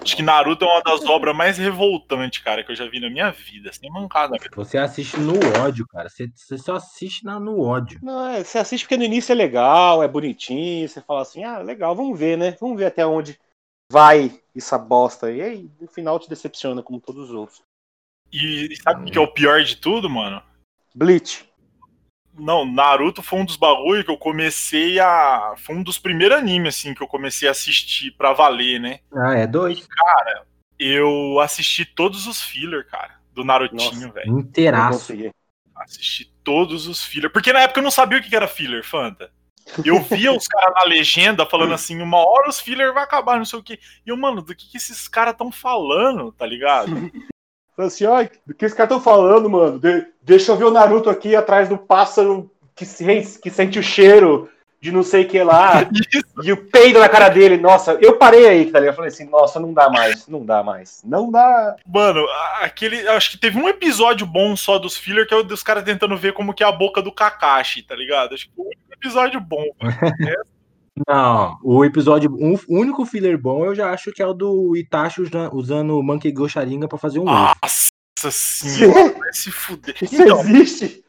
[0.01, 3.09] Acho que Naruto é uma das obras mais revoltantes, cara, que eu já vi na
[3.09, 3.71] minha vida.
[3.73, 4.37] Sem mancada.
[4.37, 4.51] velho.
[4.55, 6.09] Você assiste no ódio, cara.
[6.09, 7.99] Você, você só assiste na- no ódio.
[8.03, 11.59] Não, é, você assiste porque no início é legal, é bonitinho, você fala assim, ah,
[11.59, 12.55] legal, vamos ver, né?
[12.59, 13.39] Vamos ver até onde
[13.91, 15.37] vai essa bosta aí.
[15.37, 17.61] E aí, no final te decepciona, como todos os outros.
[18.31, 20.41] E sabe o que é o pior de tudo, mano?
[20.93, 21.45] Bleach.
[22.37, 25.53] Não, Naruto foi um dos bagulho que eu comecei a.
[25.57, 28.99] Foi um dos primeiros animes, assim, que eu comecei a assistir pra valer, né?
[29.13, 29.87] Ah, é dois.
[30.77, 34.13] Eu assisti todos os filler, cara, do Narutinho, Nossa.
[34.13, 34.39] velho.
[34.39, 35.13] Inteiraço.
[35.75, 37.31] Assisti todos os filler.
[37.31, 39.31] Porque na época eu não sabia o que que era filler, Fanta.
[39.83, 43.45] Eu via os caras na legenda falando assim, uma hora os filler vai acabar, não
[43.45, 43.79] sei o quê.
[44.05, 47.11] E eu, mano, do que, que esses caras estão falando, tá ligado?
[47.75, 49.77] Fala assim, ó, do que os caras estão falando, mano?
[49.79, 53.83] De- deixa eu ver o Naruto aqui atrás do pássaro que, se- que sente o
[53.83, 54.49] cheiro
[54.81, 55.87] de não sei o que lá.
[56.43, 57.57] e o peido na cara dele.
[57.57, 58.93] Nossa, eu parei aí, tá ligado?
[58.93, 61.01] Eu falei assim, nossa, não dá mais, não dá mais.
[61.03, 61.75] Não dá.
[61.85, 62.25] Mano,
[62.61, 63.07] aquele.
[63.09, 66.15] Acho que teve um episódio bom só dos filler, que é o dos caras tentando
[66.15, 68.35] ver como que é a boca do Kakashi, tá ligado?
[68.35, 69.65] Acho que foi o único episódio bom.
[71.07, 74.75] Não, o episódio, um- o único filler bom eu já acho que é o do
[74.77, 77.53] Itachi usa- usando o Monkey Go Sharingan pra fazer um ovo.
[77.61, 79.95] Nossa senhora, vai se fuder.
[80.01, 81.03] Isso Então, existe?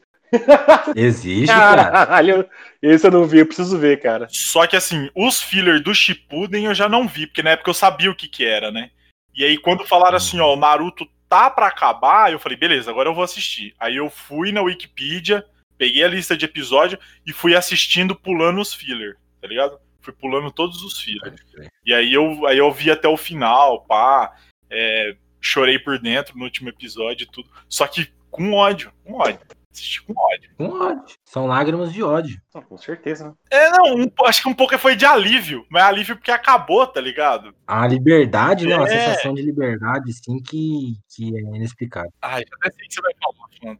[0.95, 1.89] Existe, cara.
[1.89, 2.49] Caralho,
[2.81, 4.27] esse eu não vi, eu preciso ver, cara.
[4.29, 7.73] Só que assim, os filler do Shippuden eu já não vi, porque na época eu
[7.73, 8.89] sabia o que que era, né?
[9.33, 13.07] E aí quando falaram assim, ó, o Naruto tá pra acabar, eu falei, beleza, agora
[13.09, 13.73] eu vou assistir.
[13.79, 15.45] Aí eu fui na Wikipedia,
[15.77, 19.15] peguei a lista de episódio e fui assistindo pulando os filler,
[19.47, 19.79] tá ligado?
[20.01, 21.33] Fui pulando todos os filhos.
[21.85, 24.35] E aí eu, aí eu vi até o final, pá.
[24.69, 27.49] É, chorei por dentro no último episódio e tudo.
[27.69, 29.39] Só que com ódio, com ódio.
[29.71, 30.49] Assisti com ódio.
[30.57, 31.15] Com ódio.
[31.25, 32.39] São lágrimas de ódio.
[32.53, 33.33] Não, com certeza, né?
[33.51, 36.99] É, não, um- acho que um pouco foi de alívio, mas alívio porque acabou, tá
[36.99, 37.53] ligado?
[37.67, 38.75] A liberdade, né?
[38.75, 38.89] Uma É.
[38.89, 42.11] sensação de liberdade, assim, que, que é inexplicável.
[42.21, 43.79] Ai, já até sei que você vai falar, mano.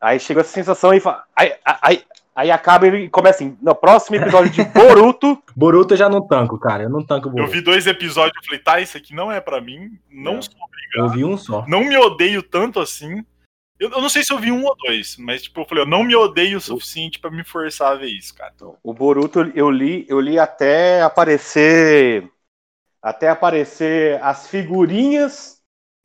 [0.00, 1.24] Aí chega essa sensação e fala.
[1.34, 2.04] Aí, aí,
[2.36, 3.56] aí acaba e começa assim.
[3.60, 5.42] No próximo episódio de Boruto.
[5.56, 6.82] Boruto eu já não tanco, cara.
[6.84, 7.50] Eu não tanco Eu Boruto.
[7.52, 10.42] vi dois episódios e falei, tá, isso aqui não é pra mim, não Não.
[10.42, 10.52] sou
[10.94, 11.64] Eu vi um só.
[11.66, 13.24] não me odeio tanto assim.
[13.78, 15.88] Eu, eu não sei se eu vi um ou dois, mas tipo, eu falei, eu
[15.88, 18.52] não me odeio o suficiente pra me forçar a ver isso, cara.
[18.82, 22.30] O Boruto eu li, eu li até aparecer.
[23.02, 25.60] Até aparecer as figurinhas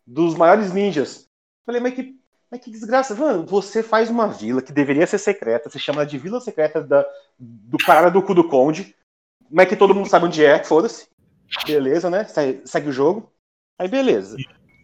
[0.06, 1.28] dos maiores ninjas.
[1.66, 2.14] Falei, mas que,
[2.52, 3.16] mas que desgraça.
[3.16, 7.06] Mano, você faz uma vila que deveria ser secreta, você chama de Vila Secreta da,
[7.40, 8.94] do caralho do cu do Conde.
[9.50, 11.08] Mas que todo mundo sabe onde é, foda-se.
[11.66, 12.26] Beleza, né?
[12.26, 13.32] Segue, segue o jogo.
[13.80, 14.38] Aí beleza.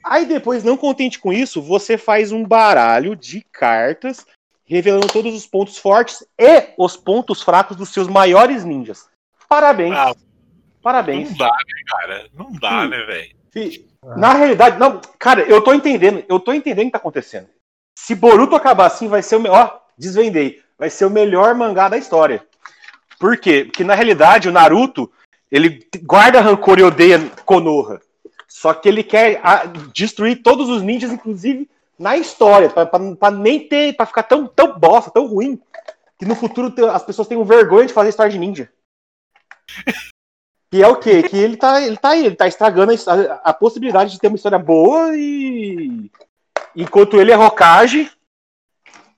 [0.04, 4.26] Aí depois, não contente com isso, você faz um baralho de cartas
[4.66, 9.10] revelando todos os pontos fortes e os pontos fracos dos seus maiores ninjas.
[9.48, 9.96] Parabéns.
[9.96, 10.14] Ah,
[10.82, 11.30] Parabéns.
[11.30, 12.30] não dá, né, cara?
[12.34, 12.90] Não dá, Sim.
[12.90, 13.38] né, velho?
[14.18, 17.48] Na realidade, não, cara, eu tô entendendo, eu tô entendendo o que tá acontecendo.
[18.00, 19.84] Se Boruto acabar assim, vai ser o melhor.
[19.98, 20.62] Desvendei.
[20.78, 22.46] Vai ser o melhor mangá da história.
[23.20, 23.66] Por quê?
[23.66, 25.12] Porque na realidade o Naruto,
[25.52, 28.00] ele guarda rancor e odeia Konoha.
[28.48, 29.42] Só que ele quer
[29.96, 31.68] destruir todos os ninjas, inclusive
[31.98, 35.60] na história, pra nem ter, pra ficar tão, tão bosta, tão ruim,
[36.20, 38.70] que no futuro as pessoas tenham vergonha de fazer história de ninja.
[40.72, 41.24] Que é o quê?
[41.24, 44.36] Que ele tá, ele tá aí, ele tá estragando a- a possibilidade de ter uma
[44.36, 46.12] história boa e.
[46.78, 48.12] Enquanto ele é Hokage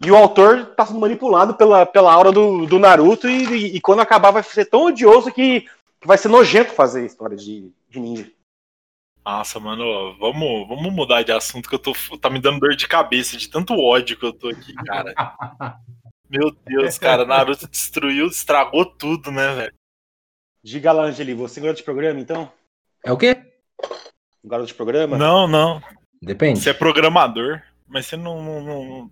[0.03, 3.81] e o autor tá sendo manipulado pela, pela aura do, do Naruto e, e- e
[3.81, 5.61] quando acabar vai ser tão odioso que,
[5.99, 8.31] que vai ser nojento fazer história de, de ninja.
[9.25, 11.93] Nossa, mano, vamos, vamos mudar de assunto que eu tô.
[12.19, 15.13] Tá me dando dor de cabeça de tanto ódio que eu tô aqui, cara.
[16.29, 19.73] Meu Deus, cara, Naruto destruiu, estragou tudo, né, velho?
[20.63, 22.51] Diga lá, Angeli, você é um garoto de programa, então?
[23.03, 23.37] É o quê?
[24.43, 25.17] Um garoto de programa?
[25.17, 25.81] Não, não.
[26.21, 26.59] Depende.
[26.59, 28.41] Você é programador, mas você não.
[28.41, 29.11] não, não...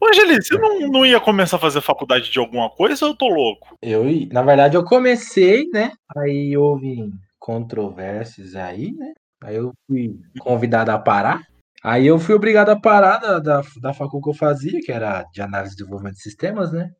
[0.00, 3.16] Ô, Angeli, você não, não ia começar a fazer faculdade de alguma coisa ou eu
[3.16, 3.76] tô louco?
[3.82, 5.92] Eu, na verdade, eu comecei, né?
[6.16, 9.14] Aí houve controvérsias aí, né?
[9.42, 11.42] Aí eu fui convidado a parar.
[11.82, 15.24] Aí eu fui obrigado a parar da, da, da facul que eu fazia, que era
[15.32, 16.90] de análise e desenvolvimento de sistemas, né?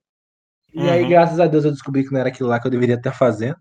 [0.72, 1.08] E aí, Uhum.
[1.08, 3.56] graças a Deus, eu descobri que não era aquilo lá que eu deveria estar fazendo.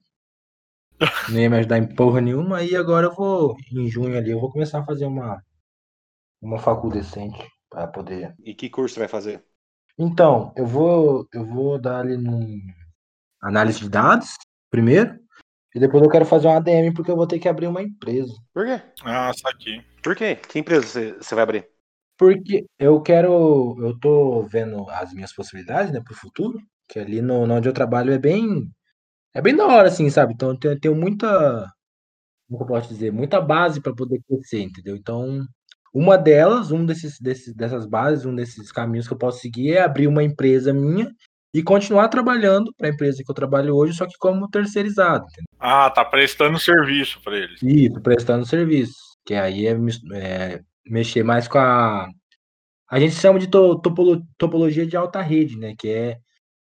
[1.29, 2.57] Não ia me ajudar em porra nenhuma.
[2.57, 5.41] Aí agora eu vou, em junho ali, eu vou começar a fazer uma,
[6.41, 9.43] uma facul decente para poder E que curso você vai fazer?
[9.97, 12.57] então, eu vou, eu vou dar ali num
[13.41, 14.35] análise de dados
[14.69, 15.19] primeiro,
[15.73, 18.33] e depois eu quero fazer uma ADM porque eu vou ter que abrir uma empresa.
[18.53, 18.81] Por quê?
[19.03, 19.81] Ah, saquei.
[20.01, 20.35] Por quê?
[20.35, 21.67] Que empresa você, você vai abrir?
[22.17, 27.45] Porque eu quero, eu tô vendo as minhas possibilidades, né, pro futuro, que ali no,
[27.45, 28.69] no onde eu trabalho é bem,
[29.33, 30.33] é bem da hora, assim, sabe?
[30.33, 31.65] Então eu tenho, tenho muita,
[32.49, 34.95] como eu posso dizer, muita base para poder crescer, entendeu?
[34.95, 35.45] Então,
[35.93, 39.81] uma delas, um desses, desses, dessas bases, um desses caminhos que eu posso seguir é
[39.81, 41.11] abrir uma empresa minha
[41.53, 45.45] e continuar trabalhando para a empresa que eu trabalho hoje, só que como terceirizado, entendeu?
[45.59, 47.61] Ah, tá prestando serviço pra eles.
[47.63, 48.93] Isso, prestando serviço.
[49.25, 49.75] Que aí é,
[50.13, 52.07] é mexer mais com a.
[52.89, 55.75] A gente chama de to- topolo- topologia de alta rede, né?
[55.77, 56.17] Que é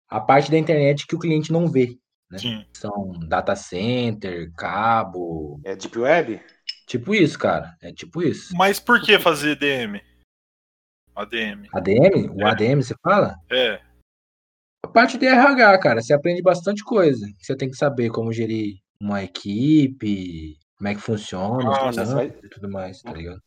[0.09, 1.97] a parte da internet que o cliente não vê.
[2.31, 2.39] Né?
[2.39, 2.65] Sim.
[2.73, 5.61] São data center, cabo.
[5.65, 6.41] É Deep Web?
[6.87, 7.77] Tipo isso, cara.
[7.83, 8.55] É tipo isso.
[8.57, 10.01] Mas por que fazer DM?
[11.15, 11.69] ADM.
[11.75, 12.31] ADM?
[12.31, 12.51] O É.
[12.51, 13.37] ADM, você fala?
[13.51, 13.81] É.
[14.85, 17.27] A parte de RH, cara, você aprende bastante coisa.
[17.41, 22.27] Você tem que saber como gerir uma equipe, como é que funciona, Ah, trampos vai-
[22.43, 23.41] e tudo mais, tá ligado?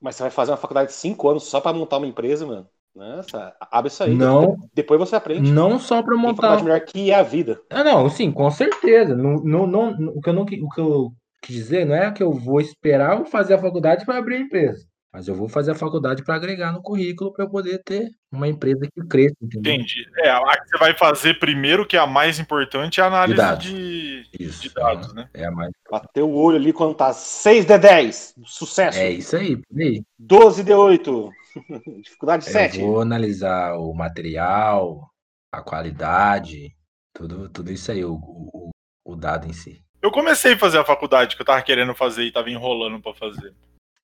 [0.00, 2.68] Mas você vai fazer uma faculdade de 5 anos só pra montar uma empresa, mano?
[2.96, 4.14] Nossa, abre isso aí.
[4.14, 4.56] Não.
[4.56, 5.52] de- Depois você aprende.
[5.52, 6.62] Não só para montar.
[6.62, 7.60] melhor que é a vida.
[7.70, 9.14] Ah, não, sim, com certeza.
[9.14, 12.22] Não, não, não, o, que eu não, o que eu quis dizer não é que
[12.22, 14.84] eu vou esperar eu fazer a faculdade para abrir a empresa.
[15.12, 18.46] Mas eu vou fazer a faculdade para agregar no currículo para eu poder ter uma
[18.48, 19.72] empresa que cresça, entendeu?
[19.72, 20.04] Entendi.
[20.18, 23.34] É, a que você vai fazer primeiro, que é a mais importante, é a análise
[23.34, 23.64] De dados.
[23.66, 24.62] de, Isso.
[24.62, 25.26] de dados, né?
[25.32, 28.34] É, a mais, Bateu o olho ali quando tá 6 de 10.
[28.44, 28.98] Sucesso.
[28.98, 30.02] é isso aí, por aí.
[30.18, 31.30] 12 de 8.
[32.02, 32.80] Dificuldade Eu 7.
[32.80, 35.08] vou analisar o material,
[35.52, 36.74] a qualidade,
[37.14, 38.70] tudo, tudo isso aí, o, o,
[39.04, 39.82] o dado em si.
[40.02, 43.14] Eu comecei a fazer a faculdade que eu tava querendo fazer e tava enrolando pra
[43.14, 43.54] fazer.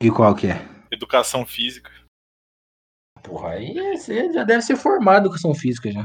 [0.03, 0.67] E qual que é?
[0.91, 1.91] Educação física.
[3.23, 6.05] Porra, aí você já deve ser formado em educação física já.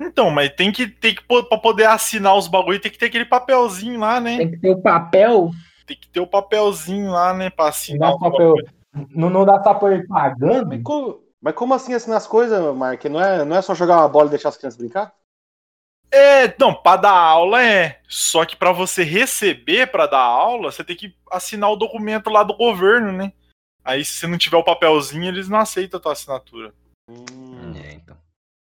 [0.00, 3.24] Então, mas tem que ter que pra poder assinar os bagulho, tem que ter aquele
[3.24, 4.36] papelzinho lá, né?
[4.36, 5.50] Tem que ter o papel.
[5.86, 8.77] Tem que ter o papelzinho lá, né, pra Não assinar dá pra eu, bagulho.
[8.92, 10.68] Não, não dá eu ir pagando.
[10.68, 13.04] Mas, co- mas como assim assinar as coisas, Mark?
[13.04, 15.12] Não é, não é só jogar uma bola e deixar as crianças brincar?
[16.10, 18.00] É, não, pra dar aula é.
[18.08, 22.42] Só que pra você receber pra dar aula, você tem que assinar o documento lá
[22.42, 23.32] do governo, né?
[23.84, 26.74] Aí se você não tiver o papelzinho, eles não aceitam a tua assinatura.
[27.08, 27.74] Hum.
[27.76, 28.16] É, então.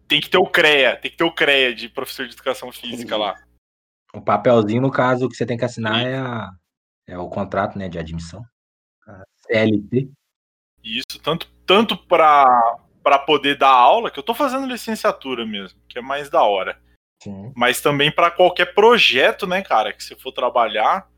[0.06, 3.16] Tem que ter o CREA, tem que ter o CREA de professor de educação física
[3.16, 3.40] lá.
[4.14, 6.50] O papelzinho, no caso, que você tem que assinar é, a,
[7.08, 8.44] é o contrato né, de admissão.
[9.46, 10.08] CLT.
[10.82, 15.98] Isso, tanto, tanto pra, pra poder dar aula, que eu tô fazendo licenciatura mesmo, que
[15.98, 16.80] é mais da hora.
[17.22, 17.52] Sim.
[17.54, 21.08] Mas também pra qualquer projeto, né, cara, que você for trabalhar,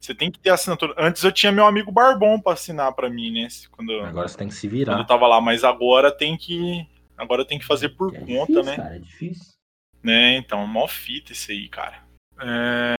[0.00, 0.94] você tem que ter assinatura.
[0.98, 3.46] Antes eu tinha meu amigo Barbon pra assinar pra mim, né?
[3.70, 5.04] Quando, Agora você tem que se quando eu virar.
[5.04, 6.84] tava lá, mas agora tem que.
[7.16, 8.76] Agora tem que fazer por É conta, difícil, né?
[8.76, 9.52] Cara, é difícil.
[10.02, 12.02] Né, então, mó fita isso aí, cara.
[12.40, 12.94] É...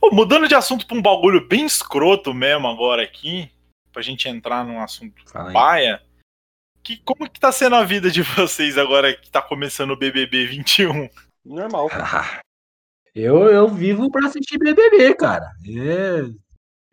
[0.00, 3.50] Ô, mudando de assunto pra um bagulho bem escroto mesmo agora aqui,
[3.96, 6.02] pra gente entrar num assunto Fala paia.
[6.82, 10.46] Que, como que tá sendo a vida de vocês agora que tá começando o BBB
[10.46, 11.08] 21?
[11.42, 11.88] Normal.
[13.14, 15.50] Eu, eu vivo pra assistir BBB, cara.
[15.66, 16.20] É,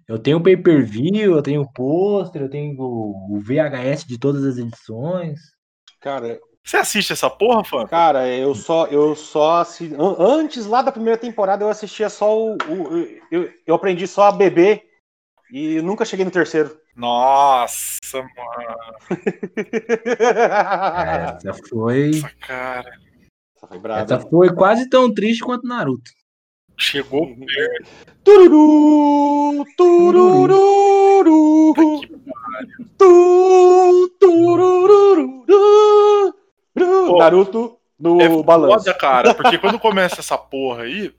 [0.08, 4.46] Eu tenho pay per view, eu tenho pôster, eu tenho o o VHS de todas
[4.46, 5.42] as edições.
[6.00, 7.86] Cara, Você assiste essa porra, fã?
[7.86, 12.34] cara, eu só, eu só assi- an- antes lá da primeira temporada eu assistia só
[12.42, 12.98] o, o-
[13.30, 14.82] eu, eu aprendi só a beber
[15.54, 16.76] e nunca cheguei no terceiro.
[16.96, 18.28] Nossa, mano.
[21.38, 22.92] Essa foi, Essa cara.
[23.56, 24.02] Essa foi braba.
[24.02, 26.10] essa foi quase tão triste quanto Naruto.
[26.76, 27.88] Chegou perto
[28.24, 32.08] Tururu, turururu, que
[32.98, 35.46] tu, turururu,
[36.76, 38.86] Pô, Naruto no é balanço.
[38.86, 41.14] foda, cara, porque quando começa essa porra aí.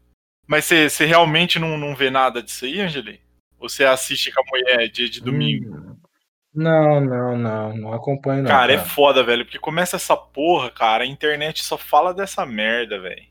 [0.47, 3.24] Mas você você realmente não, não vê nada disso aí, Angeli?
[3.65, 5.75] Ou você assiste com a mulher dia de domingo?
[5.75, 5.97] Hum,
[6.55, 8.51] Não, não, não, não acompanho não.
[8.51, 13.01] cara, é foda, velho, porque começa essa porra, cara, a internet só fala dessa merda,
[13.01, 13.25] velho.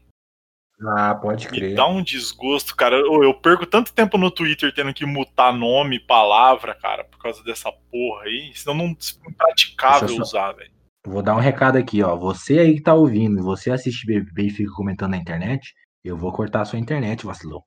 [0.98, 1.76] Ah, pode Me crer.
[1.76, 2.96] dá um desgosto, cara.
[2.96, 7.44] Eu, eu perco tanto tempo no Twitter tendo que mutar nome, palavra, cara, por causa
[7.44, 8.52] dessa porra aí.
[8.56, 10.72] Senão não é impraticável Deixa eu usar, velho.
[11.06, 12.16] Vou dar um recado aqui, ó.
[12.16, 15.74] Você aí que tá ouvindo, você assiste BBB e fica comentando na internet,
[16.04, 17.64] eu vou cortar a sua internet, vacilou.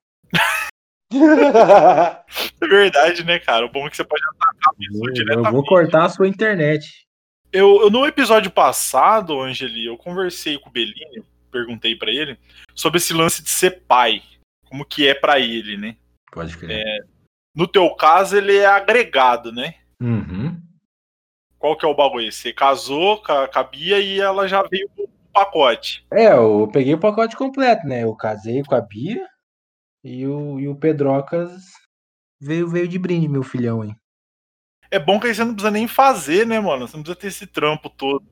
[2.60, 3.66] É verdade, né, cara?
[3.66, 5.52] O bom é que você pode atacar a Eu, pessoa eu diretamente.
[5.52, 7.06] vou cortar a sua internet.
[7.52, 12.38] Eu, eu- no episódio passado, Angeli, eu conversei com o Belinho, perguntei pra ele
[12.74, 14.22] sobre esse lance de ser pai.
[14.68, 15.96] Como que é pra ele, né?
[16.32, 16.84] Pode crer.
[17.54, 19.74] No teu caso, ele é agregado, né?
[20.02, 20.60] Uhum.
[21.58, 22.30] Qual que é o bagulho?
[22.30, 26.04] Você casou com a com a Bia e ela já veio com o pacote.
[26.12, 28.02] É, eu peguei o pacote completo, né?
[28.02, 29.26] Eu casei com a Bia
[30.07, 31.64] e o, e o Pedrocas
[32.40, 33.96] veio, veio de brinde, meu filhão, hein?
[34.88, 36.86] É bom que aí você não precisa nem fazer, né, mano?
[36.86, 38.24] Você não precisa ter esse trampo todo.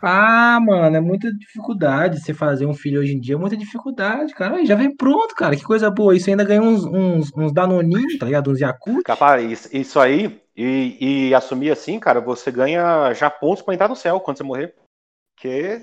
[0.00, 4.32] Ah, mano, é muita dificuldade você fazer um filho hoje em dia, é muita dificuldade,
[4.32, 4.56] cara.
[4.56, 6.16] Aí já vem pronto, cara, que coisa boa.
[6.16, 8.50] Isso ainda ganha uns, uns, uns Danoninho, tá ligado?
[8.50, 9.02] Uns Yakult.
[9.04, 13.96] Capaz, isso- aí, e, e assumir assim, cara, você ganha já pontos pra entrar no
[13.96, 14.74] céu quando você morrer.
[15.36, 15.82] Que,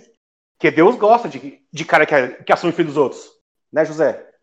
[0.58, 3.30] que Deus gosta de, de cara que, que assume filho dos outros.
[3.72, 4.35] Né, José?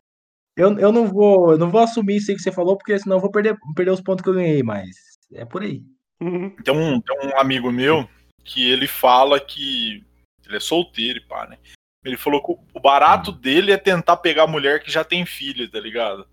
[0.56, 3.16] Eu, eu não vou, eu não vou assumir isso aí que você falou, porque senão
[3.16, 4.88] eu vou perder, perder os pontos que eu ganhei, mas
[5.32, 5.82] é por aí.
[6.62, 8.08] Tem um, tem um amigo meu
[8.44, 10.04] que ele fala que
[10.46, 11.58] ele é solteiro e pá, né?
[12.04, 15.80] Ele falou que o- barato dele é tentar pegar mulher que já tem filho, tá
[15.80, 16.26] ligado?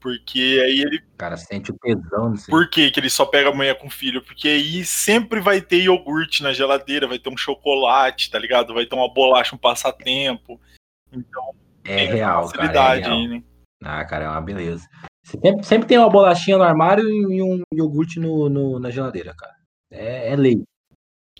[0.00, 0.98] Porque aí ele.
[0.98, 2.38] O cara sente o tesão aí.
[2.48, 4.22] Por que, que ele só pega mulher com filho?
[4.22, 8.74] Porque aí sempre vai ter iogurte na geladeira, vai ter um chocolate, tá ligado?
[8.74, 10.60] Vai ter uma bolacha, um passatempo.
[11.10, 13.18] Então É real, cara, é facilidade real.
[13.18, 13.42] aí, né?
[13.86, 14.86] Ah, cara, é uma beleza.
[15.24, 19.52] Sempre, sempre tem uma bolachinha no armário e um iogurte no, no- na geladeira, cara.
[19.90, 20.62] É, é lei.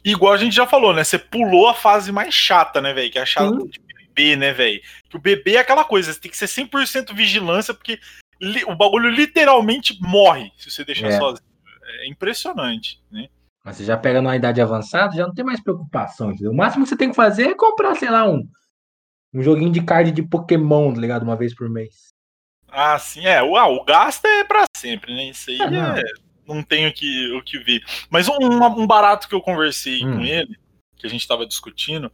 [0.05, 1.03] Igual a gente já falou, né?
[1.03, 3.11] Você pulou a fase mais chata, né, velho?
[3.11, 3.67] Que é a chata Sim.
[3.67, 4.81] de bebê, né, velho?
[5.09, 7.99] Que o bebê é aquela coisa, você tem que ser 100% vigilância, porque
[8.41, 11.19] li- o bagulho literalmente morre se você deixar É.
[11.19, 11.47] sozinho.
[12.03, 13.29] É impressionante, né?
[13.65, 16.53] Mas você já pega numa idade avançada, já não tem mais preocupação, entendeu?
[16.53, 18.47] O máximo que você tem que fazer é comprar, sei lá, um,
[19.35, 21.23] um joguinho de card de Pokémon, tá ligado?
[21.25, 22.06] Uma vez por mês.
[22.79, 23.43] Ah, sim, é.
[23.43, 25.31] O, ah, o gasto é pra sempre, né?
[25.31, 25.97] Isso aí Não.
[25.97, 26.03] é,
[26.47, 27.83] não tem o que, o que ver.
[28.11, 30.17] Mas um, um barato que eu conversei Hum.
[30.19, 30.59] com ele,
[30.99, 32.13] que a gente tava discutindo,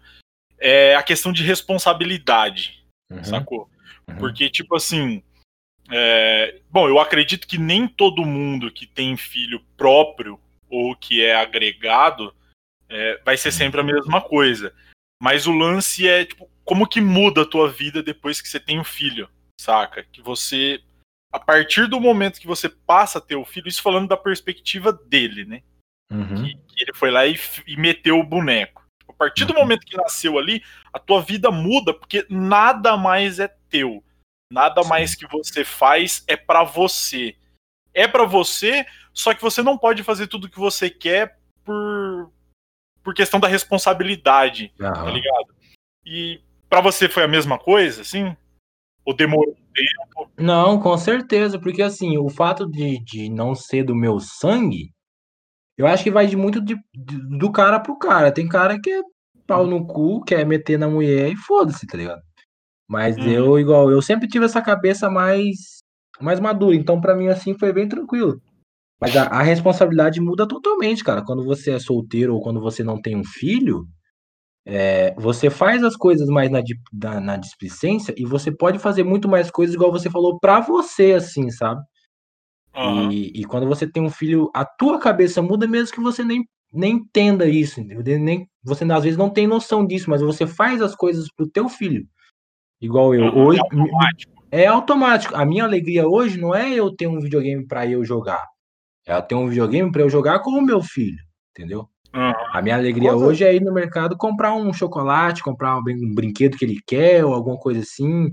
[0.61, 3.69] é a questão de responsabilidade, Uhum, sacou?
[4.09, 4.19] uhum.
[4.19, 5.21] Porque, tipo assim.
[5.91, 10.39] é, Bom, eu acredito que nem todo mundo que tem filho próprio
[10.71, 12.33] ou que é agregado
[12.89, 14.73] é, vai ser sempre a mesma coisa.
[15.21, 18.79] Mas o lance é, tipo, como que muda a tua vida depois que você tem
[18.79, 19.29] um filho,
[19.63, 20.03] saca?
[20.05, 20.83] Que você,
[21.33, 24.93] a partir do momento que você passa a ter o filho, isso falando da perspectiva
[24.93, 25.63] dele, né?
[26.11, 26.35] Uhum.
[26.45, 28.83] Que, que ele foi lá e, e meteu o boneco.
[29.09, 29.61] A partir do Uhum.
[29.61, 34.03] momento que nasceu ali, a tua vida muda, porque nada mais é teu.
[34.53, 34.89] Nada Sim.
[34.89, 37.37] mais que você faz é pra você.
[37.95, 42.31] É pra você, só que você não pode fazer tudo que você quer por,
[43.03, 45.11] por questão da responsabilidade, tá Aham.
[45.11, 45.55] ligado?
[46.05, 48.37] E pra você foi a mesma coisa, assim?
[49.05, 50.31] Ou demorou um tempo?
[50.39, 54.91] Não, com certeza, porque assim, o fato de, de não ser do meu sangue,
[55.77, 58.33] eu acho que vai de muito de- de- do cara pro cara.
[58.33, 59.03] Tem cara que é
[59.47, 62.23] pau no cu, quer meter na mulher e foda-se, tá ligado?
[62.89, 63.29] Mas Uhum.
[63.31, 65.79] eu, igual, eu sempre tive essa cabeça mais,
[66.21, 68.41] mais madura, então pra mim assim foi bem tranquilo.
[69.01, 71.25] Mas a, a responsabilidade muda totalmente, cara.
[71.25, 73.87] Quando você é solteiro ou quando você não tem um filho,
[74.65, 79.29] é, você faz as coisas mais na, da- na displicência e você pode fazer muito
[79.29, 81.83] mais coisas, igual você falou, pra você, assim, sabe?
[82.75, 83.13] Aham.
[83.13, 86.45] E, e quando você tem um filho, a tua cabeça muda mesmo que você nem,
[86.73, 88.19] nem entenda isso, entendeu?
[88.19, 91.69] Nem, você às vezes não tem noção disso, mas você faz as coisas pro teu
[91.69, 92.07] filho.
[92.81, 93.25] Igual eu.
[93.27, 94.33] Aham, Hoje, é automático.
[94.51, 95.37] é automático.
[95.37, 98.45] A minha alegria hoje não é eu ter um videogame pra eu jogar.
[99.07, 101.19] É eu ter um videogame pra eu jogar com o meu filho,
[101.51, 101.89] entendeu?
[102.15, 102.35] Aham.
[102.53, 106.57] A minha alegria hoje é ir no mercado comprar um chocolate, comprar um, brin- brinquedo
[106.59, 108.31] que ele quer ou alguma coisa assim.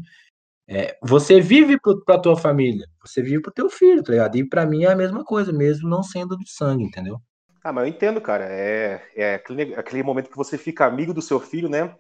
[0.67, 4.37] É, você vive pro, pra tua família, você vive pro teu filho, tá ligado?
[4.37, 7.21] E pra mim é a mesma coisa, mesmo não sendo do sangue, entendeu?
[7.63, 8.45] Ah, mas eu entendo, cara.
[8.45, 11.95] É, é aquele, aquele momento que você fica amigo do seu filho, né?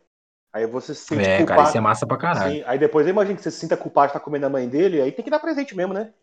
[0.53, 1.57] Aí você se sente É, culpado.
[1.57, 2.57] cara, isso é massa pra caralho.
[2.57, 4.69] Sim, Aí depois eu imagino que você se sinta culpado de estar comendo a mãe
[4.69, 6.13] dele, aí tem que dar presente mesmo, né?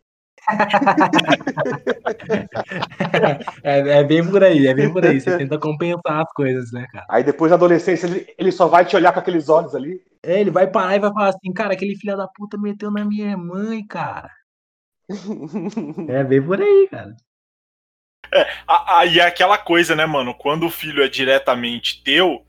[3.62, 5.20] É, é bem por aí, é bem por aí.
[5.20, 7.06] Você tenta compensar as coisas, né, cara?
[7.10, 10.00] Aí depois na adolescência ele, ele só vai te olhar com aqueles olhos ali.
[10.22, 13.04] É, ele vai parar e vai falar assim, cara, aquele filho da puta meteu na
[13.04, 14.30] minha mãe, cara.
[16.08, 17.14] É bem por aí, cara.
[18.66, 20.34] Ah, e é aquela coisa, né, mano?
[20.34, 22.44] Quando o filho é diretamente teu,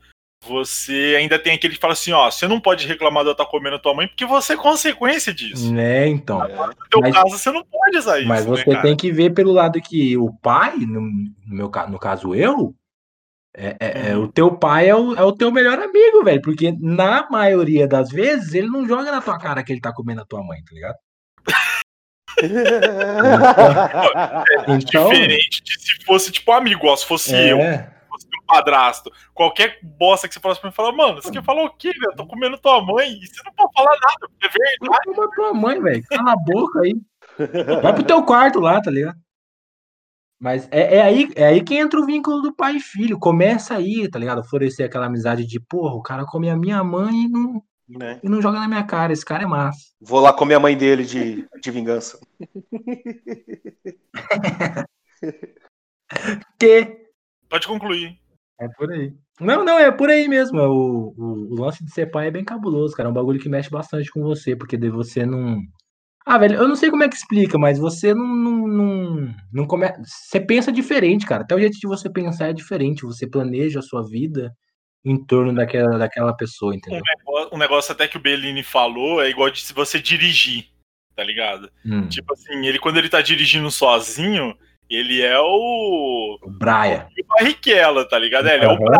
[0.46, 3.46] você ainda tem aquele que fala assim, ó, você não pode reclamar de eu estar
[3.46, 5.72] comendo a tua mãe, porque você é consequência disso.
[5.72, 6.38] Né, então.
[6.38, 8.82] No teu Mas- caso, você não pode usar isso, Mas né, você cara?
[8.82, 11.00] tem que ver pelo lado que o pai, no,
[11.46, 12.74] meu no caso eu,
[13.56, 14.24] é, é- é Uhum.
[14.24, 16.40] o teu pai é o, é o teu melhor amigo, velho.
[16.40, 20.20] Porque na maioria das vezes ele não joga na tua cara que ele tá comendo
[20.20, 20.96] a tua mãe, tá ligado?
[24.68, 27.97] Então, Diferente de se fosse, tipo, amigo, ó, se fosse eu, é, um
[28.48, 31.92] padrasto, qualquer bosta que você falasse pra mim, fala, mano, você quer falar o quê,
[31.92, 32.12] velho?
[32.12, 35.14] Eu tô comendo tua mãe, e você não pode falar nada, é verdade.
[35.14, 36.02] Pra tua mãe, velho.
[36.08, 36.94] Cala a boca aí.
[37.82, 39.16] Vai pro teu quarto lá, tá ligado?
[40.40, 43.18] Mas é, é aí, é aí que entra o vínculo do pai e filho.
[43.18, 44.44] Começa aí, tá ligado?
[44.44, 48.20] Florescer aquela amizade de, porra, o cara come a minha mãe e não, Né?
[48.22, 49.12] e não joga na minha cara.
[49.12, 49.80] Esse cara é massa.
[50.00, 52.18] Vou lá comer a mãe dele de, de vingança.
[56.58, 57.08] Que
[57.48, 58.18] Pode concluir.
[58.60, 59.12] É por aí.
[59.40, 60.58] Não, não, é por aí mesmo.
[60.60, 63.08] O, o, o lance de ser pai é bem cabuloso, cara.
[63.08, 65.60] É um bagulho que mexe bastante com você, porque daí você não.
[66.26, 68.26] Ah, velho, eu não sei como é que explica, mas você não.
[68.26, 69.86] não, não, não come...
[70.04, 71.42] Você pensa diferente, cara.
[71.42, 73.06] Até o jeito de você pensar é diferente.
[73.06, 74.52] Você planeja a sua vida
[75.04, 77.00] em torno daquela, daquela pessoa, Um entendeu?
[77.18, 80.66] negócio, um negócio até que o Bellini falou é igual de se você dirigir,
[81.14, 81.70] tá ligado?
[81.86, 84.54] Hum, Tipo assim, ele quando ele tá dirigindo sozinho,
[84.90, 87.08] ele é o, o Braia.
[87.18, 88.48] o Barrichello, tá ligado?
[88.48, 88.76] Ele é o.
[88.76, 88.98] Brian,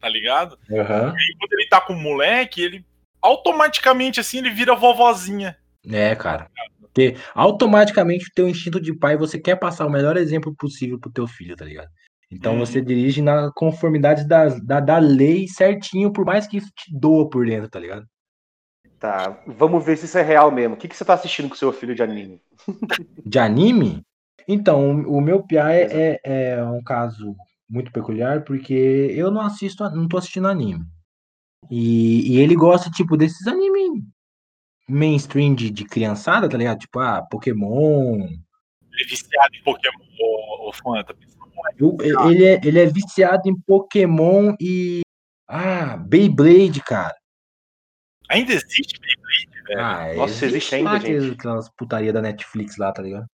[0.00, 0.58] tá ligado?
[0.70, 1.14] Aham.
[1.16, 2.84] E quando ele tá com o moleque, ele
[3.20, 5.56] automaticamente assim, ele vira vovozinha.
[5.90, 6.50] É, cara.
[6.80, 11.10] Porque automaticamente o teu instinto de pai, você quer passar o melhor exemplo possível pro
[11.10, 11.88] teu filho, tá ligado?
[12.30, 12.58] Então Uhum.
[12.60, 17.28] você dirige na conformidade da, da, da lei certinho, por mais que isso te doa
[17.28, 18.06] por dentro, tá ligado?
[18.98, 20.74] Tá, vamos ver se isso é real mesmo.
[20.74, 22.40] O que, que você tá assistindo com seu filho de anime?
[23.24, 24.02] De anime?
[24.48, 27.34] Então, o o meu piá é, é, é um caso
[27.68, 30.84] muito peculiar, porque eu não assisto, não tô assistindo anime.
[31.70, 34.02] E, e ele gosta, tipo, desses anime
[34.88, 36.78] mainstream de, de criançada, tá ligado?
[36.78, 41.44] Tipo, ah, Pokémon, Ele é viciado em Pokémon, o, o fã, tá pensando,
[41.78, 41.96] Eu-
[42.30, 45.00] ele, é, ele é viciado em Pokémon e.
[45.48, 47.14] Ah, Beyblade, cara.
[48.28, 49.80] Ainda existe Beyblade, velho.
[49.80, 51.32] Ah, Nossa, existe ainda, lá gente.
[51.32, 53.26] Aquelas putaria da Netflix lá, tá ligado?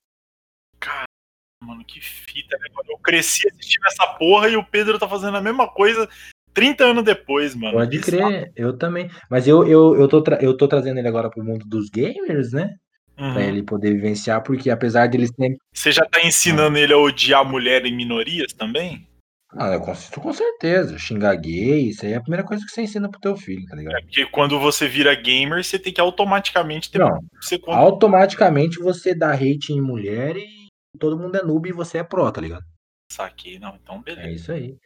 [1.62, 2.66] Mano, que fita, né?
[2.88, 6.08] Eu cresci assistindo essa porra e o Pedro tá fazendo a mesma coisa
[6.54, 7.74] 30 anos depois, mano.
[7.74, 9.10] Pode Isso- crer, eu também.
[9.30, 12.74] Mas eu, eu, eu, tô, eu tô trazendo ele agora pro mundo dos gamers, né?
[13.18, 13.34] Uhum.
[13.34, 15.58] Pra ele poder vivenciar, porque apesar dele sempre.
[15.74, 19.06] Você já tá ensinando ele a odiar mulher em minorias também?
[19.52, 20.96] Ah, eu consigo com certeza.
[20.96, 23.76] Xingar gay, isso aí é a primeira coisa que você ensina pro teu filho, tá
[23.76, 23.96] ligado?
[23.96, 29.14] É porque quando você vira gamer, você tem que automaticamente ter Não, você automaticamente você
[29.14, 30.59] dá hate em mulher e
[31.00, 32.62] todo mundo é noob e você é pró, tá ligado?
[33.10, 34.28] Saquei, não, então beleza.
[34.28, 34.76] É isso aí.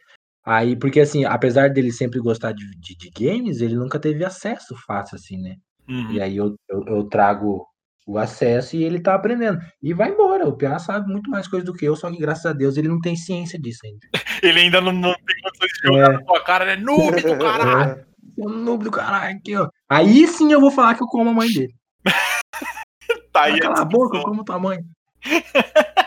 [0.43, 4.75] Aí, porque assim, apesar dele sempre gostar de, de, de games, ele nunca teve acesso
[4.87, 5.55] fácil, assim, né?
[5.87, 6.11] Uhum.
[6.11, 7.65] E aí eu, eu, eu trago
[8.07, 9.59] o acesso e ele tá aprendendo.
[9.81, 10.47] E vai embora.
[10.47, 12.87] O Piá sabe muito mais coisa do que eu, só que graças a Deus ele
[12.87, 14.07] não tem ciência disso ainda.
[14.43, 16.13] Ele ainda não, não tem condições de jogar É.
[16.13, 16.75] na tua cara, né?
[16.75, 18.05] Noob do caralho!
[18.37, 19.69] O noob do caralho aqui, ó.
[19.89, 21.73] Aí sim eu vou falar que eu como a mãe dele.
[23.31, 24.79] Tá aí a Cala a boca, eu como tua mãe.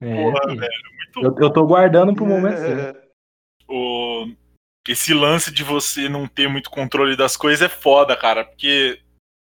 [0.00, 3.08] É, Porra, velho, muito eu, eu tô guardando pro momento certo.
[3.66, 4.26] o,
[4.86, 9.00] esse lance de você não ter muito controle das coisas é foda, cara, porque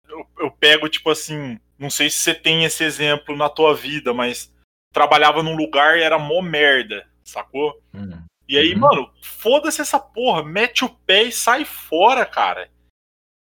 [0.07, 4.13] eu, eu pego, tipo assim, não sei se você tem esse exemplo na tua vida,
[4.13, 4.53] mas
[4.93, 7.83] trabalhava num lugar e era mó merda, sacou?
[7.95, 8.23] Hum.
[8.47, 8.81] E aí, Uhum.
[8.81, 12.71] mano, foda-se essa porra, mete o pé e sai fora, cara.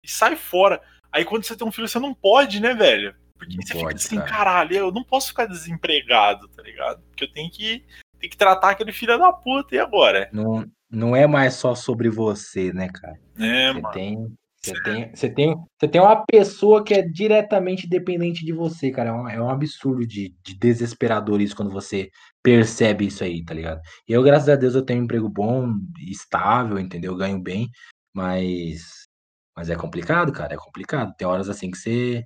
[0.03, 0.81] E sai fora.
[1.13, 3.15] Aí quando você tem um filho, você não pode, né, velho?
[3.39, 4.31] Porque Não você pode, fica assim, cara.
[4.31, 7.03] caralho, eu não posso ficar desempregado, tá ligado?
[7.09, 7.85] Porque eu tenho que,
[8.19, 10.29] tenho que tratar aquele filho da puta, e agora?
[10.33, 13.19] Não, não é mais só sobre você, né, cara?
[13.39, 13.93] É, Você mano.
[13.95, 18.91] tem, você tem, você tem, você tem uma pessoa que é diretamente dependente de você,
[18.91, 19.11] cara.
[19.11, 22.11] É um, é um absurdo de, de desesperador isso quando você
[22.43, 23.81] percebe isso aí, tá ligado?
[24.09, 27.13] Eu, graças a Deus, eu tenho um emprego bom, estável, entendeu?
[27.13, 27.69] Eu ganho bem,
[28.15, 29.07] mas,
[29.55, 30.55] mas é complicado, cara.
[30.55, 31.15] É complicado.
[31.17, 32.25] Tem horas assim que você,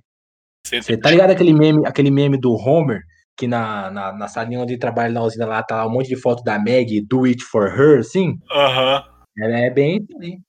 [0.65, 3.01] Você- tá ligado aquele meme, aquele meme do Homer
[3.37, 6.09] que na, na, na salinha onde ele trabalha na usina lá tá lá um monte
[6.09, 8.37] de foto da Meg, do it for her, assim?
[8.51, 9.01] Aham.
[9.37, 10.05] É, é bem.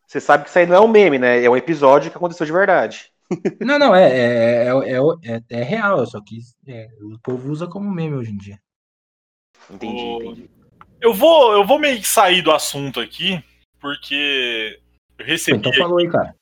[0.09, 1.45] Você sabe que isso aí não é um meme, né?
[1.45, 3.12] É um episódio que aconteceu de verdade.
[3.65, 4.99] Não, não, é, é, é, é,
[5.37, 8.59] é, é real, só que é, o povo usa como meme hoje em dia.
[9.70, 10.51] Entendi, entendi.
[11.01, 13.41] Eu vou, eu vou meio que sair do assunto aqui,
[13.78, 14.81] porque
[15.16, 16.35] eu recebi, Então falou aí, cara.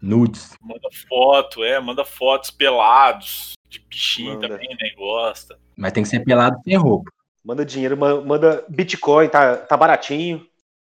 [0.00, 0.56] Nudes.
[0.60, 4.48] manda foto, é, manda fotos pelados de bichinho Manda.
[4.48, 4.90] também, né?
[4.96, 5.58] Gosta.
[5.76, 7.10] Mas tem que ser pelado sem roupa.
[7.44, 10.46] Manda dinheiro, ma- manda Bitcoin, tá, tá baratinho.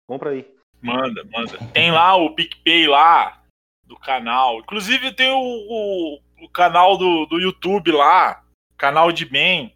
[0.07, 0.47] Compra aí.
[0.81, 1.59] Manda, manda.
[1.73, 3.43] Tem lá o PicPay lá
[3.85, 4.61] do canal.
[4.61, 8.43] Inclusive tem o, o, o canal do, do YouTube lá,
[8.79, 9.75] canal de bem.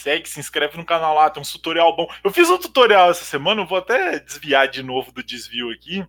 [0.00, 2.10] Segue, se inscreve no canal lá, tem um tutorial bom.
[2.24, 6.06] Eu fiz um tutorial essa semana, eu vou até desviar de novo do desvio aqui.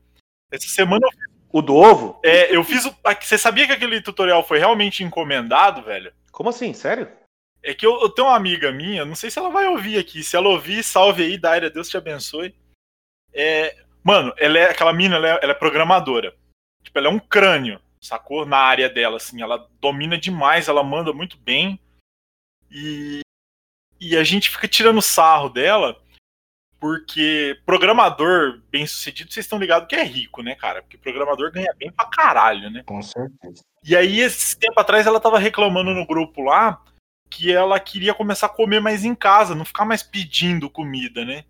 [0.49, 1.11] Essa semana eu,
[1.51, 2.18] O do ovo?
[2.23, 2.95] é, eu fiz o.
[3.19, 6.13] Você sabia que aquele tutorial foi realmente encomendado, velho?
[6.31, 6.73] Como assim?
[6.73, 7.11] Sério?
[7.61, 10.23] É que eu, eu tenho uma amiga minha, não sei se ela vai ouvir aqui.
[10.23, 12.55] Se ela ouvir, salve aí, Daira, Deus te abençoe.
[13.34, 16.34] É, mano, ela é aquela mina, ela é, ela é programadora.
[16.81, 18.45] Tipo, ela é um crânio, sacou?
[18.45, 21.77] Na área dela, assim, ela domina demais, ela manda muito bem.
[22.72, 23.19] E,
[24.02, 25.95] e a gente fica tirando sarro dela,
[26.80, 30.82] porque programador bem sucedido, vocês estão ligados que é rico, né, cara?
[30.82, 32.82] Porque programador ganha bem pra caralho, né?
[32.84, 33.61] Com certeza.
[33.84, 36.84] E aí, esse tempo atrás, ela tava reclamando no grupo lá
[37.30, 41.45] que ela queria começar a comer mais em casa, não ficar mais pedindo comida, né?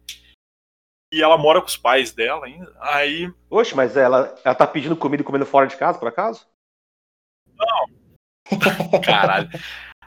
[1.14, 2.74] E ela mora com os pais dela ainda.
[2.80, 6.46] Aí, Oxe, mas ela, ela tá pedindo comida e comendo fora de casa, por acaso?
[9.04, 9.50] caralho.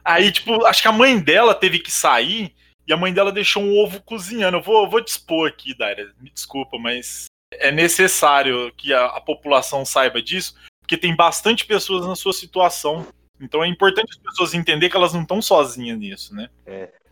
[0.05, 2.55] Aí, tipo, acho que a mãe dela teve que sair
[2.87, 4.59] e a mãe dela deixou um ovo cozinhando.
[4.59, 9.21] Eu vou, eu vou dispor aqui, Daira, me desculpa, mas é necessário que a, a
[9.21, 13.07] população saiba disso, porque tem bastante pessoas na sua situação.
[13.41, 16.49] Então é importante as pessoas entenderem que elas não estão sozinhas nisso, né?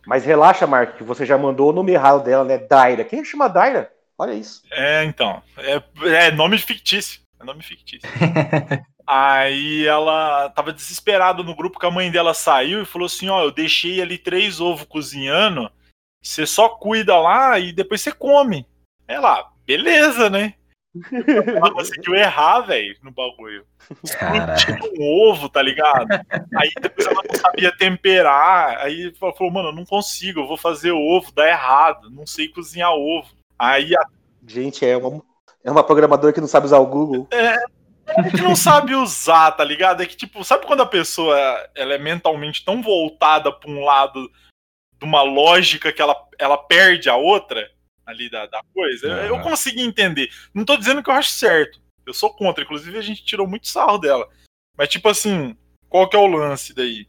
[0.05, 2.57] Mas relaxa, Mark, que você já mandou o nome errado dela, né?
[2.57, 3.03] Daira.
[3.03, 3.91] Quem chama Daira?
[4.17, 4.61] Olha isso.
[4.71, 5.41] É, então.
[5.57, 5.81] É,
[6.27, 7.21] é nome fictício.
[7.39, 8.07] É nome fictício.
[9.05, 13.43] Aí ela tava desesperada no grupo que a mãe dela saiu e falou assim: Ó,
[13.43, 15.69] eu deixei ali três ovos cozinhando.
[16.23, 18.65] Você só cuida lá e depois você come.
[19.07, 20.53] Ela, beleza, né?
[21.47, 23.65] Ela conseguiu errar, velho, no bagulho.
[24.17, 24.57] Caralho.
[24.57, 26.05] Tipo um ovo, tá ligado?
[26.55, 28.77] Aí depois ela não sabia temperar.
[28.77, 32.93] Aí falou, mano, eu não consigo, eu vou fazer ovo, dá errado, não sei cozinhar
[32.93, 33.27] ovo.
[33.57, 34.01] Aí a
[34.45, 35.21] Gente, é uma,
[35.63, 37.27] é uma programadora que não sabe usar o Google.
[38.05, 40.03] A gente não sabe usar, tá ligado?
[40.03, 41.37] É que, tipo, sabe quando a pessoa
[41.73, 44.29] ela é mentalmente tão voltada pra um lado
[44.99, 47.71] de uma lógica que ela, ela perde a outra
[48.05, 49.07] ali da, da coisa?
[49.07, 50.29] Eu, eu consegui entender.
[50.53, 51.81] Não tô dizendo que eu acho certo.
[52.05, 52.63] Eu sou contra.
[52.63, 54.27] Inclusive, a gente tirou muito sarro dela.
[54.77, 55.55] Mas, tipo assim,
[55.87, 57.07] qual que é o lance daí?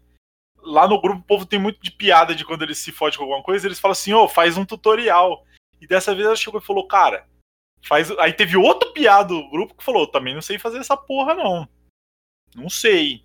[0.63, 3.25] Lá no grupo, o povo tem muito de piada de quando eles se fodem com
[3.25, 5.45] alguma coisa, eles falam assim, ô, faz um tutorial.
[5.81, 7.27] E dessa vez ela chegou e falou, cara,
[7.87, 8.11] faz.
[8.19, 11.69] Aí teve outro piada do grupo que falou, também não sei fazer essa porra, não.
[12.55, 13.23] Não sei.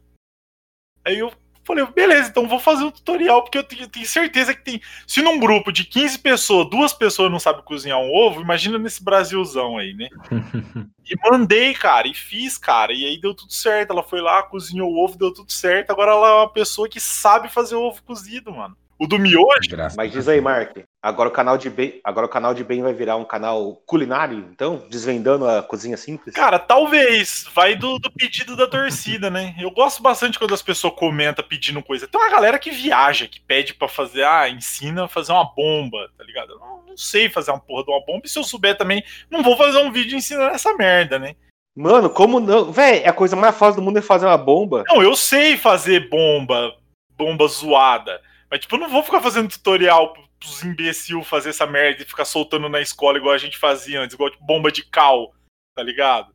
[1.05, 1.31] Aí eu
[1.63, 4.81] falei, beleza, então vou fazer um tutorial, porque eu tenho, certeza que tem.
[5.05, 9.03] Se num grupo de 15 pessoas, duas pessoas não sabem cozinhar um ovo, imagina nesse
[9.03, 10.09] Brasilzão aí, né?
[11.11, 13.91] E mandei, cara, e fiz, cara, e aí deu tudo certo.
[13.91, 15.89] Ela foi lá, cozinhou o ovo, deu tudo certo.
[15.89, 18.77] Agora ela é uma pessoa que sabe fazer ovo cozido, mano.
[18.99, 22.25] O do miojo, Graças Mas a diz aí, Mark, agora o canal de bem, agora
[22.25, 26.35] o canal de bem vai virar um canal culinário, então, desvendando a cozinha simples.
[26.35, 27.45] cara, talvez.
[27.53, 29.55] Vai do, do pedido da torcida, né?
[29.59, 32.07] Eu gosto bastante quando as pessoas comentam pedindo coisa.
[32.07, 36.09] Tem uma galera que viaja, que pede pra fazer, ah, ensina a fazer uma bomba,
[36.17, 36.53] tá ligado?
[36.53, 39.03] Eu não, não sei fazer uma porra de uma bomba, e se eu souber também,
[39.29, 41.35] não vou fazer um vídeo ensinando essa merda, né?
[41.75, 42.71] Mano, como não?
[42.71, 44.83] Véi, a coisa mais fácil do mundo é fazer uma bomba.
[44.87, 46.75] Não, eu sei fazer bomba,
[47.15, 48.19] bomba zoada.
[48.51, 52.25] Mas, tipo, eu não vou ficar fazendo tutorial pros imbecil fazer essa merda e ficar
[52.25, 55.33] soltando na escola igual a gente fazia antes, igual tipo, bomba de cal,
[55.75, 56.33] tá ligado?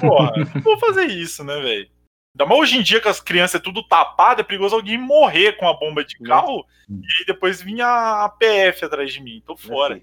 [0.00, 1.90] Porra, não vou fazer isso, né, velho?
[2.34, 5.52] Ainda mais hoje em dia que as crianças é tudo tapado, é perigoso alguém morrer
[5.58, 7.86] com a bomba de cal e aí depois vinha
[8.24, 9.42] a PF atrás de mim.
[9.46, 10.00] Tô fora.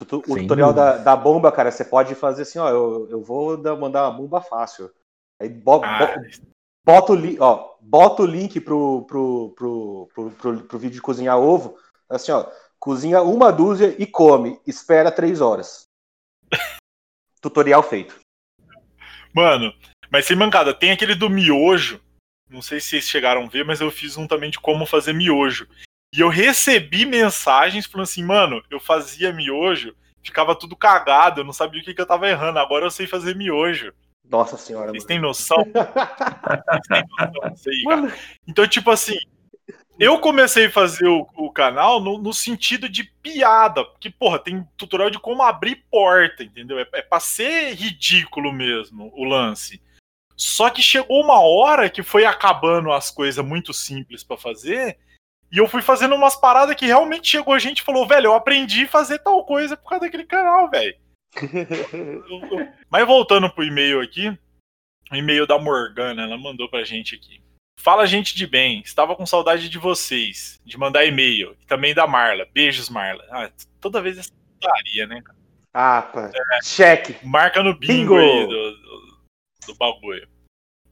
[0.00, 3.08] O, tu- o Sem tutorial da, da bomba, cara, você pode fazer assim, ó, eu,
[3.10, 4.90] eu vou dar- mandar uma bomba fácil.
[5.40, 6.22] Aí bo- Ah, bo-
[6.84, 11.02] bota, o link, ó, bota o link pro, pro, pro, pro, pro, pro vídeo de
[11.02, 11.78] cozinhar ovo.
[12.08, 12.46] Assim, ó,
[12.78, 14.60] cozinha uma dúzia e come.
[14.66, 15.86] Espera três horas.
[17.40, 18.18] Tutorial feito.
[19.34, 19.72] Mano,
[20.10, 22.00] mas sem mancada, tem aquele do miojo.
[22.48, 25.12] Não sei se vocês chegaram a ver, mas eu fiz um também de como fazer
[25.12, 25.68] miojo.
[26.14, 31.52] E eu recebi mensagens falando assim, mano, eu fazia miojo, ficava tudo cagado, eu não
[31.52, 32.58] sabia o que, que eu tava errando.
[32.58, 33.92] Agora eu sei fazer miojo.
[34.24, 35.08] Nossa senhora, Vocês mano.
[35.08, 35.58] têm noção?
[36.74, 38.18] Vocês têm noção disso aí, cara?
[38.46, 39.18] Então, tipo assim,
[39.98, 44.66] eu comecei a fazer o, o canal no, no sentido de piada, porque, porra, tem
[44.76, 46.78] tutorial de como abrir porta, entendeu?
[46.78, 49.80] É, é pra ser ridículo mesmo o lance.
[50.36, 54.98] Só que chegou uma hora que foi acabando as coisas muito simples pra fazer,
[55.50, 58.34] e eu fui fazendo umas paradas que realmente chegou a gente e falou, velho, eu
[58.34, 60.94] aprendi a fazer tal coisa por causa daquele canal, velho.
[62.90, 64.28] Mas voltando pro e-mail aqui,
[65.10, 67.40] o e-mail da Morgana, ela mandou pra gente aqui.
[67.78, 68.80] Fala, gente de bem.
[68.84, 71.56] Estava com saudade de vocês, de mandar e-mail.
[71.60, 72.46] E também da Marla.
[72.52, 73.24] Beijos, Marla.
[73.30, 73.50] Ah,
[73.80, 75.22] toda vez essa putaria, né?
[75.72, 76.30] ah, pá.
[76.64, 77.14] cheque.
[77.24, 78.18] Marca no bingo, Bingo!
[78.18, 79.18] aí do, do,
[79.68, 80.28] do bagulho.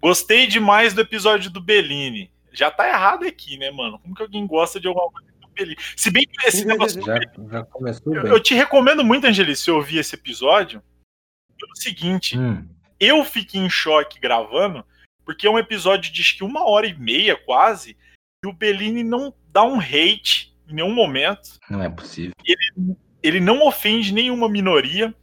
[0.01, 2.31] Gostei demais do episódio do Bellini.
[2.53, 3.99] Já tá errado aqui, né, mano?
[3.99, 5.77] Como que alguém gosta de alguma coisa do Bellini?
[5.97, 7.19] Se bem que esse negócio Já,
[7.51, 8.31] já começou Eu, bem.
[8.33, 10.81] eu te recomendo muito, Angelice, ouvir esse episódio
[11.59, 12.69] pelo seguinte: Hum,
[13.01, 14.85] eu fiquei em choque gravando,
[15.25, 17.97] porque é um episódio de acho que uma hora e meia quase,
[18.45, 21.59] e o Bellini não dá um hate em nenhum momento.
[21.71, 22.33] não é possível.
[23.23, 25.15] Ele não ofende nenhuma minoria.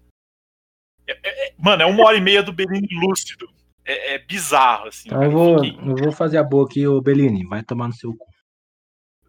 [1.08, 3.48] É- é- é- mano, é uma hora e meia do Bellini lúcido.
[3.86, 5.08] É, é bizarro, assim.
[5.10, 7.46] Então eu vou, fiquei- eu vou fazer a boa aqui, ô Bellini.
[7.46, 8.26] Vai tomar no seu cu.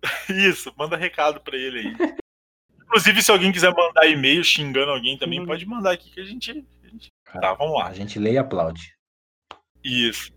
[0.31, 1.97] Isso, manda recado pra ele aí.
[2.83, 5.47] Inclusive, se alguém quiser mandar e-mail xingando alguém também, Uhum.
[5.47, 6.51] pode mandar aqui que a gente.
[6.51, 7.09] a gente-
[7.41, 7.89] Tá, vamos lá.
[7.89, 8.95] A gente lê e aplaude.
[9.83, 10.31] Isso.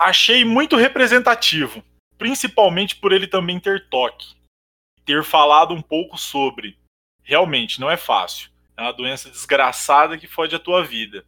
[0.00, 1.84] Achei muito representativo,
[2.16, 4.34] principalmente por ele também ter toque.
[5.04, 6.78] Ter falado um pouco sobre.
[7.22, 8.50] Realmente, não é fácil.
[8.78, 11.22] É uma doença desgraçada que fode a tua vida.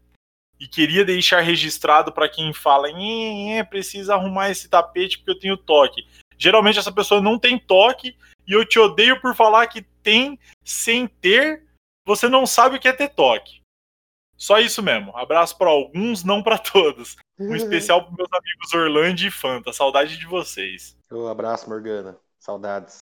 [0.59, 5.39] E queria deixar registrado para quem fala, "Nhê, nhê, precisa arrumar esse tapete porque eu
[5.39, 6.09] tenho toque.
[6.39, 8.17] Geralmente essa pessoa não tem toque
[8.47, 11.63] e eu te odeio por falar que tem sem ter.
[12.07, 13.61] Você não sabe o que é ter toque.
[14.35, 15.17] Só isso mesmo.
[15.17, 17.17] Abraço para alguns, não para todos.
[17.51, 19.73] Um especial para meus amigos Orlando e Fanta.
[19.73, 20.97] Saudade de vocês.
[21.11, 22.17] Um abraço, Morgana.
[22.39, 22.99] Saudades.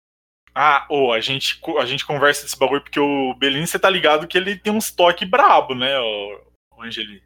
[0.53, 4.27] Ah, ô, a gente, a gente conversa desse bagulho porque o Belini, você tá ligado
[4.27, 6.41] que ele tem uns toques brabo, né, o,
[6.81, 7.21] Angeli?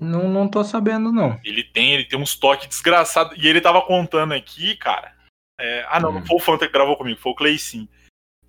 [0.00, 1.38] Não, não tô sabendo, não.
[1.44, 3.38] Ele tem, ele tem uns toques desgraçados.
[3.40, 5.14] E ele tava contando aqui, cara.
[5.60, 6.26] é, ah, não, não Hum.
[6.26, 7.88] foi o Fanta que gravou comigo, foi o Clay sim.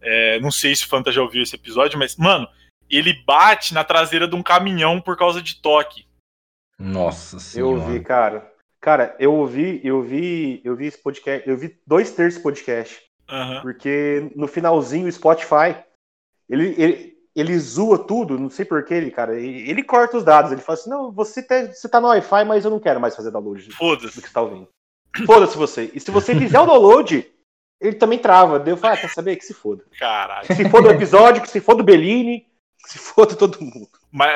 [0.02, 2.48] É, não sei se o Fanta já ouviu esse episódio, mas, mano,
[2.90, 6.05] ele bate na traseira de um caminhão por causa de toque.
[6.80, 7.80] Nossa Eu senhora.
[7.82, 8.52] ouvi, cara.
[8.82, 13.02] Cara, eu ouvi, eu vi, eu vi esse podcast, eu vi dois terços do podcast.
[13.30, 13.62] Aham.
[13.62, 15.76] Porque no finalzinho o Spotify,
[16.48, 19.40] ele, ele- ele zoa tudo, não sei porquê, ele, cara.
[19.40, 20.52] Ele, ele corta os dados.
[20.52, 23.16] Ele fala assim: não, você tá, você tá no Wi-Fi, mas eu não quero mais
[23.16, 24.22] fazer download do Foda-se.
[24.22, 24.68] que você tá ouvindo.
[25.26, 25.90] Foda-se você.
[25.94, 27.26] E se você fizer o download,
[27.82, 28.60] ele também trava.
[28.60, 29.36] Daí eu falo, ah, quer saber?
[29.38, 29.84] Que se foda.
[30.00, 30.46] Caralho.
[30.48, 32.46] Que se foda o episódio, que se foda o Bellini,
[32.84, 33.90] que se foda todo mundo.
[34.16, 34.32] Mas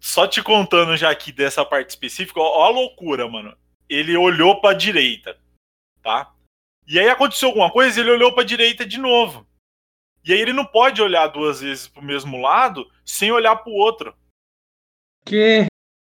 [0.00, 3.54] só te contando já aqui dessa parte específica, ó, ó a loucura, mano.
[3.86, 5.38] Ele olhou pra direita,
[6.02, 6.32] tá?
[6.86, 9.46] E aí aconteceu alguma coisa e ele olhou pra direita de novo.
[10.24, 14.16] E aí ele não pode olhar duas vezes pro mesmo lado sem olhar pro outro,
[15.26, 15.66] Que?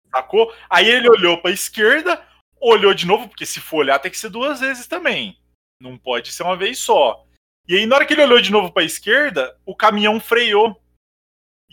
[0.08, 0.54] sacou?
[0.70, 2.24] Aí ele olhou pra esquerda,
[2.60, 5.36] olhou de novo, porque se for olhar tem que ser duas vezes também.
[5.80, 7.26] Não pode ser uma vez só.
[7.66, 10.80] E aí na hora que ele olhou de novo pra esquerda, o caminhão freou.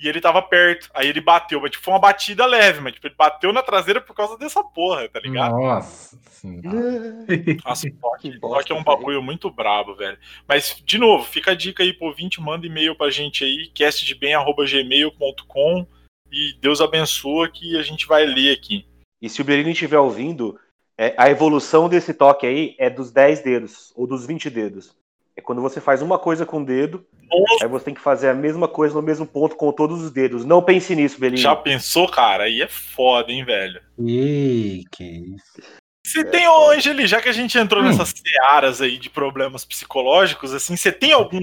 [0.01, 0.89] E ele tava perto.
[0.93, 3.99] Aí ele bateu, mas tipo, foi uma batida leve, mas tipo, ele bateu na traseira
[3.99, 5.57] por causa dessa porra, tá ligado?
[5.57, 7.25] Nossa senhora.
[7.65, 8.85] Nossa, toque, Que bosta, toque é um velho.
[8.85, 10.17] bagulho muito brabo, velho.
[10.47, 15.85] Mas, de novo, fica a dica aí pro ouvinte, manda e-mail pra gente aí, castdebem.gmail.com
[16.31, 18.85] e Deus abençoa que a gente vai ler aqui.
[19.21, 20.57] E se o Bellini estiver ouvindo,
[20.97, 24.95] é, a evolução desse toque aí é dos 10 dedos, ou dos 20 dedos.
[25.39, 28.27] É quando você faz uma coisa com o dedo, Nossa, aí você tem que fazer
[28.27, 30.43] a mesma coisa no mesmo ponto com todos os dedos.
[30.43, 31.41] Não pense nisso, Bellini.
[31.41, 32.43] já pensou, cara?
[32.43, 33.81] Aí é foda, hein, velho.
[33.97, 35.79] Ih, que isso.
[36.05, 37.85] Você tem, ô Angeli, já que a gente entrou Hum.
[37.87, 41.39] nessas searas aí de problemas psicológicos, assim, você tem algum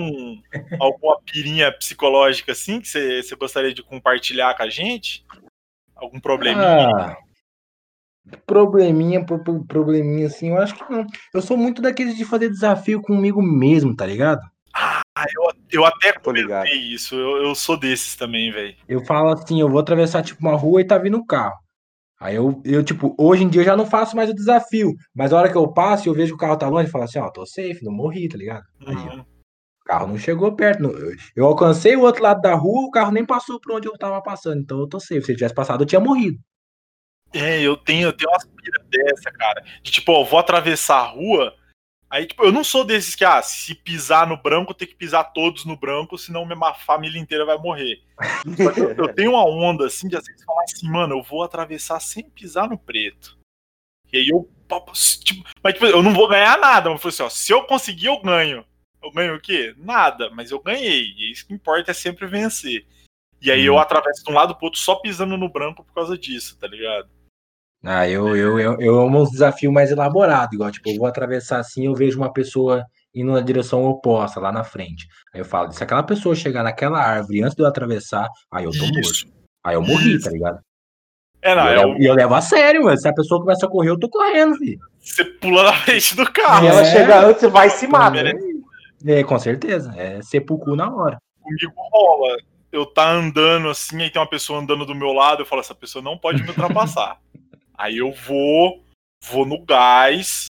[0.79, 5.25] alguma pirinha psicológica assim que você, você gostaria de compartilhar com a gente?
[5.95, 6.91] Algum probleminha?
[6.91, 7.17] Ah,
[8.47, 11.07] probleminha, pro- pro- probleminha assim, eu acho que não.
[11.35, 14.41] Eu sou muito daqueles de fazer desafio comigo mesmo, tá ligado?
[14.75, 15.01] Ah,
[15.35, 16.65] eu, eu até Tô ligado.
[16.67, 18.75] comentei isso, eu, eu sou desses também, velho.
[18.89, 21.55] Eu falo assim, eu vou atravessar tipo uma rua e tá vindo um carro.
[22.21, 24.93] Aí eu, eu, tipo, hoje em dia eu já não faço mais o desafio.
[25.15, 26.93] Mas a hora que eu passo e eu vejo que o carro tá longe, eu
[26.93, 28.65] falo assim, ó, tô safe, não morri, tá ligado?
[28.87, 29.21] Aí, Uhum.
[29.21, 30.83] o carro não chegou perto.
[30.83, 33.87] não- eu, eu alcancei o outro lado da rua, o carro nem passou por onde
[33.89, 34.61] eu tava passando.
[34.61, 35.23] Então eu tô safe.
[35.23, 36.39] Se ele tivesse passado, eu tinha morrido.
[37.33, 39.65] É, eu tenho, eu tenho umas pira dessa, cara.
[39.83, 41.55] De tipo, ó, vou atravessar a rua.
[42.09, 45.25] Aí, tipo, eu não sou desses que, ah, se pisar no branco, tem que pisar
[45.33, 48.01] todos no branco, senão minha família inteira vai morrer.
[48.77, 52.01] Eu, eu tenho uma onda, assim, de às vezes falar assim, mano, eu vou atravessar
[52.01, 53.37] sem pisar no preto.
[54.13, 54.49] E aí eu.
[55.25, 56.91] Tipo, mas, tipo, eu não vou ganhar nada.
[56.91, 58.65] Mas eu assim, ó, se eu conseguir, eu ganho.
[59.03, 59.75] Eu ganho o quê?
[59.77, 61.13] Nada, mas eu ganhei.
[61.17, 62.87] E isso que importa é sempre vencer.
[63.47, 63.79] E aí eu Hum.
[63.79, 67.09] atravesso de um lado pro outro só pisando no branco por causa disso, tá ligado?
[67.85, 71.61] Ah, eu, eu, eu, eu amo uns desafios mais elaborados, igual, tipo, eu vou atravessar
[71.61, 75.07] assim, eu vejo uma pessoa indo na direção oposta, lá na frente.
[75.33, 78.73] Aí eu falo, se aquela pessoa chegar naquela árvore antes de eu atravessar, aí eu
[78.73, 78.99] tô morto.
[79.01, 79.27] Isso.
[79.63, 80.25] Aí eu morri, Isso.
[80.25, 80.59] tá ligado?
[81.41, 82.99] É, E não, eu, é levo, o, e eu levo a sério, mano.
[82.99, 84.81] Se a pessoa começa a correr, eu tô correndo, filho.
[85.01, 86.67] você pula na frente do Se carro.
[86.67, 86.85] ela É.
[86.87, 88.11] chegar antes, você vai e se mata.
[88.17, 88.45] Beleza.
[89.07, 89.95] É, com certeza.
[89.97, 91.19] É sepulcro na hora.
[91.41, 92.37] Comigo rola.
[92.77, 95.75] Eu tá andando assim, aí tem uma pessoa andando do meu lado, eu falo, essa
[95.75, 97.19] pessoa não pode me ultrapassar.
[97.77, 98.85] aí eu vou,
[99.25, 100.45] vou no gás,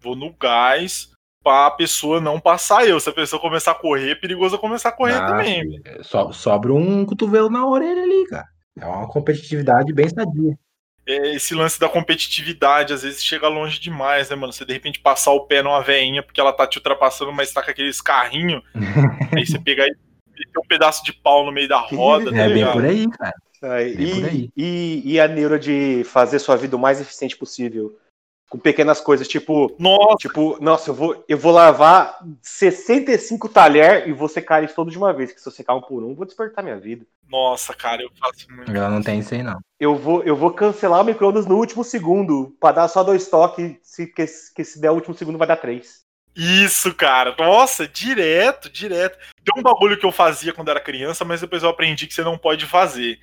[0.00, 1.10] vou no gás
[1.42, 3.00] pra pessoa não passar eu.
[3.00, 5.80] Se a pessoa começar a correr, é perigoso eu começar a correr Ah, também.
[5.84, 8.46] é, so- sobra um cotovelo na orelha ali, cara.
[8.80, 10.56] É uma competitividade bem sadia.
[11.06, 14.52] É, esse lance da competitividade, às vezes chega longe demais, né, mano?
[14.52, 17.62] Você de repente passar o pé numa veinha porque ela tá te ultrapassando, mas tá
[17.62, 18.62] com aqueles carrinhos.
[19.36, 19.94] aí você pegar e
[20.38, 23.34] meter um pedaço de pau no meio da roda, tá É bem por aí, cara.
[23.62, 24.50] Aí, Bem por aí.
[24.56, 27.96] e, e, e a neura de fazer sua vida o mais eficiente possível.
[28.50, 34.12] Com pequenas coisas, tipo, Nossa, tipo, nossa, eu vou, eu vou lavar 65 talher e
[34.12, 36.14] vou secar eles todos de uma vez, que se eu secar um por um, eu
[36.14, 37.04] vou despertar minha vida.
[37.28, 38.70] nossa, cara, eu faço muito.
[38.70, 39.58] Eu não tenho isso aí, não.
[39.80, 43.76] Eu vou, eu vou cancelar o micro-ondas no último segundo, pra dar só dois toques,
[43.82, 44.24] se, que,
[44.54, 46.03] que se der o último segundo vai dar três.
[46.36, 47.34] Isso, cara.
[47.38, 49.18] Nossa, direto, direto.
[49.44, 52.24] Tem um bagulho que eu fazia quando era criança, mas depois eu aprendi que você
[52.24, 53.18] não pode fazer.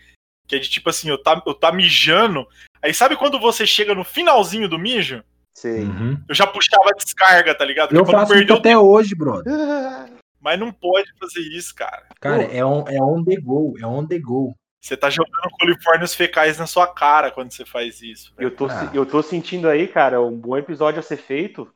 [0.47, 2.47] Que é de tipo assim, eu tá, eu tá mijando.
[2.81, 5.23] Aí sabe quando você chega no finalzinho do mijo?
[5.53, 5.83] Sei.
[5.83, 6.17] Uhum.
[6.27, 7.93] Eu já puxava a descarga, tá ligado?
[7.95, 9.51] Eu faço isso perdeu até hoje, brother.
[10.39, 12.07] Mas não pode fazer isso, cara.
[12.19, 12.51] Cara, Pô.
[12.51, 14.55] é on, é on the go, é on the go.
[14.83, 18.33] Você tá jogando coliformes fecais na sua cara quando você faz isso.
[18.35, 18.47] velho.
[18.47, 18.89] Eu tô, Ah.
[18.91, 21.71] eu tô sentindo aí, cara, um bom episódio a ser feito.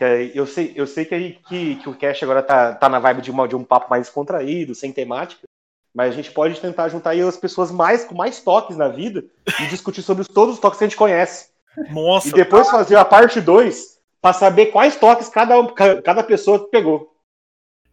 [0.00, 3.20] Que eu, sei, eu sei que, que, que o Cash agora tá, tá na vibe
[3.20, 5.42] de, uma, de um papo mais descontraído, sem temática.
[5.94, 9.22] Mas a gente pode tentar juntar aí as pessoas mais com mais toques na vida
[9.60, 11.50] e discutir sobre os- todos os toques que a gente conhece.
[11.90, 16.22] Nossa, E depois fazer a parte 2 pra saber quais toques cada, um- ca- cada
[16.22, 17.14] pessoa pegou.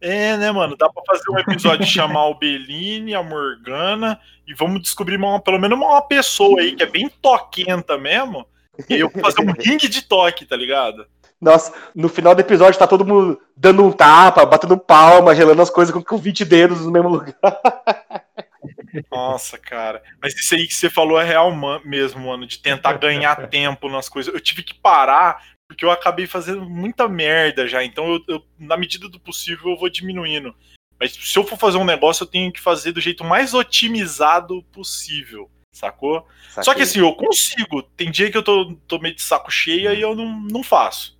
[0.00, 0.76] É, né, mano?
[0.78, 5.40] Dá pra fazer um episódio de chamar o Bellini, a Morgana, e vamos descobrir uma-
[5.42, 8.46] pelo menos uma pessoa aí que é bem toquenta mesmo.
[8.88, 11.04] E eu vou fazer um ringue de toque, tá ligado?
[11.40, 15.70] Nossa, no final do episódio tá todo mundo dando um tapa, batendo palma, gelando as
[15.70, 17.36] coisas com, com 20 dedos no mesmo lugar.
[19.10, 20.02] Nossa, cara.
[20.20, 21.54] Mas isso aí que você falou é real
[21.84, 24.32] mesmo, mano, de tentar ganhar tempo nas coisas.
[24.32, 27.84] Eu tive que parar porque eu acabei fazendo muita merda já.
[27.84, 30.54] Então, eu, eu, na medida do possível, eu vou diminuindo.
[30.98, 34.62] Mas se eu for fazer um negócio, eu tenho que fazer do jeito mais otimizado
[34.72, 36.26] possível, sacou?
[36.48, 36.82] Só que Saquei.
[36.82, 37.82] assim, eu consigo.
[37.82, 41.17] Tem dia que eu tô, tô meio de saco cheio e eu não, não faço.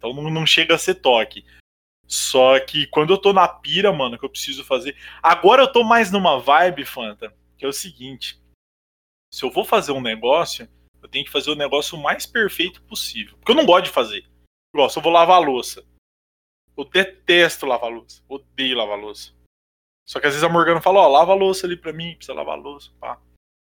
[0.00, 1.44] Então não, não chega a ser toque.
[2.06, 4.96] Só que quando eu tô na pira, mano, que eu preciso fazer.
[5.22, 8.42] Agora eu tô mais numa vibe, Fanta, que é o seguinte.
[9.32, 10.66] Se eu vou fazer um negócio,
[11.02, 13.36] eu tenho que fazer o negócio o mais perfeito possível.
[13.36, 14.26] Porque eu não gosto de fazer.
[14.74, 15.86] Igual, se eu vou lavar a louça.
[16.76, 18.22] Eu detesto lavar a louça.
[18.26, 19.32] Odeio lavar a louça.
[20.08, 22.34] Só que às vezes a Morgana fala, ó, lava a louça ali pra mim, precisa
[22.34, 23.20] lavar a louça, pá.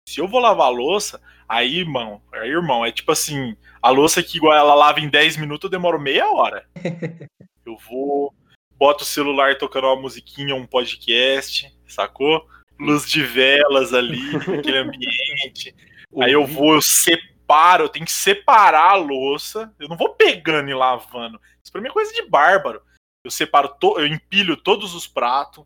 [0.07, 4.23] Se eu vou lavar a louça, aí, irmão, aí, irmão, é tipo assim, a louça
[4.23, 6.65] que igual ela lava em 10 minutos, eu demoro meia hora.
[7.65, 8.33] eu vou,
[8.77, 12.47] boto o celular tocando uma musiquinha, um podcast, sacou?
[12.79, 15.75] Luz de velas ali, aquele ambiente.
[16.21, 19.73] Aí eu vou, eu separo, eu tenho que separar a louça.
[19.77, 21.37] Eu não vou pegando e lavando.
[21.61, 22.81] Isso pra mim é coisa de bárbaro.
[23.25, 25.65] Eu separo, to, eu empilho todos os pratos,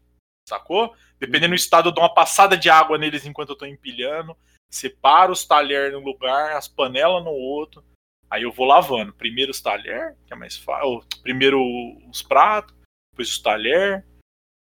[0.50, 0.96] sacou?
[1.22, 4.36] Dependendo do estado, eu dou uma passada de água neles enquanto eu tô empilhando.
[4.72, 7.84] Separo os talheres num lugar, as panelas no outro.
[8.28, 9.14] Aí eu vou lavando.
[9.14, 11.04] Primeiro os talheres, que é mais fácil.
[11.22, 11.62] Primeiro
[12.10, 12.74] os pratos,
[13.14, 14.04] depois os talheres.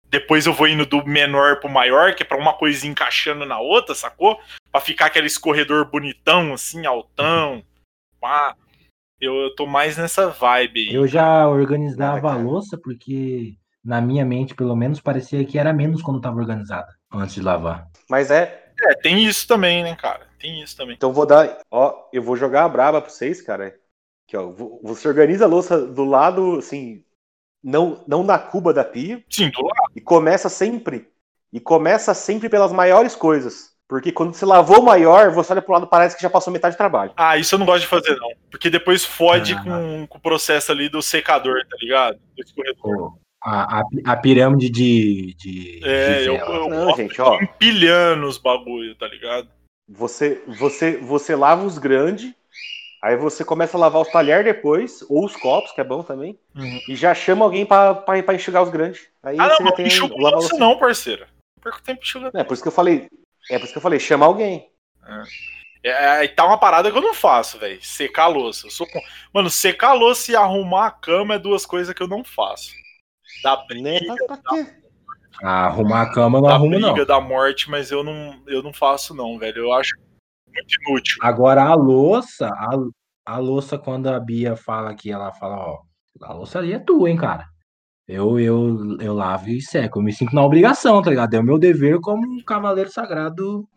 [0.08, 3.60] Depois eu vou indo do menor pro maior, que é pra uma coisinha encaixando na
[3.60, 4.40] outra, sacou?
[4.72, 7.62] Pra ficar aquele escorredor bonitão, assim, altão.
[8.18, 8.56] Pá.
[9.20, 10.94] Eu, eu tô mais nessa vibe aí.
[10.94, 13.58] Eu já organizava a louça porque,
[13.88, 17.88] na minha mente, pelo menos, parecia que era menos quando tava organizada, antes de lavar.
[18.08, 18.66] Mas é.
[18.82, 20.26] É, tem isso também, né, cara?
[20.38, 20.94] Tem isso também.
[20.94, 21.58] Então vou dar.
[21.70, 23.74] Ó, eu vou jogar a braba pra vocês, cara.
[24.26, 24.46] Aqui, ó.
[24.48, 27.02] vo- Você organiza a louça do lado, assim.
[27.64, 29.24] Não, não na cuba da pia.
[29.28, 29.90] Sim, do lado.
[29.96, 31.08] E começa sempre.
[31.52, 33.76] E começa sempre pelas maiores coisas.
[33.88, 36.78] Porque quando você lavou maior, você olha pro lado parece que já passou metade do
[36.78, 37.10] trabalho.
[37.16, 38.28] Ah, isso eu não gosto de fazer, não.
[38.50, 39.62] Porque depois fode Ah.
[39.64, 42.18] com, com o processo ali do secador, tá ligado?
[42.36, 42.82] Do escorredor.
[42.82, 45.34] Pô, A, a, a pirâmide de.
[45.34, 46.54] de É, eu, Gisela.
[46.56, 47.36] eu Não, gente, ó.
[47.38, 49.48] de empilhando os bagulho, tá ligado?
[49.88, 52.34] Você, você, você lava os grandes,
[53.02, 56.38] aí você começa a lavar os talheres depois, ou os copos, que é bom também,
[56.54, 56.80] Uhum.
[56.88, 59.06] e já chama alguém pra, pra, pra enxugar os grandes.
[59.22, 61.26] Aí Ah, você não, tem enxuga louça não, parceiro.
[61.62, 62.36] Perco tempo enxugando.
[62.36, 63.08] É por isso que eu falei.
[63.50, 64.68] É por isso que eu falei, chama alguém.
[65.82, 67.78] É, aí tá uma parada que eu não faço, velho.
[67.82, 68.66] Secar a louça.
[68.66, 69.00] Eu sou com...
[69.32, 72.72] Mano, secar a louça e arrumar a cama é duas coisas que eu não faço.
[73.42, 74.00] Dá briga, Né?
[75.42, 77.06] Ah, Arrumar a cama eu não briga não.
[77.06, 79.58] da morte, mas eu não, eu não faço, não, velho.
[79.64, 79.94] Eu acho
[80.52, 81.18] muito inútil.
[81.22, 82.76] Agora a louça, a,
[83.24, 85.78] a louça, quando a Bia fala que ela fala, ó,
[86.22, 87.46] a louça ali é tua, hein, cara.
[88.08, 89.98] Eu, eu, eu lavo e seco.
[89.98, 91.34] Eu me sinto na obrigação, tá ligado?
[91.34, 93.68] É o meu dever como um cavaleiro sagrado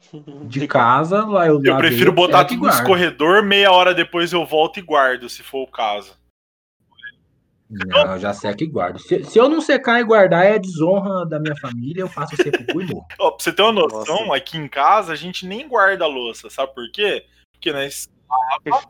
[0.46, 1.26] de casa.
[1.26, 4.82] Lá eu, Eu prefiro botar e tudo no escorredor, meia hora depois eu volto e
[4.82, 6.14] guardo, se for o caso.
[7.88, 9.00] Não, eu já seco e guardo.
[9.00, 12.82] Se, se eu não secar e guardar, é desonra da minha família, eu faço sepulcro
[12.82, 13.06] e morro.
[13.20, 14.36] Ó, pra você ter uma noção, Nossa.
[14.38, 17.26] aqui em casa a gente nem guarda a louça, sabe por quê?
[17.54, 18.10] Porque nós
[18.66, 18.82] vai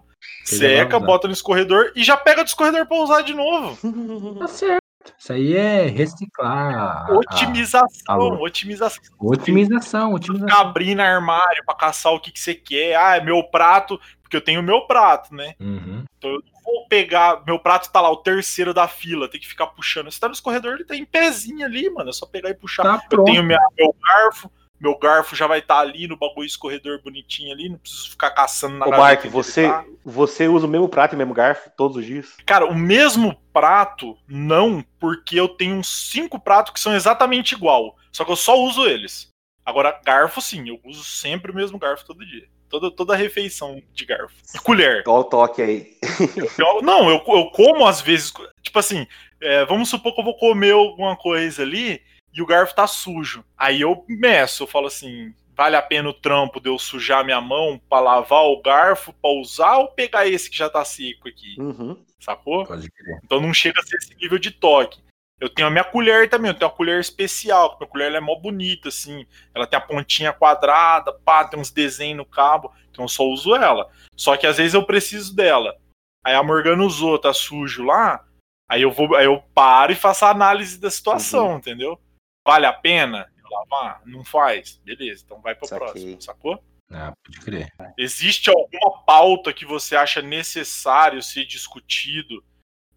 [0.45, 3.77] seca, bota no escorredor e já pega do escorredor pra usar de novo.
[4.39, 4.81] Tá certo.
[5.17, 6.75] Isso aí é reciclar.
[6.75, 9.03] a- a- Otimização, otimização.
[9.19, 10.47] Otimização, otimização.
[10.47, 12.95] Ficar abrindo armário pra caçar o que, que você quer.
[12.95, 15.55] Ah, é meu prato, porque eu tenho o meu prato, né?
[15.59, 16.03] Uhum.
[16.17, 17.43] Então eu vou pegar.
[17.45, 20.11] Meu prato tá lá, o terceiro da fila, tem que ficar puxando.
[20.11, 22.09] Você tá no escorredor, ele tem pezinho ali, mano.
[22.09, 22.83] É só pegar e puxar.
[22.83, 27.01] Tá Eu tenho minha- meu garfo, meu garfo já vai estar ali no bagulho escorredor
[27.03, 29.85] bonitinho ali, não preciso ficar caçando na Ô, ele você, tá.
[30.03, 32.35] você usa o mesmo prato e o mesmo garfo todos os dias?
[32.45, 37.95] Cara, o mesmo prato, não, porque eu tenho uns cinco pratos que são exatamente igual,
[38.11, 39.29] só que eu só uso eles.
[39.63, 42.47] Agora, garfo sim, eu uso sempre o mesmo garfo todo dia.
[42.71, 44.33] Toda, toda refeição de garfo.
[44.55, 45.03] E colher.
[45.05, 45.97] Olha o toque aí.
[46.57, 48.31] Eu- não, eu, eu como às vezes.
[48.63, 49.05] Tipo assim,
[49.41, 52.01] é, vamos supor que eu vou comer alguma coisa ali
[52.33, 53.43] e o garfo tá sujo.
[53.57, 57.41] Aí eu meço, eu falo assim: vale a pena o trampo de eu sujar minha
[57.41, 61.55] mão pra lavar o garfo, pra usar ou pegar esse que já tá seco aqui?
[61.59, 61.97] Uhum.
[62.19, 62.65] Sacou?
[62.65, 63.19] Pode crer.
[63.23, 64.99] Então não chega a ser esse nível de toque.
[65.41, 68.19] Eu tenho a minha colher também, eu tenho uma colher especial, porque minha colher é
[68.19, 69.25] mó bonita, assim.
[69.55, 73.55] Ela tem a pontinha quadrada, pá, tem uns desenhos no cabo, então eu só uso
[73.55, 73.89] ela.
[74.15, 75.75] Só que às vezes eu preciso dela.
[76.23, 78.23] Aí a Morgana usou, tá sujo lá,
[78.69, 81.99] aí eu vou, aí eu paro e faço a análise da situação, entendeu?
[82.47, 84.03] Vale a pena eu lavar?
[84.05, 84.79] Não faz?
[84.85, 85.87] Beleza, então vai pro Saquei.
[85.87, 86.63] próximo, sacou?
[86.91, 87.73] Ah, pode crer.
[87.97, 92.43] Existe alguma pauta que você acha necessário ser discutido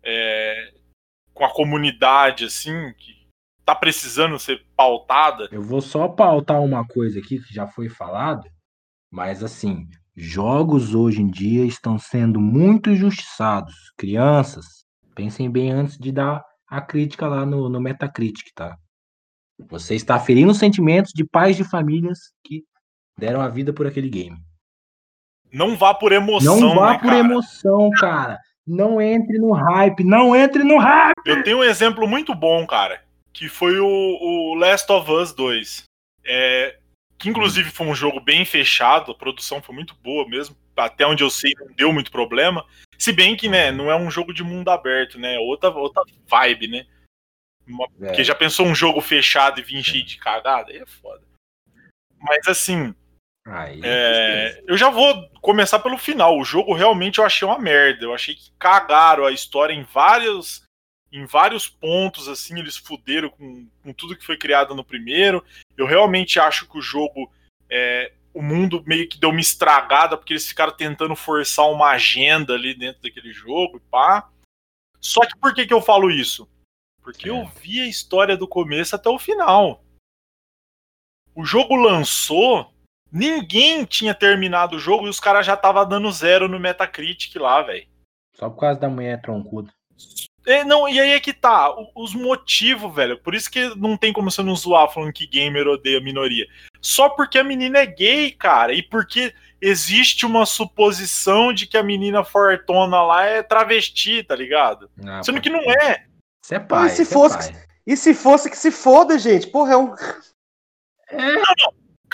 [0.02, 0.74] é,
[1.34, 3.26] com a comunidade, assim, que
[3.64, 5.48] tá precisando ser pautada.
[5.50, 8.48] Eu vou só pautar uma coisa aqui que já foi falado,
[9.10, 13.92] mas assim, jogos hoje em dia estão sendo muito injustiçados.
[13.96, 14.84] Crianças,
[15.14, 18.76] pensem bem antes de dar a crítica lá no, no Metacritic, tá?
[19.70, 22.64] Você está ferindo os sentimentos de pais de famílias que
[23.16, 24.36] deram a vida por aquele game.
[25.52, 27.18] Não vá por emoção, Não vá né, por cara?
[27.18, 28.38] emoção, cara.
[28.66, 31.14] Não entre no hype, não entre no hype.
[31.26, 35.84] Eu tenho um exemplo muito bom, cara, que foi o, o Last of Us 2.
[36.24, 36.78] É,
[37.18, 40.56] que inclusive foi um jogo bem fechado, a produção foi muito boa mesmo.
[40.76, 42.64] Até onde eu sei, não deu muito problema.
[42.98, 45.34] Se bem que, né, não é um jogo de mundo aberto, né?
[45.34, 46.86] é Outra, outra vibe, né?
[47.66, 48.06] Uma- É.
[48.06, 50.70] Porque já pensou um jogo fechado e vir cheio de cagada?
[50.72, 51.22] Aí é foda.
[52.18, 52.94] Mas assim,
[53.46, 56.38] Aí, é, eu já vou começar pelo final.
[56.38, 58.04] O jogo realmente eu achei uma merda.
[58.04, 60.64] Eu achei que cagaram a história em vários,
[61.12, 65.44] em vários pontos, assim, eles fuderam com, com tudo que foi criado no primeiro.
[65.76, 67.30] Eu realmente acho que o jogo,
[67.68, 72.54] é, o mundo meio que deu uma estragada, porque eles ficaram tentando forçar uma agenda
[72.54, 74.28] ali dentro daquele jogo, pá.
[75.00, 76.48] Só que por que, que eu falo isso?
[77.02, 79.84] Porque eu vi a história do começo até o final.
[81.34, 82.73] O jogo lançou,
[83.14, 87.62] ninguém tinha terminado o jogo e os caras já tava dando zero no Metacritic lá,
[87.62, 87.86] velho.
[88.34, 89.72] Só por causa da mulher troncuda.
[90.46, 93.16] É, não, e aí é que tá, o- os motivos, velho.
[93.22, 96.46] Por isso que não tem como você não zoar falando que gamer odeia a minoria.
[96.82, 101.82] Só porque a menina é gay, cara, e porque existe uma suposição de que a
[101.82, 104.90] menina fortona lá é travesti, tá ligado?
[105.06, 106.04] Ah, Sendo que não é.
[106.42, 106.90] Você é pai.
[106.90, 107.64] se cê é fosse- pai.
[107.86, 109.46] E se fosse que se foda, gente?
[109.46, 109.94] Porra, é um.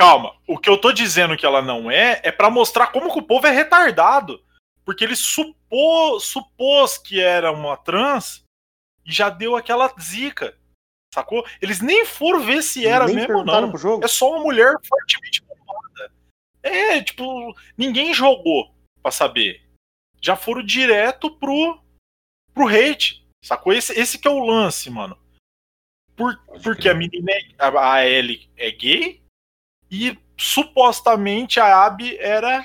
[0.01, 3.18] Calma, o que eu tô dizendo que ela não é, é pra mostrar como que
[3.18, 4.43] o povo é retardado.
[4.82, 8.43] Porque ele supô, supôs que era uma trans
[9.05, 10.56] e já deu aquela zica.
[11.14, 11.47] Sacou?
[11.60, 14.01] Eles nem foram ver se era nem mesmo ou não.
[14.02, 16.14] É só uma mulher fortemente bombada.
[16.62, 19.68] É, tipo, ninguém jogou pra saber.
[20.18, 21.78] Já foram direto pro,
[22.55, 23.28] pro hate.
[23.44, 23.74] Sacou?
[23.74, 25.18] Esse, esse que é o lance, mano.
[26.16, 29.19] Por, porque a menina, é, a, a Ellie é gay
[29.91, 32.65] e supostamente a Abby era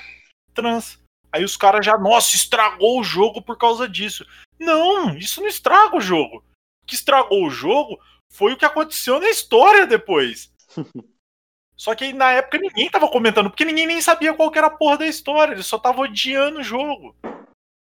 [0.54, 0.98] trans.
[1.32, 4.26] Aí os caras já, nossa, estragou o jogo por causa disso.
[4.58, 6.38] Não, isso não estraga o jogo.
[6.38, 7.98] O que estragou o jogo
[8.32, 10.52] foi o que aconteceu na história depois.
[11.76, 14.68] Só que aí, na época ninguém tava comentando, porque ninguém nem sabia qual que era
[14.68, 17.14] a porra da história, eles só tava odiando o jogo.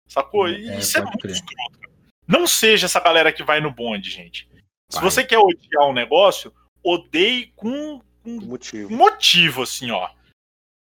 [0.09, 0.48] Sacou?
[0.48, 1.78] E É, isso é muito escroto.
[2.27, 4.48] Não seja essa galera que vai no bonde, gente.
[4.90, 5.11] Se Vai.
[5.11, 8.90] você quer odiar um negócio, odeie com Motivo.
[8.92, 10.09] motivo, assim, ó.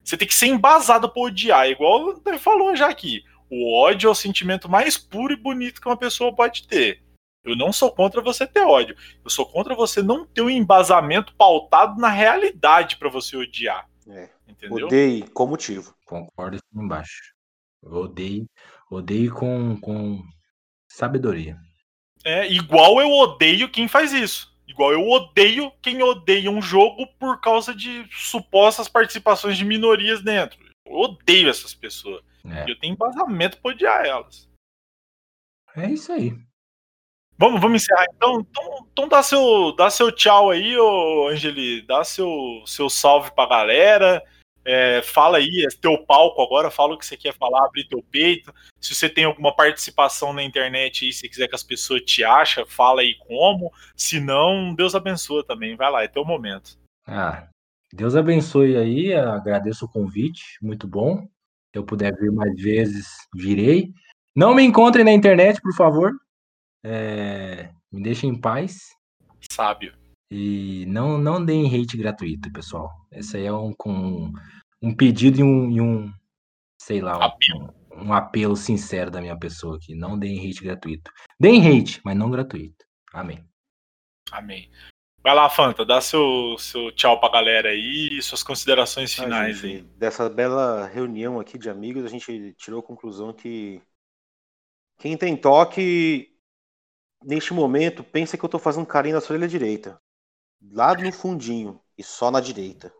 [0.02, 3.24] Você tem que ser embasado pra odiar, igual ele falou já aqui.
[3.50, 7.02] O ódio é o sentimento mais puro e bonito que uma pessoa pode ter.
[7.42, 8.96] Eu não sou contra você ter ódio.
[9.24, 13.88] Eu sou contra você não ter um embasamento pautado na realidade pra você odiar.
[14.08, 14.28] É.
[14.46, 14.86] Entendeu?
[14.86, 15.94] Odeie com motivo.
[16.04, 17.34] Concordo aqui embaixo.
[17.82, 18.46] Eu odeio,
[18.90, 20.22] odeio com, com
[20.88, 21.56] sabedoria.
[22.24, 24.49] É igual eu odeio quem faz isso.
[24.70, 30.60] Igual eu odeio quem odeia um jogo por causa de supostas participações de minorias dentro.
[30.86, 32.22] Eu odeio essas pessoas.
[32.48, 34.48] É, eu tenho embasamento pra odiar elas.
[35.76, 36.38] é isso aí.
[37.36, 38.40] Vamos, vamos encerrar então?
[38.40, 41.82] Então, então dá, seu, dá seu tchau aí, ô Angeli.
[41.82, 44.24] Dá seu, seu salve pra galera.
[44.64, 48.02] É, fala aí, é teu palco agora, fala o que você quer falar, abrir teu
[48.02, 48.52] peito.
[48.80, 52.64] Se você tem alguma participação na internet aí, se quiser que as pessoas te achem,
[52.66, 53.72] fala aí como.
[53.96, 55.76] Se não, Deus abençoa também.
[55.76, 56.78] Vai lá, é teu momento.
[57.06, 57.48] Ah,
[57.92, 61.22] Deus abençoe aí, agradeço o convite, muito bom.
[61.72, 63.92] Se eu puder vir mais vezes, virei.
[64.34, 66.12] Não me encontrem na internet, por favor.
[66.84, 68.94] É, me deixem em paz.
[69.50, 69.99] Sábio.
[70.30, 72.90] E não, não deem hate gratuito, pessoal.
[73.10, 74.32] Esse aí é um, com
[74.80, 76.12] um pedido e um, e um
[76.80, 77.74] sei lá, um, Apelo.
[77.92, 79.94] um apelo sincero da minha pessoa aqui.
[79.94, 81.10] Não deem hate gratuito.
[81.38, 82.84] Deem hate, mas não gratuito.
[83.12, 83.44] Amém.
[84.30, 84.70] Amém.
[85.22, 89.58] Vai lá, Fanta, dá seu, seu tchau pra galera aí e suas considerações Ah, finais
[89.58, 89.82] gente, aí.
[89.98, 93.82] Dessa bela reunião aqui de amigos, a gente tirou a conclusão que
[94.98, 96.34] quem tem toque,
[97.22, 100.00] neste momento, pensa que eu tô fazendo carinho na sua orelha direita.
[100.62, 102.92] Lá no fundinho, e só na direita.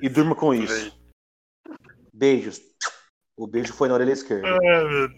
[0.00, 0.96] E durma com isso.
[2.12, 2.60] Beijos.
[3.36, 4.58] O beijo foi na orelha esquerda.
[4.60, 5.12] Meu Deus.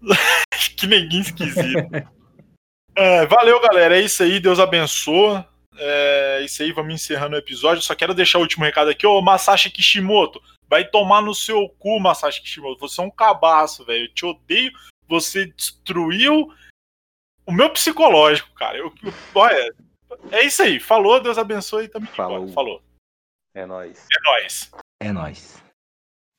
[0.76, 1.88] que neguinho esquisito.
[2.96, 3.96] É, valeu, galera.
[3.96, 4.38] É isso aí.
[4.38, 5.48] Deus abençoa.
[5.76, 6.72] É isso aí.
[6.72, 7.82] Vamos encerrando o episódio.
[7.82, 9.06] Só quero deixar o último recado aqui.
[9.06, 10.40] Ô, Masashi Kishimoto.
[10.68, 12.80] Vai tomar no seu cu, Masashi Kishimoto.
[12.80, 14.04] Você é um cabaço, velho.
[14.04, 14.72] Eu te odeio.
[15.08, 16.48] Você destruiu
[17.46, 18.76] o meu psicológico, cara.
[18.78, 19.74] Eu, eu- olha,
[20.32, 20.78] é isso aí.
[20.80, 22.08] Falou, Deus abençoe e também.
[22.12, 22.48] Falou.
[22.48, 22.82] Falou.
[23.54, 24.06] É nóis.
[24.12, 24.70] É nóis.
[25.00, 25.62] É nóis.